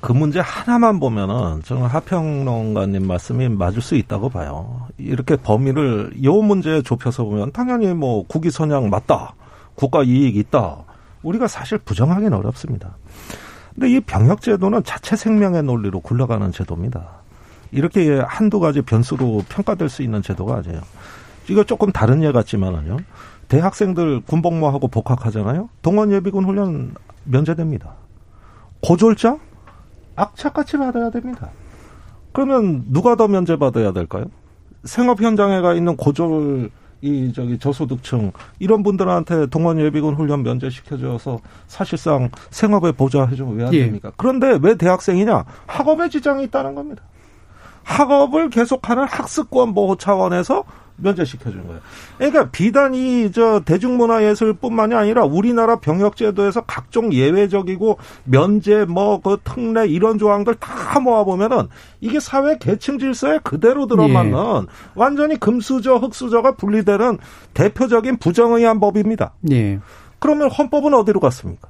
그 0.00 0.12
문제 0.12 0.38
하나만 0.40 1.00
보면은 1.00 1.62
저는 1.64 1.84
하평론가님 1.86 3.06
말씀이 3.06 3.48
맞을 3.48 3.80
수 3.80 3.94
있다고 3.94 4.28
봐요. 4.28 4.88
이렇게 4.98 5.36
범위를 5.36 6.12
요 6.24 6.42
문제에 6.42 6.82
좁혀서 6.82 7.24
보면 7.24 7.52
당연히 7.52 7.86
뭐 7.94 8.24
국위 8.26 8.50
선양 8.50 8.90
맞다. 8.90 9.34
국가 9.74 10.02
이익 10.02 10.36
있다. 10.36 10.84
우리가 11.22 11.48
사실 11.48 11.78
부정하기는 11.78 12.34
어렵습니다. 12.34 12.96
근데 13.74 13.90
이 13.90 14.00
병역 14.00 14.42
제도는 14.42 14.84
자체 14.84 15.16
생명의 15.16 15.62
논리로 15.62 16.00
굴러가는 16.00 16.52
제도입니다. 16.52 17.23
이렇게 17.74 18.20
한두 18.20 18.60
가지 18.60 18.82
변수로 18.82 19.42
평가될 19.48 19.88
수 19.88 20.02
있는 20.02 20.22
제도가 20.22 20.56
아니에요. 20.58 20.80
이거 21.50 21.64
조금 21.64 21.90
다른 21.90 22.22
예 22.22 22.30
같지만은요. 22.30 22.98
대학생들 23.48 24.20
군복무하고 24.20 24.88
복학하잖아요. 24.88 25.68
동원 25.82 26.12
예비군 26.12 26.44
훈련 26.44 26.94
면제됩니다. 27.24 27.94
고졸자 28.80 29.38
악착같이 30.16 30.78
받아야 30.78 31.10
됩니다. 31.10 31.50
그러면 32.32 32.84
누가 32.88 33.16
더 33.16 33.26
면제받아야 33.28 33.92
될까요? 33.92 34.26
생업 34.84 35.20
현장에 35.20 35.60
가 35.60 35.74
있는 35.74 35.96
고졸 35.96 36.70
이 37.02 37.32
저기 37.34 37.58
저소득층 37.58 38.32
이런 38.58 38.82
분들한테 38.82 39.46
동원 39.46 39.78
예비군 39.78 40.14
훈련 40.14 40.42
면제시켜 40.42 40.96
줘서 40.96 41.38
사실상 41.66 42.30
생업에 42.50 42.92
보좌해 42.92 43.34
주면 43.34 43.56
왜안 43.56 43.74
예. 43.74 43.84
됩니까? 43.84 44.10
그런데 44.16 44.58
왜 44.62 44.74
대학생이냐? 44.76 45.44
학업에 45.66 46.08
지장이 46.08 46.44
있다는 46.44 46.74
겁니다. 46.74 47.02
학업을 47.84 48.50
계속하는 48.50 49.04
학습권 49.04 49.74
보호 49.74 49.96
차원에서 49.96 50.64
면제시켜주는 50.96 51.66
거예요. 51.66 51.80
그러니까 52.18 52.50
비단 52.50 52.94
이 52.94 53.30
저 53.32 53.60
대중문화예술뿐만이 53.64 54.94
아니라 54.94 55.24
우리나라 55.24 55.76
병역제도에서 55.80 56.60
각종 56.62 57.12
예외적이고 57.12 57.98
면제 58.24 58.84
뭐 58.84 59.18
그 59.20 59.38
특례 59.42 59.86
이런 59.88 60.18
조항들 60.18 60.54
다 60.56 61.00
모아보면은 61.00 61.68
이게 62.00 62.20
사회 62.20 62.58
계층 62.58 62.98
질서에 63.00 63.40
그대로 63.42 63.86
들어맞는 63.86 64.66
완전히 64.94 65.38
금수저 65.38 65.96
흑수저가 65.96 66.52
분리되는 66.56 67.18
대표적인 67.54 68.18
부정의한 68.18 68.78
법입니다. 68.78 69.32
예. 69.50 69.80
그러면 70.20 70.48
헌법은 70.50 70.94
어디로 70.94 71.18
갔습니까? 71.18 71.68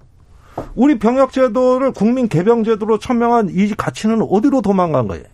우리 0.74 0.98
병역제도를 0.98 1.92
국민 1.92 2.28
개병제도로 2.28 2.98
천명한 2.98 3.48
이 3.50 3.68
가치는 3.74 4.20
어디로 4.30 4.60
도망간 4.62 5.08
거예요? 5.08 5.24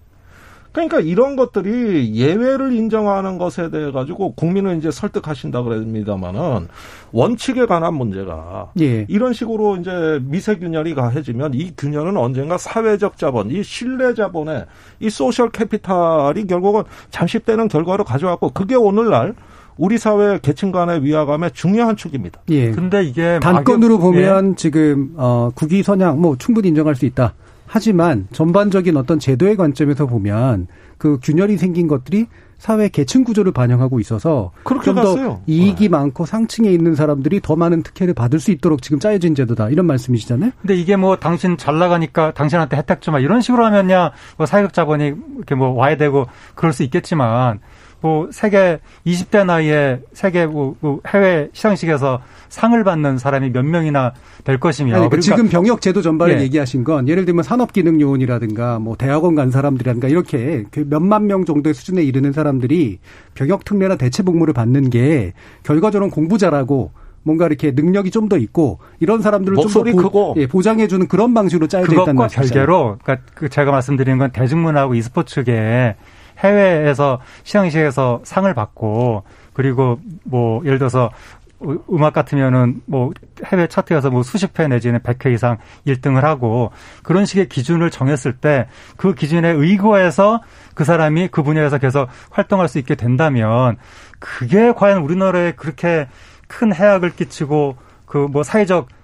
그러니까 0.72 1.00
이런 1.00 1.36
것들이 1.36 2.14
예외를 2.14 2.72
인정하는 2.72 3.38
것에 3.38 3.70
대해 3.70 3.90
가지고 3.90 4.34
국민을 4.34 4.76
이제 4.76 4.90
설득하신다 4.90 5.62
그럽니다만은 5.62 6.68
원칙에 7.12 7.66
관한 7.66 7.94
문제가 7.94 8.70
예. 8.80 9.04
이런 9.08 9.32
식으로 9.32 9.76
이제 9.76 10.20
미세 10.22 10.56
균열이 10.56 10.94
가해지면 10.94 11.54
이 11.54 11.72
균열은 11.76 12.16
언젠가 12.16 12.56
사회적 12.56 13.16
자본, 13.16 13.50
이 13.50 13.62
신뢰 13.62 14.14
자본의 14.14 14.66
이 15.00 15.10
social 15.10 15.50
capital이 15.50 16.46
결국은 16.46 16.84
잠식되는 17.10 17.68
결과로 17.68 18.04
가져왔고 18.04 18.50
그게 18.50 18.76
오늘날 18.76 19.34
우리 19.76 19.98
사회 19.98 20.38
계층 20.40 20.72
간의 20.72 21.02
위화감의 21.04 21.52
중요한 21.52 21.96
축입니다. 21.96 22.40
예. 22.50 22.70
근데 22.70 23.02
이게 23.02 23.40
단건으로 23.40 23.98
보면 23.98 24.56
지금 24.56 25.14
어 25.16 25.50
국위 25.54 25.82
선양 25.82 26.20
뭐 26.20 26.36
충분히 26.36 26.68
인정할 26.68 26.94
수 26.94 27.06
있다. 27.06 27.34
하지만 27.72 28.26
전반적인 28.32 28.96
어떤 28.96 29.20
제도의 29.20 29.56
관점에서 29.56 30.06
보면 30.06 30.66
그 30.98 31.20
균열이 31.22 31.56
생긴 31.56 31.86
것들이 31.86 32.26
사회 32.58 32.88
계층 32.88 33.22
구조를 33.22 33.52
반영하고 33.52 34.00
있어서 34.00 34.50
좀 34.82 34.96
더. 34.96 35.40
이익이 35.46 35.88
많고 35.88 36.26
상층에 36.26 36.68
있는 36.68 36.96
사람들이 36.96 37.40
더 37.40 37.54
많은 37.54 37.84
특혜를 37.84 38.12
받을 38.12 38.40
수 38.40 38.50
있도록 38.50 38.82
지금 38.82 38.98
짜여진 38.98 39.36
제도다 39.36 39.70
이런 39.70 39.86
말씀이시잖아요. 39.86 40.50
근데 40.60 40.74
이게 40.74 40.96
뭐 40.96 41.16
당신 41.16 41.56
잘 41.56 41.78
나가니까 41.78 42.34
당신한테 42.34 42.76
혜택 42.76 43.00
주마 43.00 43.20
이런 43.20 43.40
식으로 43.40 43.64
하면야 43.64 44.10
뭐 44.36 44.46
사회적 44.46 44.72
자본이 44.72 45.14
이렇게 45.36 45.54
뭐 45.54 45.70
와야 45.70 45.96
되고 45.96 46.26
그럴 46.56 46.72
수 46.72 46.82
있겠지만 46.82 47.60
뭐 48.00 48.28
세계 48.32 48.80
20대 49.06 49.44
나이에 49.44 50.00
세계 50.12 50.46
뭐, 50.46 50.74
뭐 50.80 51.00
해외 51.08 51.48
시상식에서 51.52 52.20
상을 52.48 52.82
받는 52.82 53.18
사람이 53.18 53.50
몇 53.50 53.64
명이나 53.64 54.12
될 54.44 54.58
것이며 54.58 54.94
아니, 54.94 55.04
그 55.04 55.10
그러니까 55.10 55.20
지금 55.22 55.48
병역 55.48 55.80
제도 55.80 56.02
전반을 56.02 56.38
예. 56.38 56.42
얘기하신 56.42 56.84
건 56.84 57.08
예를 57.08 57.24
들면 57.24 57.42
산업기능요원이라든가 57.42 58.78
뭐 58.78 58.96
대학원 58.96 59.34
간 59.34 59.50
사람들이라든가 59.50 60.08
이렇게 60.08 60.64
그 60.70 60.84
몇만 60.88 61.26
명 61.26 61.44
정도의 61.44 61.74
수준에 61.74 62.02
이르는 62.02 62.32
사람들이 62.32 62.98
병역 63.34 63.64
특례나 63.64 63.96
대체 63.96 64.22
복무를 64.22 64.54
받는 64.54 64.90
게 64.90 65.32
결과적으로는 65.62 66.10
공부 66.10 66.38
잘하고 66.38 66.92
뭔가 67.22 67.46
이렇게 67.46 67.70
능력이 67.72 68.10
좀 68.10 68.30
더 68.30 68.36
있고 68.38 68.78
이런 69.00 69.22
사람들을 69.22 69.56
목소리 69.56 69.90
좀더 69.90 70.08
크고. 70.08 70.34
예, 70.36 70.46
보장해주는 70.46 71.08
그런 71.08 71.34
방식으로 71.34 71.66
짜여져 71.66 71.92
있다는 71.92 72.04
그것과 72.04 72.22
말씀이죠. 72.22 72.54
별개로 72.54 72.98
그러니까 73.02 73.26
그 73.34 73.48
제가 73.48 73.72
말씀드린 73.72 74.18
건 74.18 74.30
대중문화하고 74.30 74.94
e스포츠계 74.94 75.96
해외에서 76.40 77.20
시상식에서 77.44 78.20
상을 78.24 78.52
받고 78.52 79.24
그리고 79.52 79.98
뭐 80.24 80.64
예를 80.64 80.78
들어서 80.78 81.10
음악 81.92 82.14
같으면은 82.14 82.80
뭐 82.86 83.10
해외 83.44 83.66
차트에서 83.66 84.10
뭐 84.10 84.22
수십 84.22 84.58
회 84.58 84.66
내지는 84.66 85.00
100회 85.00 85.34
이상 85.34 85.58
1등을 85.86 86.22
하고 86.22 86.72
그런 87.02 87.26
식의 87.26 87.48
기준을 87.48 87.90
정했을 87.90 88.32
때 88.38 88.66
그 88.96 89.14
기준에 89.14 89.50
의거해서 89.50 90.40
그 90.74 90.84
사람이 90.84 91.28
그 91.28 91.42
분야에서 91.42 91.78
계속 91.78 92.08
활동할 92.30 92.68
수 92.68 92.78
있게 92.78 92.94
된다면 92.94 93.76
그게 94.18 94.72
과연 94.72 95.02
우리나라에 95.02 95.52
그렇게 95.52 96.08
큰 96.48 96.74
해악을 96.74 97.10
끼치고 97.10 97.76
그 98.06 98.26
뭐 98.30 98.42
사회적 98.42 98.88
어, 98.88 98.99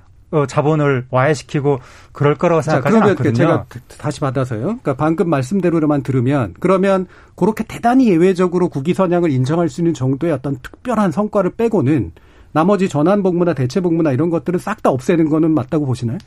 자본을 0.49 1.07
와해시키고 1.11 1.79
그럴 2.13 2.35
거라고 2.35 2.63
자, 2.63 2.73
생각하지 2.73 2.93
그러면 2.95 3.11
않거든요. 3.11 3.35
제가 3.35 3.67
다시 3.99 4.21
받아서요. 4.21 4.61
그러니까 4.61 4.95
방금 4.95 5.31
말씀대로만 5.31 6.03
들으면 6.03 6.55
그러면 6.59 7.07
그렇게 7.37 7.65
대단히 7.65 8.09
예외적으로 8.09 8.69
국위 8.69 8.93
선양을 8.95 9.31
인정할 9.31 9.69
수 9.69 9.81
있는 9.81 9.95
정도의 9.95 10.33
어떤 10.33 10.59
특별한 10.59 11.13
성과를 11.13 11.53
빼고는 11.53 12.13
나머지 12.53 12.89
전환 12.89 13.23
복무나 13.23 13.55
대체 13.55 13.81
복무나 13.81 14.13
이런 14.13 14.31
것들은 14.31 14.59
싹다 14.59 14.91
없애는 14.91 15.29
거는 15.29 15.53
맞다고 15.53 15.87
보시나요? 15.87 16.19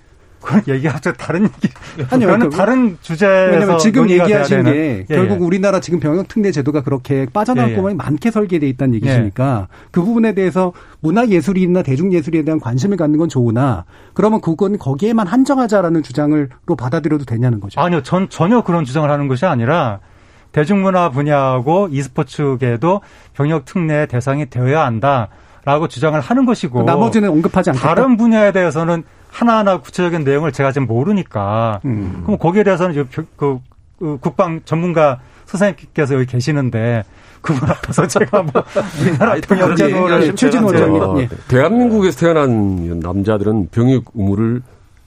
그건 0.42 0.64
얘기가 0.68 1.00
좀 1.00 1.14
다른 1.14 1.44
얘기. 1.44 1.70
아니요, 2.10 2.28
그거는 2.28 2.50
그- 2.50 2.56
다른 2.58 2.98
주제에서 3.02 3.52
왜냐하면 3.52 3.78
지금 3.80 4.10
얘기하신 4.10 4.64
게 4.64 5.06
예, 5.10 5.16
결국 5.16 5.36
예. 5.42 5.46
우리나라 5.46 5.80
지금 5.80 6.00
병역 6.00 6.28
특례 6.28 6.52
제도가 6.52 6.82
그렇게 6.82 7.26
빠져나올 7.32 7.70
예, 7.70 7.74
예. 7.74 7.76
것만이 7.76 7.96
많게 7.96 8.32
설계돼 8.32 8.68
있다는 8.70 8.96
얘기시니까 8.96 9.68
그 9.92 10.02
부분에 10.02 10.34
대해서 10.34 10.72
문화 11.02 11.28
예술이나 11.28 11.84
대중 11.84 12.14
예술에 12.14 12.44
대한 12.44 12.60
관심을 12.60 12.98
갖는 12.98 13.20
건 13.20 13.30
좋으나 13.30 13.86
그러면 14.14 14.42
그건 14.42 14.78
거기에만 14.78 15.28
한정하자라는 15.28 16.04
주장을로 16.04 16.76
받아들여도 16.78 17.26
되냐는 17.26 17.60
거죠. 17.60 17.80
아니요, 17.82 18.02
전 18.04 18.30
전혀 18.30 18.62
그런 18.64 18.86
주장을 18.86 19.10
하는 19.10 19.28
것이 19.28 19.46
아니라 19.46 20.00
대중문화 20.52 21.10
분야하고 21.10 21.90
e스포츠계도 21.92 23.02
병역 23.34 23.66
특례 23.66 24.06
대상이 24.08 24.50
되어야 24.50 24.84
한다라고 24.86 25.88
주장을 25.90 26.20
하는 26.20 26.46
것이고 26.46 26.84
나머지는 26.84 27.30
언급하지 27.30 27.72
않겠다. 27.72 27.88
다른 27.88 28.18
분야에 28.18 28.52
대해서는 28.52 29.04
하나하나 29.40 29.80
구체적인 29.80 30.24
내용을 30.26 30.52
제가 30.52 30.72
지금 30.74 30.88
모르니까 30.88 31.80
음. 31.86 32.24
그럼 32.26 32.38
거기에 32.38 32.64
대해서는 32.64 32.92
이제 32.92 33.06
그, 33.14 33.26
그, 33.38 33.60
그 33.98 34.18
국방 34.20 34.60
전문가 34.66 35.20
선생님께서 35.46 36.16
여기 36.16 36.26
계시는데 36.26 37.04
그분 37.42 37.70
앞에서 37.70 38.06
제가 38.08 38.44
뭐 38.44 38.64
우리나라 39.02 39.36
병역 39.40 39.66
그렇게 39.66 39.76
제도를 39.76 40.04
얘기하시면 40.04 40.36
최진 40.36 40.68
제가 40.68 40.86
원장님. 40.92 41.30
대한민국에서 41.48 42.20
태어난 42.20 43.00
남자들은 43.00 43.70
병역 43.72 44.04
의무를 44.14 44.62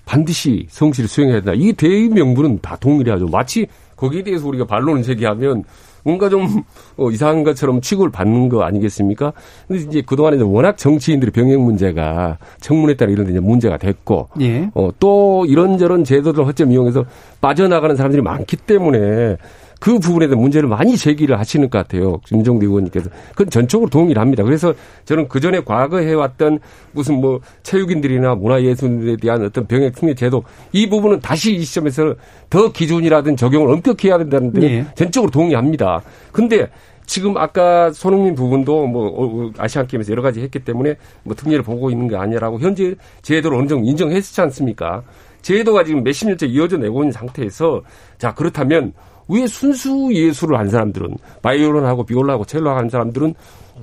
반드시 0.06 0.66
성실히 0.70 1.08
수행해야 1.08 1.40
된다. 1.42 1.52
이 1.54 1.74
대의 1.74 2.08
명분은 2.08 2.60
다 2.62 2.76
동일하죠. 2.76 3.26
마치 3.26 3.66
거기에 3.96 4.22
대해서 4.24 4.46
우리가 4.48 4.64
반론을 4.64 5.02
제기하면 5.02 5.64
뭔가 6.02 6.28
좀 6.28 6.62
어, 6.96 7.10
이상한 7.10 7.44
것처럼 7.44 7.80
취급을 7.80 8.10
받는 8.10 8.48
거 8.48 8.62
아니겠습니까? 8.62 9.32
근데 9.68 9.82
이제 9.82 10.02
그동안에 10.02 10.36
이제 10.36 10.44
워낙 10.44 10.76
정치인들이 10.76 11.30
병역 11.30 11.60
문제가 11.60 12.38
청문회 12.60 12.96
따라 12.96 13.12
이런 13.12 13.26
데 13.26 13.32
이제 13.32 13.40
문제가 13.40 13.76
됐고 13.76 14.28
예. 14.40 14.70
어, 14.74 14.90
또 14.98 15.44
이런저런 15.46 16.04
제도들 16.04 16.46
허점 16.46 16.72
이용해서 16.72 17.04
빠져나가는 17.40 17.94
사람들이 17.96 18.22
많기 18.22 18.56
때문에 18.56 19.36
그 19.82 19.98
부분에 19.98 20.28
대한 20.28 20.40
문제를 20.40 20.68
많이 20.68 20.96
제기를 20.96 21.40
하시는 21.40 21.68
것 21.68 21.76
같아요. 21.76 22.20
김종대 22.24 22.66
의원님께서. 22.66 23.10
그건 23.30 23.50
전적으로 23.50 23.90
동의를 23.90 24.22
합니다. 24.22 24.44
그래서 24.44 24.72
저는 25.04 25.26
그 25.26 25.40
전에 25.40 25.58
과거 25.58 25.98
해왔던 25.98 26.60
무슨 26.92 27.20
뭐 27.20 27.40
체육인들이나 27.64 28.36
문화예술에 28.36 29.16
대한 29.16 29.44
어떤 29.44 29.66
병역 29.66 29.92
특례 29.96 30.14
제도 30.14 30.44
이 30.70 30.88
부분은 30.88 31.18
다시 31.18 31.56
이 31.56 31.64
시점에서 31.64 32.14
더 32.48 32.70
기준이라든 32.70 33.34
적용을 33.34 33.74
엄격히 33.74 34.06
해야 34.06 34.18
된다는 34.18 34.52
데 34.52 34.62
예. 34.62 34.86
전적으로 34.94 35.32
동의합니다. 35.32 36.00
근데 36.30 36.68
지금 37.04 37.36
아까 37.36 37.90
손흥민 37.90 38.36
부분도 38.36 38.86
뭐 38.86 39.08
어, 39.08 39.50
아시안 39.58 39.88
게임에서 39.88 40.12
여러 40.12 40.22
가지 40.22 40.42
했기 40.42 40.60
때문에 40.60 40.94
뭐 41.24 41.34
특례를 41.34 41.64
보고 41.64 41.90
있는 41.90 42.06
게 42.06 42.14
아니라고 42.14 42.60
현재 42.60 42.94
제도를 43.22 43.58
어느 43.58 43.66
정도 43.66 43.84
인정했지 43.84 44.40
않습니까? 44.42 45.02
제도가 45.42 45.82
지금 45.82 46.04
몇십 46.04 46.28
년째 46.28 46.46
이어져 46.46 46.76
내고 46.76 47.02
있는 47.02 47.10
상태에서 47.10 47.82
자 48.16 48.32
그렇다면 48.32 48.92
왜 49.28 49.46
순수 49.46 50.10
예술을 50.12 50.58
한 50.58 50.68
사람들은 50.68 51.16
바이올린하고 51.42 52.04
비올라하고 52.04 52.44
첼로하고 52.44 52.80
한 52.80 52.88
사람들은 52.88 53.34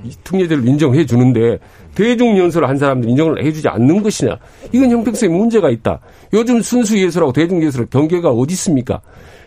이 0.03 0.11
특례제를 0.23 0.67
인정해 0.67 1.05
주는데 1.05 1.59
대중 1.95 2.37
연설을 2.37 2.69
한 2.69 2.77
사람들 2.77 3.09
인정을 3.09 3.43
해주지 3.43 3.67
않는 3.67 4.01
것이냐? 4.03 4.37
이건 4.71 4.91
형평성에 4.91 5.33
문제가 5.33 5.69
있다. 5.69 5.99
요즘 6.33 6.61
순수 6.61 6.97
예술하고 6.97 7.33
대중 7.33 7.61
예술의 7.63 7.87
경계가 7.89 8.29
어디 8.29 8.53
있습니까? 8.53 9.01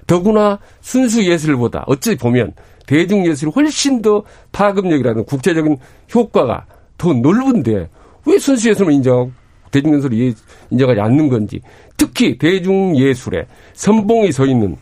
더구나 0.06 0.58
순수 0.80 1.24
예술보다 1.24 1.84
어찌 1.86 2.16
보면 2.16 2.52
대중 2.86 3.24
예술이 3.24 3.52
훨씬 3.54 4.02
더 4.02 4.22
파급력이라는 4.50 5.24
국제적인 5.24 5.76
효과가 6.14 6.66
더 6.98 7.12
넓은데 7.12 7.88
왜 8.26 8.38
순수 8.38 8.68
예술만 8.68 8.94
인정하고 8.96 9.30
대중 9.70 9.96
예술을 9.96 10.18
예- 10.18 10.34
인정하지 10.70 11.00
않는 11.00 11.28
건지 11.28 11.60
특히 11.96 12.36
대중 12.36 12.96
예술에 12.96 13.46
선봉이 13.74 14.32
서 14.32 14.44
있는 14.44 14.76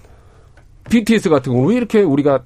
BTS 0.90 1.28
같은 1.30 1.52
경우는 1.52 1.70
왜 1.70 1.76
이렇게 1.76 2.02
우리가 2.02 2.40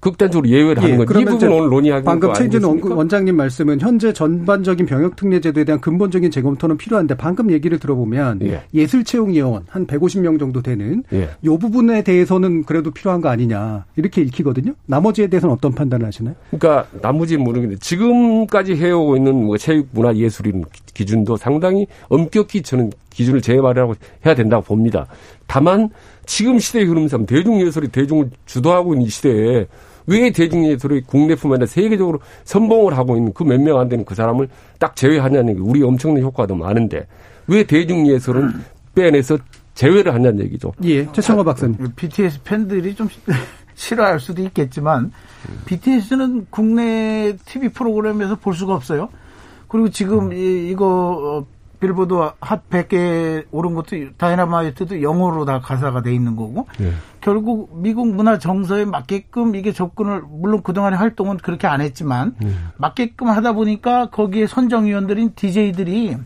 극단적으로 0.00 0.48
예외를 0.48 0.82
하는 0.82 0.96
건지 0.96 1.04
이 1.04 1.06
그러면 1.14 1.38
부분 1.38 1.52
오늘 1.52 1.70
논의하는 1.70 2.04
방금 2.04 2.30
거 2.30 2.34
최진 2.34 2.60
원- 2.64 2.70
아니겠습니까? 2.72 2.96
원장님 2.96 3.36
말씀은 3.36 3.80
현재 3.80 4.12
전반적인 4.12 4.84
병역 4.86 5.14
특례 5.14 5.38
제도에 5.40 5.62
대한 5.62 5.80
근본적인 5.80 6.28
재검토는 6.32 6.76
필요한데 6.76 7.14
방금 7.16 7.52
얘기를 7.52 7.78
들어보면 7.78 8.40
예. 8.74 8.86
술 8.88 9.04
채용 9.04 9.32
예원 9.32 9.62
한 9.68 9.86
150명 9.86 10.40
정도 10.40 10.60
되는 10.60 11.04
예. 11.12 11.28
요 11.44 11.56
부분에 11.56 12.02
대해서는 12.02 12.64
그래도 12.64 12.90
필요한 12.90 13.20
거 13.20 13.28
아니냐 13.28 13.84
이렇게 13.94 14.22
읽히거든요. 14.22 14.72
나머지에 14.86 15.28
대해서는 15.28 15.54
어떤 15.54 15.72
판단을 15.72 16.04
하시나요? 16.04 16.34
그러니까 16.50 16.88
나머지는 17.00 17.44
모르겠는데 17.44 17.78
지금까지 17.78 18.74
해오고 18.74 19.16
있는 19.16 19.44
뭐 19.44 19.56
체육 19.56 19.86
문화 19.92 20.12
예술인 20.16 20.64
기준도 20.94 21.36
상당히 21.36 21.86
엄격히 22.08 22.62
저는 22.62 22.90
기준을 23.10 23.40
재발하고 23.40 23.94
해야 24.26 24.34
된다고 24.34 24.64
봅니다. 24.64 25.06
다만 25.46 25.90
지금 26.26 26.58
시대의 26.58 26.86
흐름상 26.86 27.26
대중예술이 27.26 27.88
대중을 27.88 28.30
주도하고 28.46 28.94
있는 28.94 29.06
이 29.06 29.10
시대에 29.10 29.66
왜 30.06 30.30
대중예술이 30.32 31.02
국내뿐만 31.02 31.56
아니라 31.56 31.66
세계적으로 31.66 32.20
선봉을 32.44 32.96
하고 32.96 33.16
있는 33.16 33.32
그 33.32 33.44
몇 33.44 33.60
명 33.60 33.78
안 33.78 33.88
되는 33.88 34.04
그 34.04 34.14
사람을 34.14 34.48
딱 34.78 34.96
제외하냐는 34.96 35.54
게 35.54 35.60
우리 35.60 35.82
엄청난 35.82 36.22
효과도 36.22 36.54
많은데 36.56 37.06
왜 37.46 37.64
대중예술은 37.64 38.50
빼내서 38.94 39.38
제외를 39.74 40.12
하냐는 40.12 40.40
얘기죠. 40.44 40.72
예, 40.84 41.10
최청호 41.12 41.44
박사님. 41.44 41.76
BTS 41.96 42.42
팬들이 42.42 42.94
좀 42.94 43.08
싫어할 43.74 44.20
수도 44.20 44.42
있겠지만 44.42 45.12
BTS는 45.66 46.46
국내 46.50 47.36
TV 47.46 47.68
프로그램에서 47.70 48.36
볼 48.36 48.54
수가 48.54 48.74
없어요. 48.74 49.08
그리고 49.68 49.88
지금 49.88 50.32
이, 50.32 50.68
이거 50.70 50.86
어, 51.40 51.46
빌보드 51.82 52.14
핫 52.40 52.70
100개 52.70 53.44
오른 53.50 53.74
것도 53.74 53.96
다이너마이트도 54.16 55.02
영어로 55.02 55.44
다 55.44 55.58
가사가 55.60 56.02
돼 56.02 56.14
있는 56.14 56.36
거고 56.36 56.66
결국 57.20 57.70
미국 57.82 58.06
문화 58.14 58.38
정서에 58.38 58.84
맞게끔 58.84 59.56
이게 59.56 59.72
접근을 59.72 60.22
물론 60.30 60.62
그동안의 60.62 60.96
활동은 60.96 61.38
그렇게 61.38 61.66
안 61.66 61.80
했지만 61.80 62.36
맞게끔 62.76 63.28
하다 63.28 63.54
보니까 63.54 64.10
거기에 64.10 64.46
선정위원들인 64.46 65.32
DJ들이 65.34 66.16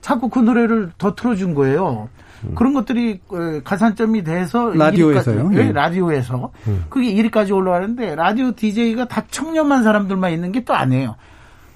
자꾸 0.00 0.30
그 0.30 0.38
노래를 0.38 0.92
더 0.96 1.14
틀어준 1.14 1.54
거예요. 1.54 2.08
그런 2.54 2.74
것들이 2.74 3.20
어, 3.28 3.60
가산점이 3.64 4.22
돼서 4.22 4.68
라디오에서요? 4.70 5.48
1위까지, 5.48 5.56
예, 5.56 5.66
예. 5.68 5.72
라디오에서 5.72 6.50
그게 6.90 7.14
1위까지 7.14 7.54
올라가는데 7.54 8.14
라디오 8.14 8.52
DJ가 8.54 9.06
다 9.08 9.22
청렴한 9.30 9.82
사람들만 9.82 10.32
있는 10.32 10.52
게 10.52 10.60
또 10.64 10.74
아니에요. 10.74 11.16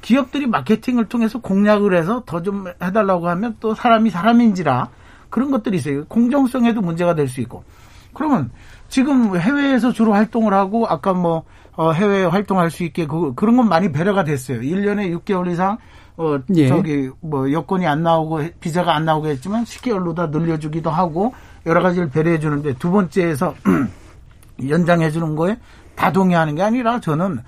기업들이 0.01 0.47
마케팅을 0.47 1.07
통해서 1.07 1.41
공략을 1.41 1.95
해서 1.97 2.23
더 2.27 2.41
좀 2.41 2.67
해달라고 2.83 3.29
하면 3.29 3.57
또 3.61 3.75
사람이 3.75 4.11
사람인지라 4.11 4.89
그런 5.31 5.51
것들이 5.51 5.77
있어요. 5.79 6.05
공정성에도 6.07 6.81
문제가 6.81 7.15
될 7.15 7.29
수 7.29 7.41
있고. 7.43 7.65
그러면 8.15 8.51
지금 8.89 9.37
해외에서 9.39 9.93
주로 9.93 10.15
활동을 10.15 10.55
하고 10.55 10.87
아까 10.87 11.13
뭐 11.13 11.45
어, 11.77 11.93
해외 11.93 12.25
활동할 12.25 12.71
수 12.71 12.83
있게 12.85 13.07
그, 13.07 13.35
그런 13.35 13.57
건 13.57 13.69
많이 13.69 13.93
배려가 13.93 14.25
됐어요. 14.25 14.61
1년에 14.61 15.17
6개월 15.21 15.51
이상 15.53 15.79
어 16.17 16.39
예. 16.57 16.67
저기 16.69 17.11
뭐 17.21 17.53
여권이 17.53 17.87
안 17.87 18.03
나오고 18.03 18.41
비자가 18.61 18.97
안 18.97 19.05
나오게 19.05 19.29
했지만 19.31 19.63
10개월로 19.65 20.17
다 20.17 20.27
늘려주기도 20.27 20.91
하고 20.91 21.33
여러 21.67 21.81
가지를 21.83 22.09
배려해 22.11 22.41
주는데 22.41 22.75
두 22.75 22.91
번째에서 22.91 23.55
연장해 24.69 25.11
주는 25.11 25.37
거에 25.37 25.59
다 25.95 26.11
동의하는 26.11 26.55
게 26.57 26.63
아니라 26.63 26.99
저는 27.01 27.41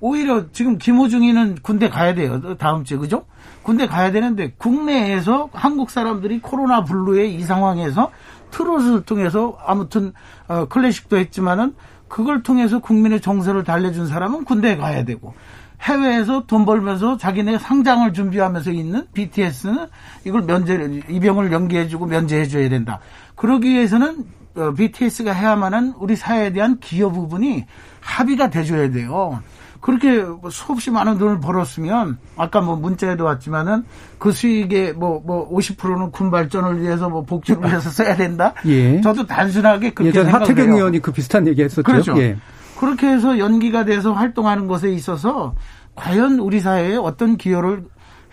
오히려 0.00 0.50
지금 0.52 0.78
김호중이는 0.78 1.58
군대 1.62 1.88
가야 1.88 2.14
돼요. 2.14 2.56
다음 2.56 2.84
주에 2.84 2.98
그죠? 2.98 3.24
군대 3.62 3.86
가야 3.86 4.12
되는데 4.12 4.52
국내에서 4.58 5.48
한국 5.52 5.90
사람들이 5.90 6.40
코로나 6.40 6.84
블루의 6.84 7.34
이 7.34 7.42
상황에서 7.42 8.10
트롯을 8.50 9.02
통해서 9.02 9.58
아무튼 9.64 10.12
어, 10.48 10.66
클래식도 10.66 11.16
했지만은 11.16 11.74
그걸 12.08 12.42
통해서 12.42 12.78
국민의 12.78 13.20
정서를 13.20 13.64
달래준 13.64 14.06
사람은 14.06 14.44
군대에 14.44 14.76
가야 14.76 15.04
되고 15.04 15.34
해외에서 15.82 16.44
돈 16.46 16.64
벌면서 16.64 17.16
자기네 17.16 17.58
상장을 17.58 18.12
준비하면서 18.12 18.70
있는 18.70 19.06
BTS는 19.12 19.86
이걸 20.24 20.42
면제 20.42 21.02
입영을 21.08 21.52
연기해주고 21.52 22.06
면제해줘야 22.06 22.68
된다. 22.68 23.00
그러기 23.34 23.68
위해서는 23.70 24.24
어, 24.56 24.72
BTS가 24.72 25.32
해야만 25.32 25.74
한 25.74 25.94
우리 25.98 26.16
사회에 26.16 26.52
대한 26.52 26.78
기여 26.80 27.10
부분이 27.10 27.66
합의가 28.00 28.48
돼줘야 28.50 28.90
돼요. 28.90 29.42
그렇게 29.86 30.20
뭐 30.20 30.50
수없이 30.50 30.90
많은 30.90 31.16
돈을 31.16 31.38
벌었으면 31.38 32.18
아까 32.36 32.60
뭐 32.60 32.74
문자에도 32.74 33.22
왔지만은 33.24 33.84
그 34.18 34.32
수익의 34.32 34.94
뭐 34.94 35.22
뭐 35.24 35.48
50%는 35.50 36.10
군 36.10 36.32
발전을 36.32 36.82
위해서 36.82 37.08
뭐 37.08 37.22
복지를 37.22 37.62
위해서 37.62 37.88
써야 37.90 38.16
된다. 38.16 38.52
예. 38.66 39.00
저도 39.00 39.26
단순하게 39.26 39.90
그렇게 39.90 40.08
예전 40.08 40.26
하태경. 40.26 40.72
의원이 40.72 40.98
그 41.00 41.12
비슷한 41.12 41.46
얘기 41.46 41.62
했었죠. 41.62 41.84
그렇죠. 41.84 42.18
예. 42.20 42.36
그렇게 42.80 43.06
해서 43.06 43.38
연기가 43.38 43.84
돼서 43.84 44.12
활동하는 44.12 44.66
것에 44.66 44.90
있어서 44.90 45.54
과연 45.94 46.40
우리 46.40 46.58
사회에 46.60 46.96
어떤 46.96 47.36
기여를 47.36 47.84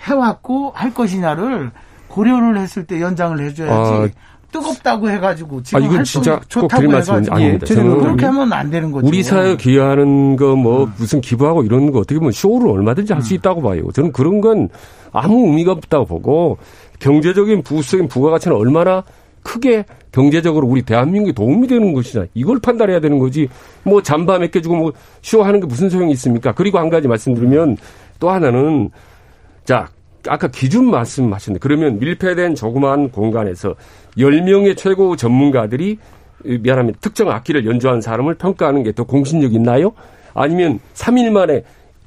해왔고 0.02 0.72
할 0.72 0.92
것이냐를 0.94 1.72
고려를 2.08 2.58
했을 2.58 2.86
때 2.86 3.00
연장을 3.00 3.40
해줘야지 3.40 4.14
뜨겁다고 4.54 5.10
해가지고 5.10 5.64
지금 5.64 5.82
아, 5.84 5.86
이건 5.86 6.04
진짜 6.04 6.36
꼭 6.38 6.48
좋다고 6.48 6.84
해가지고 6.84 7.16
아닙니다. 7.34 7.66
예, 7.70 7.76
저는 7.76 8.00
그렇게 8.00 8.26
하면 8.28 8.54
안 8.54 8.70
되는 8.70 8.92
거죠. 8.92 9.06
우리 9.08 9.22
사회에 9.24 9.58
기여하는 9.58 10.36
거 10.38 10.54
뭐 10.56 10.90
무슨 10.98 11.20
기부하고 11.20 11.64
이런 11.64 11.92
거 11.92 12.00
어떻게 12.00 12.20
보면 12.20 12.32
쇼를 12.32 12.70
얼마든지 12.70 13.12
할 13.12 13.22
수 13.24 13.34
있다고 13.34 13.62
봐요. 13.62 13.82
저는 13.94 14.12
그런 14.14 14.40
건 14.40 14.70
아무 15.12 15.48
의미가 15.48 15.72
없다고 15.74 16.06
보고 16.06 16.58
경제적인 17.00 17.64
부수적인 17.64 18.08
부가가치는 18.08 18.56
얼마나 18.56 19.04
크게 19.42 19.84
경제적으로 20.14 20.68
우리 20.68 20.84
대한민국에 20.84 21.34
도움이 21.34 21.68
되는 21.68 21.92
것이냐 21.94 22.26
이걸 22.34 22.60
판단해야 22.60 23.00
되는 23.02 23.20
거지 23.20 23.50
뭐 23.84 24.02
잠바 24.02 24.38
몇 24.40 24.52
개 24.52 24.62
주고 24.62 24.76
뭐 24.76 24.94
쇼하는 25.22 25.60
게 25.60 25.66
무슨 25.66 25.90
소용이 25.90 26.12
있습니까? 26.14 26.52
그리고 26.54 26.78
한 26.80 26.90
가지 26.90 27.08
말씀드리면 27.10 27.78
또 28.20 28.30
하나는 28.30 28.90
자 29.66 29.88
아까 30.30 30.48
기준 30.48 30.90
말씀하셨는데 30.90 31.60
그러면 31.62 32.00
밀폐된 32.00 32.56
조그마한 32.56 33.10
공간에서 33.12 33.76
10명의 34.18 34.76
최고 34.78 35.16
전문가들이 35.16 35.98
미안합니다. 36.44 37.00
특정 37.02 37.30
악기를 37.32 37.66
연주한 37.66 38.02
사람을 38.02 38.36
평가하는 38.36 38.84
게 38.84 38.92
더 38.92 39.04
공신력 39.04 39.54
있나요? 39.54 39.94
아니면 40.34 40.80
3일 40.94 41.32
만에 41.32 41.64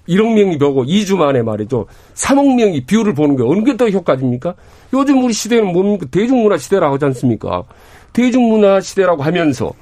1억 0.08 0.34
명이 0.34 0.58
보고 0.58 0.84
2주 0.84 1.16
만에 1.16 1.42
말이죠. 1.42 1.86
3억 2.14 2.54
명이 2.54 2.84
view를 2.86 3.14
보는 3.14 3.36
게 3.36 3.42
어느 3.42 3.64
게 3.64 3.76
더 3.76 3.88
효과입니까? 3.88 4.54
요즘 4.92 5.24
우리 5.24 5.32
시대는 5.32 5.72
뭡니까? 5.72 6.06
대중문화 6.10 6.58
시대라고 6.58 6.94
하지 6.94 7.04
않습니까? 7.06 7.64
대중문화 8.12 8.80
시대라고 8.80 9.22
하면서 9.22 9.72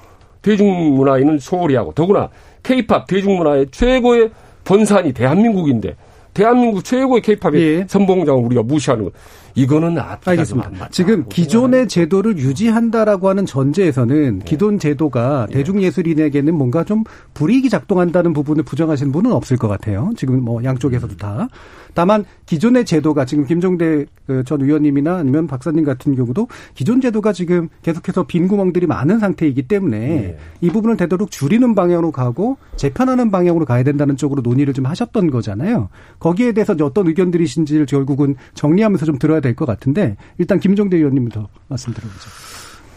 대중문화에는 0.43 1.39
소홀히 1.39 1.75
하고 1.77 1.93
더구나 1.93 2.31
케이팝 2.62 3.07
대중문화의 3.07 3.66
최고의 3.70 4.31
본산이 4.64 5.12
대한민국인데 5.12 5.95
대한민국 6.33 6.85
최고의 6.85 7.22
케이팝의 7.22 7.61
예. 7.62 7.85
선봉장을 7.87 8.45
우리가 8.47 8.62
무시하는 8.62 9.05
거. 9.05 9.11
이거는 9.55 9.97
알겠습니다. 10.25 10.71
맞다. 10.71 10.89
지금 10.91 11.29
기존의 11.29 11.89
제도를 11.89 12.39
유지한다라고 12.39 13.29
하는 13.29 13.47
전제에서는 13.47 14.41
기존 14.41 14.79
제도가 14.79 15.47
대중예술인에게는 15.51 16.55
뭔가 16.55 16.85
좀 16.85 17.05
불이익이 17.35 17.71
작동한다는 17.71 18.33
부분을 18.33 18.65
부정하시는 18.65 19.13
분은 19.13 19.33
없을 19.33 19.57
것 19.57 19.69
같아요. 19.69 20.13
지금 20.17 20.43
뭐 20.43 20.63
양쪽에서도 20.65 21.17
다. 21.17 21.49
다만 21.95 22.25
기존의 22.47 22.85
제도가 22.85 23.25
지금 23.25 23.45
김종대 23.45 24.05
그전 24.27 24.61
의원님이나 24.63 25.17
아니면 25.17 25.47
박사님 25.47 25.85
같은 25.85 26.17
경우도 26.17 26.49
기존 26.75 27.01
제도가 27.01 27.33
지금 27.33 27.69
계속해서 27.83 28.25
빈 28.25 28.49
구멍들이 28.49 28.87
많은 28.87 29.21
상태이기 29.21 29.69
때문에 29.69 30.37
이 30.61 30.71
부분을 30.71 30.97
되도록 30.97 31.31
줄이는 31.31 31.75
방향으로 31.75 32.11
가고 32.11 32.57
재편하는 32.77 33.31
방향으로 33.31 33.65
가야 33.65 33.85
된다는 33.85 34.17
쪽으로 34.17 34.43
논의를 34.43 34.75
좀 34.75 34.87
하셨던 34.87 35.31
거잖아요. 35.31 35.89
거기에 36.19 36.53
대해서 36.53 36.75
어떤 36.81 37.07
의견들이신지를 37.07 37.87
결국은 37.87 38.35
정리하면서 38.55 39.07
좀 39.07 39.19
들어야 39.19 39.41
될 39.45 39.55
것 39.55 39.66
같은데 39.66 40.16
일단 40.38 40.59
김종대 40.59 40.97
의원님부터 40.97 41.47
말씀 41.68 41.92
들어보죠. 41.92 42.28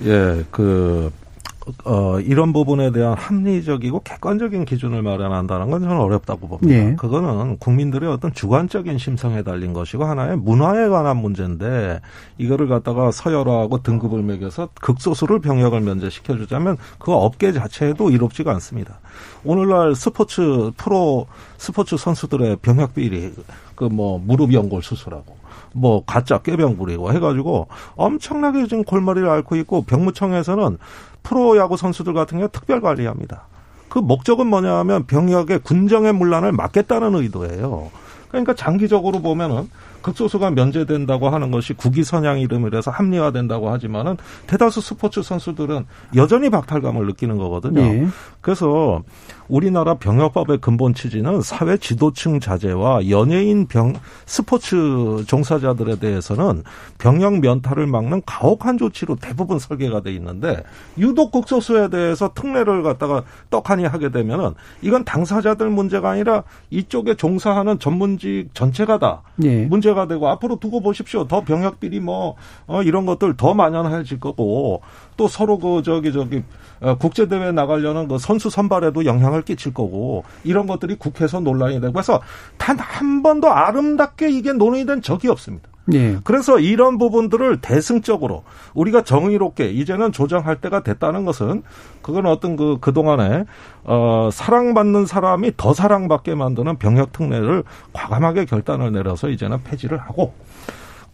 예, 0.05 0.43
그, 0.49 1.11
어, 1.83 2.19
이런 2.21 2.53
부분에 2.53 2.91
대한 2.91 3.13
합리적이고 3.17 3.99
객관적인 3.99 4.63
기준을 4.65 5.01
마련한다는 5.01 5.69
건 5.69 5.81
저는 5.81 5.97
어렵다고 5.99 6.47
봅니다. 6.47 6.73
예. 6.73 6.95
그거는 6.95 7.57
국민들의 7.57 8.09
어떤 8.09 8.33
주관적인 8.33 8.97
심성에 8.97 9.43
달린 9.43 9.73
것이고 9.73 10.05
하나의 10.05 10.37
문화에 10.37 10.87
관한 10.87 11.17
문제인데 11.17 11.99
이거를 12.37 12.67
갖다가 12.69 13.11
서열화하고 13.11 13.83
등급을 13.83 14.23
매겨서 14.23 14.69
극소수를 14.79 15.39
병역을 15.39 15.81
면제시켜주자면 15.81 16.77
그 16.99 17.11
업계 17.11 17.51
자체에도 17.51 18.09
이롭지가 18.11 18.51
않습니다. 18.53 18.99
오늘날 19.43 19.93
스포츠 19.95 20.71
프로 20.77 21.27
스포츠 21.57 21.97
선수들의 21.97 22.57
병역 22.61 22.95
비리 22.95 23.33
그 23.75 23.85
뭐 23.85 24.19
무릎 24.23 24.53
연골 24.53 24.81
수술하고 24.83 25.36
뭐 25.77 26.03
가짜 26.05 26.39
꾀병 26.39 26.77
부리고 26.77 27.13
해가지고 27.13 27.67
엄청나게 27.95 28.67
지금 28.67 28.83
골머리를 28.83 29.29
앓고 29.29 29.55
있고 29.57 29.83
병무청에서는 29.83 30.77
프로야구 31.23 31.77
선수들 31.77 32.13
같은 32.13 32.37
경우 32.39 32.49
특별 32.51 32.81
관리합니다. 32.81 33.43
그 33.89 33.99
목적은 33.99 34.47
뭐냐 34.47 34.75
하면 34.79 35.05
병역의 35.05 35.59
군정의 35.59 36.13
문란을 36.13 36.51
막겠다는 36.51 37.15
의도예요. 37.15 37.89
그러니까 38.29 38.53
장기적으로 38.53 39.21
보면은 39.21 39.69
극소수가 40.01 40.51
면제된다고 40.51 41.29
하는 41.29 41.51
것이 41.51 41.73
국위 41.73 42.03
선양 42.03 42.39
이름이라서 42.39 42.91
합리화된다고 42.91 43.69
하지만은 43.69 44.17
대다수 44.47 44.81
스포츠 44.81 45.21
선수들은 45.21 45.85
여전히 46.15 46.49
박탈감을 46.49 47.05
느끼는 47.07 47.37
거거든요. 47.37 47.81
예. 47.81 48.07
그래서 48.41 49.03
우리나라 49.47 49.95
병역법의 49.95 50.59
근본 50.59 50.93
취지는 50.93 51.41
사회 51.41 51.77
지도층 51.77 52.39
자제와 52.39 53.09
연예인 53.09 53.67
병 53.67 53.93
스포츠 54.25 55.23
종사자들에 55.27 55.97
대해서는 55.99 56.63
병역 56.97 57.39
면탈을 57.39 57.87
막는 57.87 58.23
가혹한 58.25 58.77
조치로 58.77 59.15
대부분 59.15 59.59
설계가 59.59 60.01
돼 60.01 60.11
있는데 60.13 60.63
유독 60.97 61.31
극소수에 61.31 61.89
대해서 61.89 62.33
특례를 62.33 62.83
갖다가 62.83 63.23
떡하니 63.49 63.85
하게 63.85 64.09
되면은 64.09 64.53
이건 64.81 65.05
당사자들 65.05 65.69
문제가 65.69 66.11
아니라 66.11 66.43
이쪽에 66.69 67.15
종사하는 67.15 67.79
전문직 67.79 68.53
전체가 68.53 68.99
다 68.99 69.21
예. 69.43 69.65
문제 69.65 69.86
가 69.93 70.07
되고 70.07 70.27
앞으로 70.27 70.57
두고 70.57 70.81
보십시오. 70.81 71.27
더 71.27 71.41
병역 71.41 71.79
비리 71.79 71.99
뭐 71.99 72.35
어, 72.65 72.81
이런 72.81 73.05
것들 73.05 73.37
더 73.37 73.53
만연해질 73.53 74.19
거고 74.19 74.81
또 75.17 75.27
서로 75.27 75.59
그 75.59 75.83
저기 75.83 76.11
저기 76.11 76.43
어, 76.79 76.95
국제 76.95 77.27
대회 77.27 77.51
나가려는 77.51 78.07
그 78.07 78.17
선수 78.17 78.49
선발에도 78.49 79.05
영향을 79.05 79.43
끼칠 79.43 79.73
거고 79.73 80.23
이런 80.43 80.67
것들이 80.67 80.95
국회에서 80.95 81.39
논란이 81.39 81.79
되고 81.79 81.93
그래서 81.93 82.21
단 82.57 82.77
한 82.97 83.21
번도 83.21 83.51
아름답게 83.51 84.29
이게 84.29 84.53
논의된 84.53 85.01
적이 85.01 85.29
없습니다. 85.29 85.69
예. 85.93 86.17
그래서 86.23 86.59
이런 86.59 86.97
부분들을 86.97 87.61
대승적으로 87.61 88.43
우리가 88.73 89.03
정의롭게 89.03 89.69
이제는 89.69 90.11
조정할 90.11 90.59
때가 90.59 90.83
됐다는 90.83 91.23
것은 91.25 91.63
그건 92.01 92.25
어떤 92.25 92.55
그 92.57 92.77
그동안에 92.81 93.45
어 93.85 94.29
사랑받는 94.31 95.05
사람이 95.05 95.53
더 95.55 95.73
사랑받게 95.73 96.35
만드는 96.35 96.77
병역 96.77 97.13
특례를 97.13 97.63
과감하게 97.93 98.45
결단을 98.45 98.91
내려서 98.91 99.29
이제는 99.29 99.63
폐지를 99.63 99.97
하고 99.97 100.33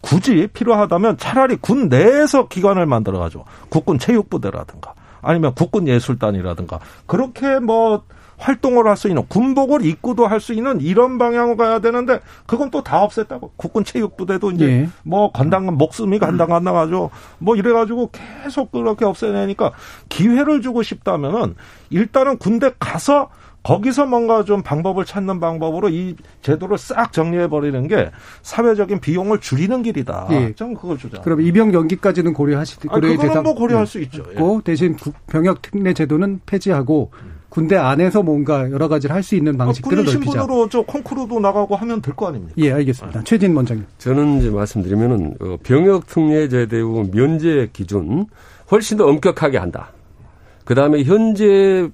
굳이 0.00 0.48
필요하다면 0.48 1.18
차라리 1.18 1.56
군 1.56 1.88
내에서 1.88 2.48
기관을 2.48 2.86
만들어 2.86 3.18
가지고 3.18 3.44
국군 3.70 3.98
체육부대라든가 3.98 4.94
아니면 5.22 5.54
국군 5.54 5.88
예술단이라든가 5.88 6.80
그렇게 7.06 7.58
뭐 7.58 8.02
활동을 8.38 8.86
할 8.86 8.96
수 8.96 9.08
있는 9.08 9.24
군복을 9.28 9.84
입고도 9.84 10.26
할 10.26 10.40
수 10.40 10.52
있는 10.52 10.80
이런 10.80 11.18
방향으로 11.18 11.56
가야 11.56 11.78
되는데 11.80 12.20
그건 12.46 12.70
또 12.70 12.82
다 12.82 13.06
없앴다고 13.06 13.50
국군 13.56 13.84
체육부대도 13.84 14.50
이제 14.52 14.66
예. 14.66 14.88
뭐 15.02 15.32
간당 15.32 15.66
목숨이 15.76 16.18
간당 16.18 16.52
안 16.52 16.64
나가죠 16.64 17.10
뭐 17.38 17.56
이래가지고 17.56 18.10
계속 18.42 18.70
그렇게 18.72 19.04
없애내니까 19.04 19.72
기회를 20.08 20.60
주고 20.62 20.82
싶다면은 20.82 21.54
일단은 21.90 22.38
군대 22.38 22.70
가서 22.78 23.30
거기서 23.62 24.04
뭔가 24.04 24.44
좀 24.44 24.62
방법을 24.62 25.06
찾는 25.06 25.40
방법으로 25.40 25.88
이 25.88 26.16
제도를 26.42 26.76
싹 26.76 27.14
정리해 27.14 27.48
버리는 27.48 27.88
게 27.88 28.10
사회적인 28.42 29.00
비용을 29.00 29.40
줄이는 29.40 29.82
길이다. 29.82 30.26
예. 30.32 30.52
저는 30.54 30.74
그걸 30.74 30.98
주장. 30.98 31.22
그럼 31.22 31.40
입영 31.40 31.72
연기까지는 31.72 32.34
고려하시 32.34 32.76
아, 32.90 32.94
그거는 32.96 33.16
대상 33.16 33.42
뭐 33.42 33.54
고려할 33.54 33.86
네. 33.86 33.90
수 33.90 34.00
있죠. 34.02 34.22
예. 34.32 34.34
고 34.34 34.60
대신 34.62 34.96
국- 34.96 35.14
병역 35.26 35.62
특례 35.62 35.94
제도는 35.94 36.40
폐지하고 36.44 37.10
군대 37.54 37.76
안에서 37.76 38.20
뭔가 38.22 38.68
여러 38.72 38.88
가지를 38.88 39.14
할 39.14 39.22
수 39.22 39.36
있는 39.36 39.56
방식들을 39.56 40.00
아, 40.00 40.02
넓히자. 40.02 40.20
신분으로 40.32 40.68
저 40.68 40.82
콩쿠르도 40.82 41.38
나가고 41.38 41.76
하면 41.76 42.02
될 42.02 42.14
거 42.16 42.26
아닙니까? 42.28 42.52
예, 42.58 42.72
알겠습니다. 42.72 43.22
최진 43.22 43.54
원장님. 43.54 43.86
저는 43.98 44.38
이제 44.40 44.50
말씀드리면은 44.50 45.36
어, 45.40 45.56
병역 45.62 46.06
특례 46.08 46.48
제도 46.48 47.04
면제 47.12 47.70
기준 47.72 48.26
훨씬 48.72 48.96
더 48.98 49.06
엄격하게 49.06 49.58
한다. 49.58 49.92
그 50.64 50.74
다음에 50.74 51.04
현재 51.04 51.88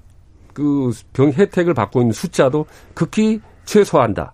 그 0.53 0.91
병 1.13 1.31
혜택을 1.31 1.73
받고 1.75 2.01
있는 2.01 2.11
숫자도 2.13 2.65
극히 2.95 3.39
최소화한다. 3.65 4.33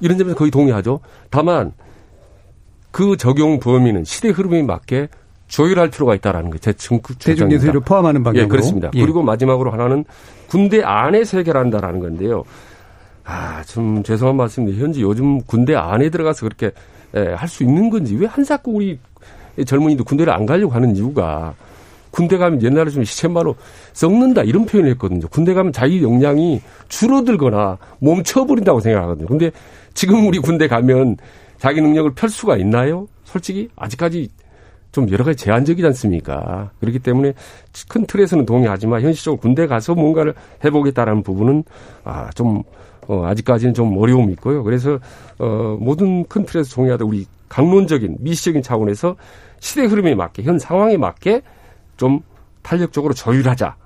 이런 0.00 0.18
점에서 0.18 0.36
거의 0.36 0.50
동의하죠. 0.50 1.00
다만 1.30 1.72
그 2.90 3.16
적용 3.16 3.58
범위는 3.58 4.04
시대 4.04 4.28
흐름에 4.28 4.62
맞게 4.62 5.08
조율할 5.52 5.90
필요가 5.90 6.14
있다라는 6.14 6.50
게제 6.50 6.72
대중예술을 7.18 7.80
포함하는 7.80 8.22
방향으로. 8.22 8.44
예, 8.44 8.48
그렇습니다. 8.48 8.90
예. 8.94 9.00
그리고 9.00 9.22
마지막으로 9.22 9.70
하나는 9.70 10.04
군대 10.48 10.82
안에서 10.82 11.38
해결한다라는 11.38 12.00
건데요. 12.00 12.42
아, 13.24 13.62
좀 13.64 14.02
죄송한 14.02 14.36
말씀인데 14.36 14.82
현재 14.82 15.02
요즘 15.02 15.42
군대 15.42 15.74
안에 15.74 16.08
들어가서 16.08 16.46
그렇게 16.46 16.72
예, 17.14 17.34
할 17.34 17.46
수 17.48 17.62
있는 17.62 17.90
건지 17.90 18.16
왜 18.16 18.26
한사코 18.26 18.72
우리 18.72 18.98
젊은이도 19.66 20.04
군대를 20.04 20.32
안 20.32 20.46
가려고 20.46 20.72
하는 20.72 20.96
이유가 20.96 21.54
군대 22.10 22.38
가면 22.38 22.62
옛날에 22.62 22.90
좀 22.90 23.04
시체마로 23.04 23.54
썩는다 23.92 24.44
이런 24.44 24.64
표현을 24.64 24.90
했거든요. 24.92 25.28
군대 25.28 25.52
가면 25.52 25.74
자기 25.74 26.02
역량이 26.02 26.62
줄어들거나 26.88 27.76
멈춰버린다고 28.00 28.80
생각하거든요. 28.80 29.26
근데 29.26 29.50
지금 29.92 30.26
우리 30.26 30.38
군대 30.38 30.66
가면 30.66 31.18
자기 31.58 31.82
능력을 31.82 32.14
펼 32.14 32.30
수가 32.30 32.56
있나요? 32.56 33.06
솔직히 33.24 33.68
아직까지 33.76 34.30
좀 34.92 35.10
여러 35.10 35.24
가지 35.24 35.42
제한적이지 35.44 35.84
않습니까? 35.88 36.70
그렇기 36.80 36.98
때문에 37.00 37.32
큰 37.88 38.06
틀에서는 38.06 38.44
동의하지만 38.46 39.00
현실적으로 39.00 39.40
군대 39.40 39.66
가서 39.66 39.94
뭔가를 39.94 40.34
해보겠다라는 40.64 41.22
부분은 41.22 41.64
아, 42.04 42.30
좀, 42.34 42.62
어, 43.08 43.24
아직까지는 43.24 43.74
좀 43.74 43.96
어려움이 43.96 44.32
있고요. 44.34 44.62
그래서, 44.62 44.98
어, 45.38 45.76
모든 45.80 46.24
큰 46.26 46.44
틀에서 46.44 46.74
동의하다 46.74 47.06
우리 47.06 47.26
강론적인 47.48 48.18
미시적인 48.20 48.62
차원에서 48.62 49.16
시대 49.60 49.84
흐름에 49.84 50.14
맞게, 50.14 50.42
현 50.42 50.58
상황에 50.58 50.96
맞게 50.98 51.42
좀 51.96 52.20
탄력적으로 52.62 53.14
조율하자. 53.14 53.76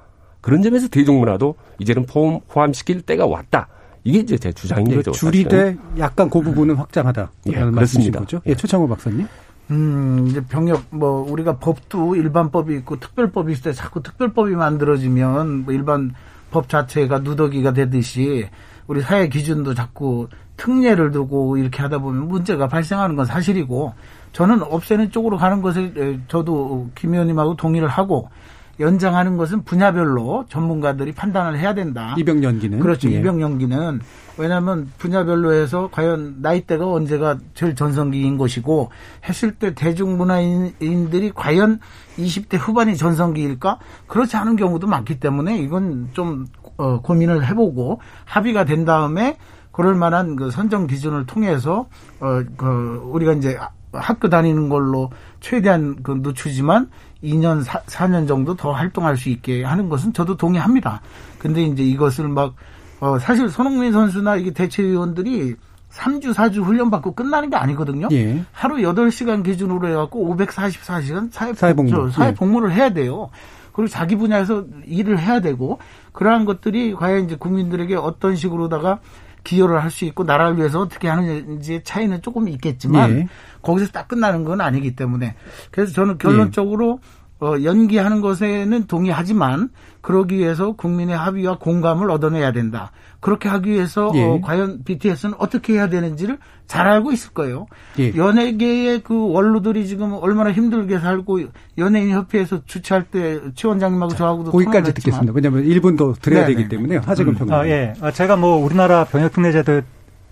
그런 0.41 0.63
점에서 0.63 0.89
대중문화도 0.89 1.55
이제는 1.79 2.07
포함, 2.07 2.41
포함시킬 2.49 3.03
때가 3.03 3.27
왔다. 3.27 3.69
이게 4.05 4.21
이제 4.21 4.39
제 4.39 4.53
주장인 4.53 4.93
예, 4.93 4.97
거죠. 4.97 5.11
줄이되 5.11 5.51
사실은. 5.51 5.79
약간 5.99 6.31
그 6.31 6.41
부분은 6.41 6.77
확장하다. 6.77 7.31
예, 7.49 7.53
그렇습니다. 7.53 8.21
거죠? 8.21 8.41
예. 8.47 8.51
예, 8.51 8.55
최창호 8.55 8.87
박사님. 8.87 9.27
음, 9.71 10.27
이제 10.29 10.45
병역, 10.45 10.85
뭐, 10.91 11.29
우리가 11.31 11.59
법도 11.59 12.15
일반법이 12.17 12.75
있고 12.77 13.01
특별법이 13.01 13.53
있을 13.53 13.65
때 13.65 13.73
자꾸 13.73 14.03
특별법이 14.03 14.55
만들어지면 14.55 15.65
뭐 15.65 15.75
일반 15.75 16.15
법 16.51 16.69
자체가 16.69 17.21
누더기가 17.21 17.73
되듯이 17.73 18.49
우리 18.87 19.01
사회 19.01 19.29
기준도 19.29 19.75
자꾸 19.75 20.29
특례를 20.57 21.11
두고 21.11 21.57
이렇게 21.57 21.83
하다 21.83 21.99
보면 21.99 22.29
문제가 22.29 22.69
발생하는 22.69 23.17
건 23.17 23.27
사실이고 23.27 23.93
저는 24.33 24.63
없애는 24.63 25.11
쪽으로 25.11 25.37
가는 25.37 25.61
것을 25.61 25.93
에, 25.97 26.21
저도 26.29 26.91
김 26.95 27.15
의원님하고 27.15 27.57
동의를 27.57 27.89
하고 27.89 28.31
연장하는 28.79 29.37
것은 29.37 29.65
분야별로 29.65 30.45
전문가들이 30.49 31.13
판단을 31.13 31.59
해야 31.59 31.75
된다. 31.75 32.15
입영 32.19 32.43
연기는. 32.43 32.79
그렇죠. 32.81 33.11
예. 33.11 33.19
입영 33.19 33.41
연기는 33.41 34.01
왜냐하면 34.39 34.91
분야별로 34.99 35.53
해서 35.53 35.89
과연 35.91 36.37
나이대가 36.41 36.91
언제가 36.91 37.39
제일 37.55 37.75
전성기인 37.75 38.37
것이고 38.37 38.91
했을 39.25 39.53
때 39.53 39.75
대중문화인들이 39.75 41.33
과연 41.35 41.81
20대 42.19 42.59
후반이 42.59 42.97
전성기일까? 42.97 43.79
그렇지 44.07 44.37
않은 44.37 44.57
경우도 44.57 44.87
많기 44.87 45.19
때문에 45.19 45.59
이건 45.59 46.11
좀 46.13 46.47
어, 46.77 47.01
고민을 47.01 47.47
해보고 47.47 48.01
합의가 48.27 48.65
된 48.65 48.85
다음에 48.85 49.39
그럴 49.73 49.95
만한 49.95 50.37
그 50.37 50.51
선정 50.51 50.87
기준을 50.87 51.27
통해서 51.27 51.87
어, 52.21 52.43
그 52.57 53.01
우리가 53.11 53.33
이제 53.33 53.59
학교 53.93 54.29
다니는 54.29 54.69
걸로 54.69 55.11
최대한 55.41 56.03
그 56.03 56.21
늦추지만 56.23 56.91
2년, 57.27 57.63
4, 57.87 58.07
년 58.07 58.27
정도 58.27 58.55
더 58.55 58.73
활동할 58.73 59.17
수 59.17 59.29
있게 59.29 59.65
하는 59.65 59.89
것은 59.89 60.13
저도 60.13 60.37
동의합니다. 60.37 61.01
근데 61.39 61.63
이제 61.63 61.83
이것을 61.83 62.29
막, 62.29 62.55
어, 63.01 63.19
사실 63.19 63.49
손흥민 63.51 63.93
선수나 63.93 64.37
이게 64.37 64.53
대체위원들이 64.53 65.57
3주, 65.93 66.35
4주 66.35 66.63
훈련받고 66.63 67.15
끝나는 67.15 67.51
게 67.51 67.57
아니거든요. 67.57 68.09
예. 68.13 68.43
하루 68.53 68.77
8시간 68.77 69.43
기준으로 69.45 69.89
해갖고 69.89 70.37
544시간 70.37 71.31
사회, 71.33 71.53
사회복무. 71.55 71.91
저, 71.91 72.11
사회 72.11 72.29
예. 72.29 72.35
복무를 72.35 72.73
해야 72.73 72.91
돼요. 72.91 73.31
그리고 73.73 73.89
자기 73.89 74.17
분야에서 74.17 74.65
일을 74.87 75.19
해야 75.19 75.41
되고, 75.41 75.79
그러한 76.13 76.45
것들이 76.45 76.95
과연 76.95 77.25
이제 77.27 77.37
국민들에게 77.37 77.95
어떤 77.97 78.35
식으로다가 78.37 79.01
기여를 79.45 79.83
할 79.83 79.91
수 79.91 80.05
있고, 80.07 80.25
나라를 80.25 80.57
위해서 80.57 80.81
어떻게 80.81 81.09
하는지의 81.09 81.85
차이는 81.85 82.21
조금 82.23 82.49
있겠지만, 82.49 83.11
예. 83.11 83.29
거기서 83.63 83.93
딱 83.93 84.09
끝나는 84.09 84.45
건 84.45 84.61
아니기 84.61 84.97
때문에. 84.97 85.35
그래서 85.71 85.93
저는 85.93 86.19
결론적으로 86.19 87.01
어, 87.39 87.55
연기하는 87.63 88.21
것에는 88.23 88.87
동의하지만 88.87 89.69
그러기 90.01 90.39
위해서 90.39 90.73
국민의 90.73 91.17
합의와 91.17 91.59
공감을 91.59 92.11
얻어내야 92.11 92.53
된다. 92.53 92.93
그렇게 93.21 93.49
하기 93.49 93.71
위해서 93.71 94.11
예. 94.15 94.23
어, 94.23 94.41
과연 94.41 94.85
BTS는 94.85 95.35
어떻게 95.39 95.75
해야 95.75 95.89
되는지를 95.89 96.39
잘 96.67 96.87
알고 96.89 97.13
있을 97.13 97.33
거예요. 97.33 97.67
예. 97.99 98.15
연예계의 98.15 99.03
그 99.03 99.31
원로들이 99.33 99.87
지금 99.87 100.13
얼마나 100.15 100.53
힘들게 100.53 100.99
살고 100.99 101.41
연예인 101.79 102.11
협회에서 102.11 102.65
주최할 102.65 103.05
때 103.05 103.41
최 103.55 103.69
원장님하고 103.69 104.15
저하고도 104.15 104.51
거기까지 104.53 104.95
듣겠습니다. 104.95 105.33
왜냐하면 105.35 105.65
1분 105.65 105.99
더 105.99 106.13
드려야 106.15 106.47
네네. 106.47 106.55
되기 106.57 106.69
때문에 106.69 106.97
하재근 106.99 107.35
평론. 107.35 107.59
아, 107.61 107.67
예. 107.67 107.93
아, 108.01 108.11
제가 108.11 108.37
뭐 108.37 108.65
우리나라 108.65 109.05
병역 109.05 109.33
특례제도 109.33 109.83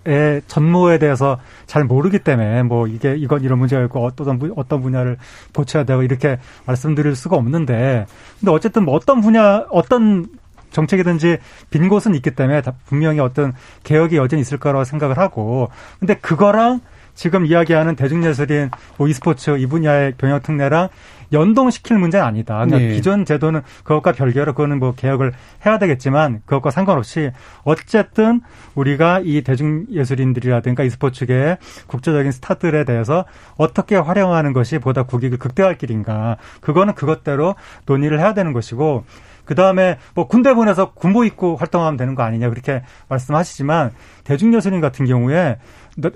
의 0.07 0.43
전모에 0.47 0.99
대해서 0.99 1.39
잘 1.65 1.83
모르기 1.83 2.19
때문에 2.19 2.61
뭐 2.61 2.85
이게 2.85 3.15
이건 3.15 3.43
이런 3.43 3.57
문제가 3.57 3.83
있고 3.85 4.05
어떤 4.05 4.37
분- 4.37 4.53
어떤 4.55 4.81
분야를 4.83 5.17
고쳐야 5.51 5.83
되고 5.83 6.03
이렇게 6.03 6.37
말씀드릴 6.65 7.15
수가 7.15 7.35
없는데 7.37 8.05
근데 8.39 8.51
어쨌든 8.51 8.85
뭐 8.85 8.93
어떤 8.93 9.21
분야 9.21 9.65
어떤 9.71 10.27
정책이든지 10.69 11.37
빈 11.71 11.89
곳은 11.89 12.13
있기 12.15 12.31
때문에 12.31 12.61
다 12.61 12.73
분명히 12.85 13.19
어떤 13.19 13.53
개혁이 13.83 14.17
여전히 14.17 14.41
있을 14.41 14.59
거라고 14.59 14.83
생각을 14.83 15.17
하고 15.17 15.69
근데 15.99 16.13
그거랑 16.15 16.81
지금 17.15 17.45
이야기하는 17.45 17.95
대중예술인 17.95 18.69
뭐 18.97 19.07
e스포츠 19.07 19.57
이 19.57 19.65
분야의 19.65 20.15
병역 20.17 20.43
특례랑 20.43 20.89
연동시킬 21.35 21.97
문제는 21.97 22.25
아니다. 22.25 22.55
그러니까 22.55 22.77
네. 22.79 22.89
기존 22.93 23.25
제도는 23.25 23.61
그것과 23.83 24.13
별개로 24.13 24.53
그거는 24.53 24.79
뭐 24.79 24.93
개혁을 24.95 25.33
해야 25.65 25.77
되겠지만 25.77 26.41
그것과 26.45 26.71
상관없이 26.71 27.31
어쨌든 27.63 28.41
우리가 28.73 29.21
이 29.23 29.41
대중예술인들이라든가 29.43 30.83
e스포츠계의 30.83 31.57
국제적인 31.87 32.31
스타들에 32.31 32.85
대해서 32.85 33.25
어떻게 33.57 33.95
활용하는 33.95 34.53
것이 34.53 34.79
보다 34.79 35.03
국익을 35.03 35.37
극대화할 35.37 35.77
길인가. 35.77 36.37
그거는 36.61 36.95
그것대로 36.95 37.55
논의를 37.85 38.19
해야 38.19 38.33
되는 38.33 38.53
것이고 38.53 39.05
그 39.45 39.53
다음에 39.55 39.97
뭐 40.15 40.27
군대 40.27 40.53
보내서 40.53 40.91
군복 40.93 41.25
입고 41.25 41.55
활동하면 41.55 41.97
되는 41.97 42.15
거 42.15 42.23
아니냐 42.23 42.49
그렇게 42.49 42.83
말씀하시지만 43.09 43.91
대중예술인 44.23 44.81
같은 44.81 45.05
경우에 45.05 45.57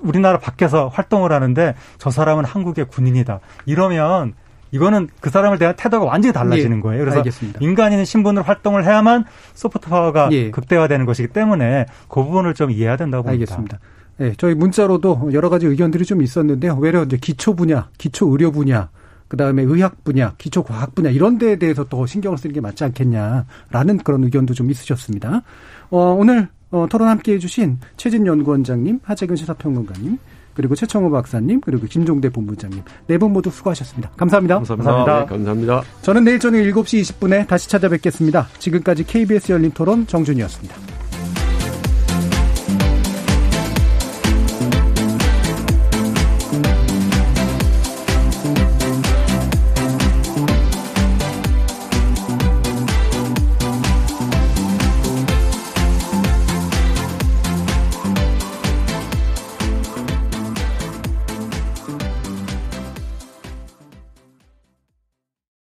우리나라 0.01 0.39
밖에서 0.39 0.87
활동을 0.87 1.31
하는데 1.31 1.75
저 1.99 2.09
사람은 2.09 2.43
한국의 2.43 2.87
군인이다 2.87 3.39
이러면 3.65 4.33
이거는 4.71 5.07
그 5.19 5.29
사람을 5.29 5.57
대한 5.57 5.75
태도가 5.75 6.05
완전히 6.05 6.33
달라지는 6.33 6.77
예, 6.77 6.81
거예요. 6.81 7.01
그래서 7.01 7.17
알겠습니다. 7.17 7.59
민간인의 7.59 8.05
신분으로 8.05 8.43
활동을 8.43 8.85
해야만 8.85 9.25
소프트 9.53 9.89
파워가 9.89 10.29
예. 10.31 10.51
극대화되는 10.51 11.05
것이기 11.05 11.29
때문에 11.29 11.85
그 12.07 12.23
부분을 12.23 12.53
좀 12.53 12.71
이해해야 12.71 12.97
된다고 12.97 13.23
봅니다. 13.23 13.41
알겠습니다. 13.41 13.79
네, 14.17 14.33
저희 14.37 14.53
문자로도 14.53 15.31
여러 15.33 15.49
가지 15.49 15.65
의견들이 15.65 16.03
좀 16.05 16.21
있었는데요. 16.21 16.75
외려 16.75 17.03
이제 17.03 17.17
기초 17.17 17.55
분야, 17.55 17.89
기초 17.97 18.27
의료 18.27 18.51
분야, 18.51 18.89
그 19.29 19.37
다음에 19.37 19.63
의학 19.63 20.03
분야, 20.03 20.33
기초 20.37 20.63
과학 20.63 20.93
분야 20.93 21.09
이런 21.09 21.37
데에 21.37 21.55
대해서 21.55 21.85
더 21.85 22.05
신경을 22.05 22.37
쓰는 22.37 22.53
게 22.53 22.59
맞지 22.59 22.83
않겠냐라는 22.83 23.99
그런 24.03 24.23
의견도 24.25 24.53
좀 24.53 24.69
있으셨습니다. 24.69 25.41
어, 25.89 26.15
오늘 26.19 26.49
어, 26.71 26.85
토론 26.89 27.07
함께 27.07 27.33
해주신 27.33 27.79
최진 27.95 28.27
연구원장님, 28.27 28.99
하재근 29.03 29.35
시사평론가님, 29.37 30.17
그리고 30.53 30.75
최청호 30.75 31.09
박사님, 31.11 31.61
그리고 31.61 31.87
김종대 31.87 32.29
본부장님 32.29 32.81
네 33.07 33.17
분 33.17 33.31
모두 33.33 33.49
수고하셨습니다. 33.49 34.11
감사합니다. 34.17 34.55
감사합니다. 34.55 35.19
네, 35.19 35.25
감사합니다. 35.25 35.83
저는 36.01 36.23
내일 36.23 36.39
저녁 36.39 36.59
7시 36.59 37.01
20분에 37.01 37.47
다시 37.47 37.69
찾아뵙겠습니다. 37.69 38.47
지금까지 38.59 39.03
KBS 39.05 39.51
열린 39.51 39.71
토론 39.71 40.07
정준이었습니다. 40.07 40.98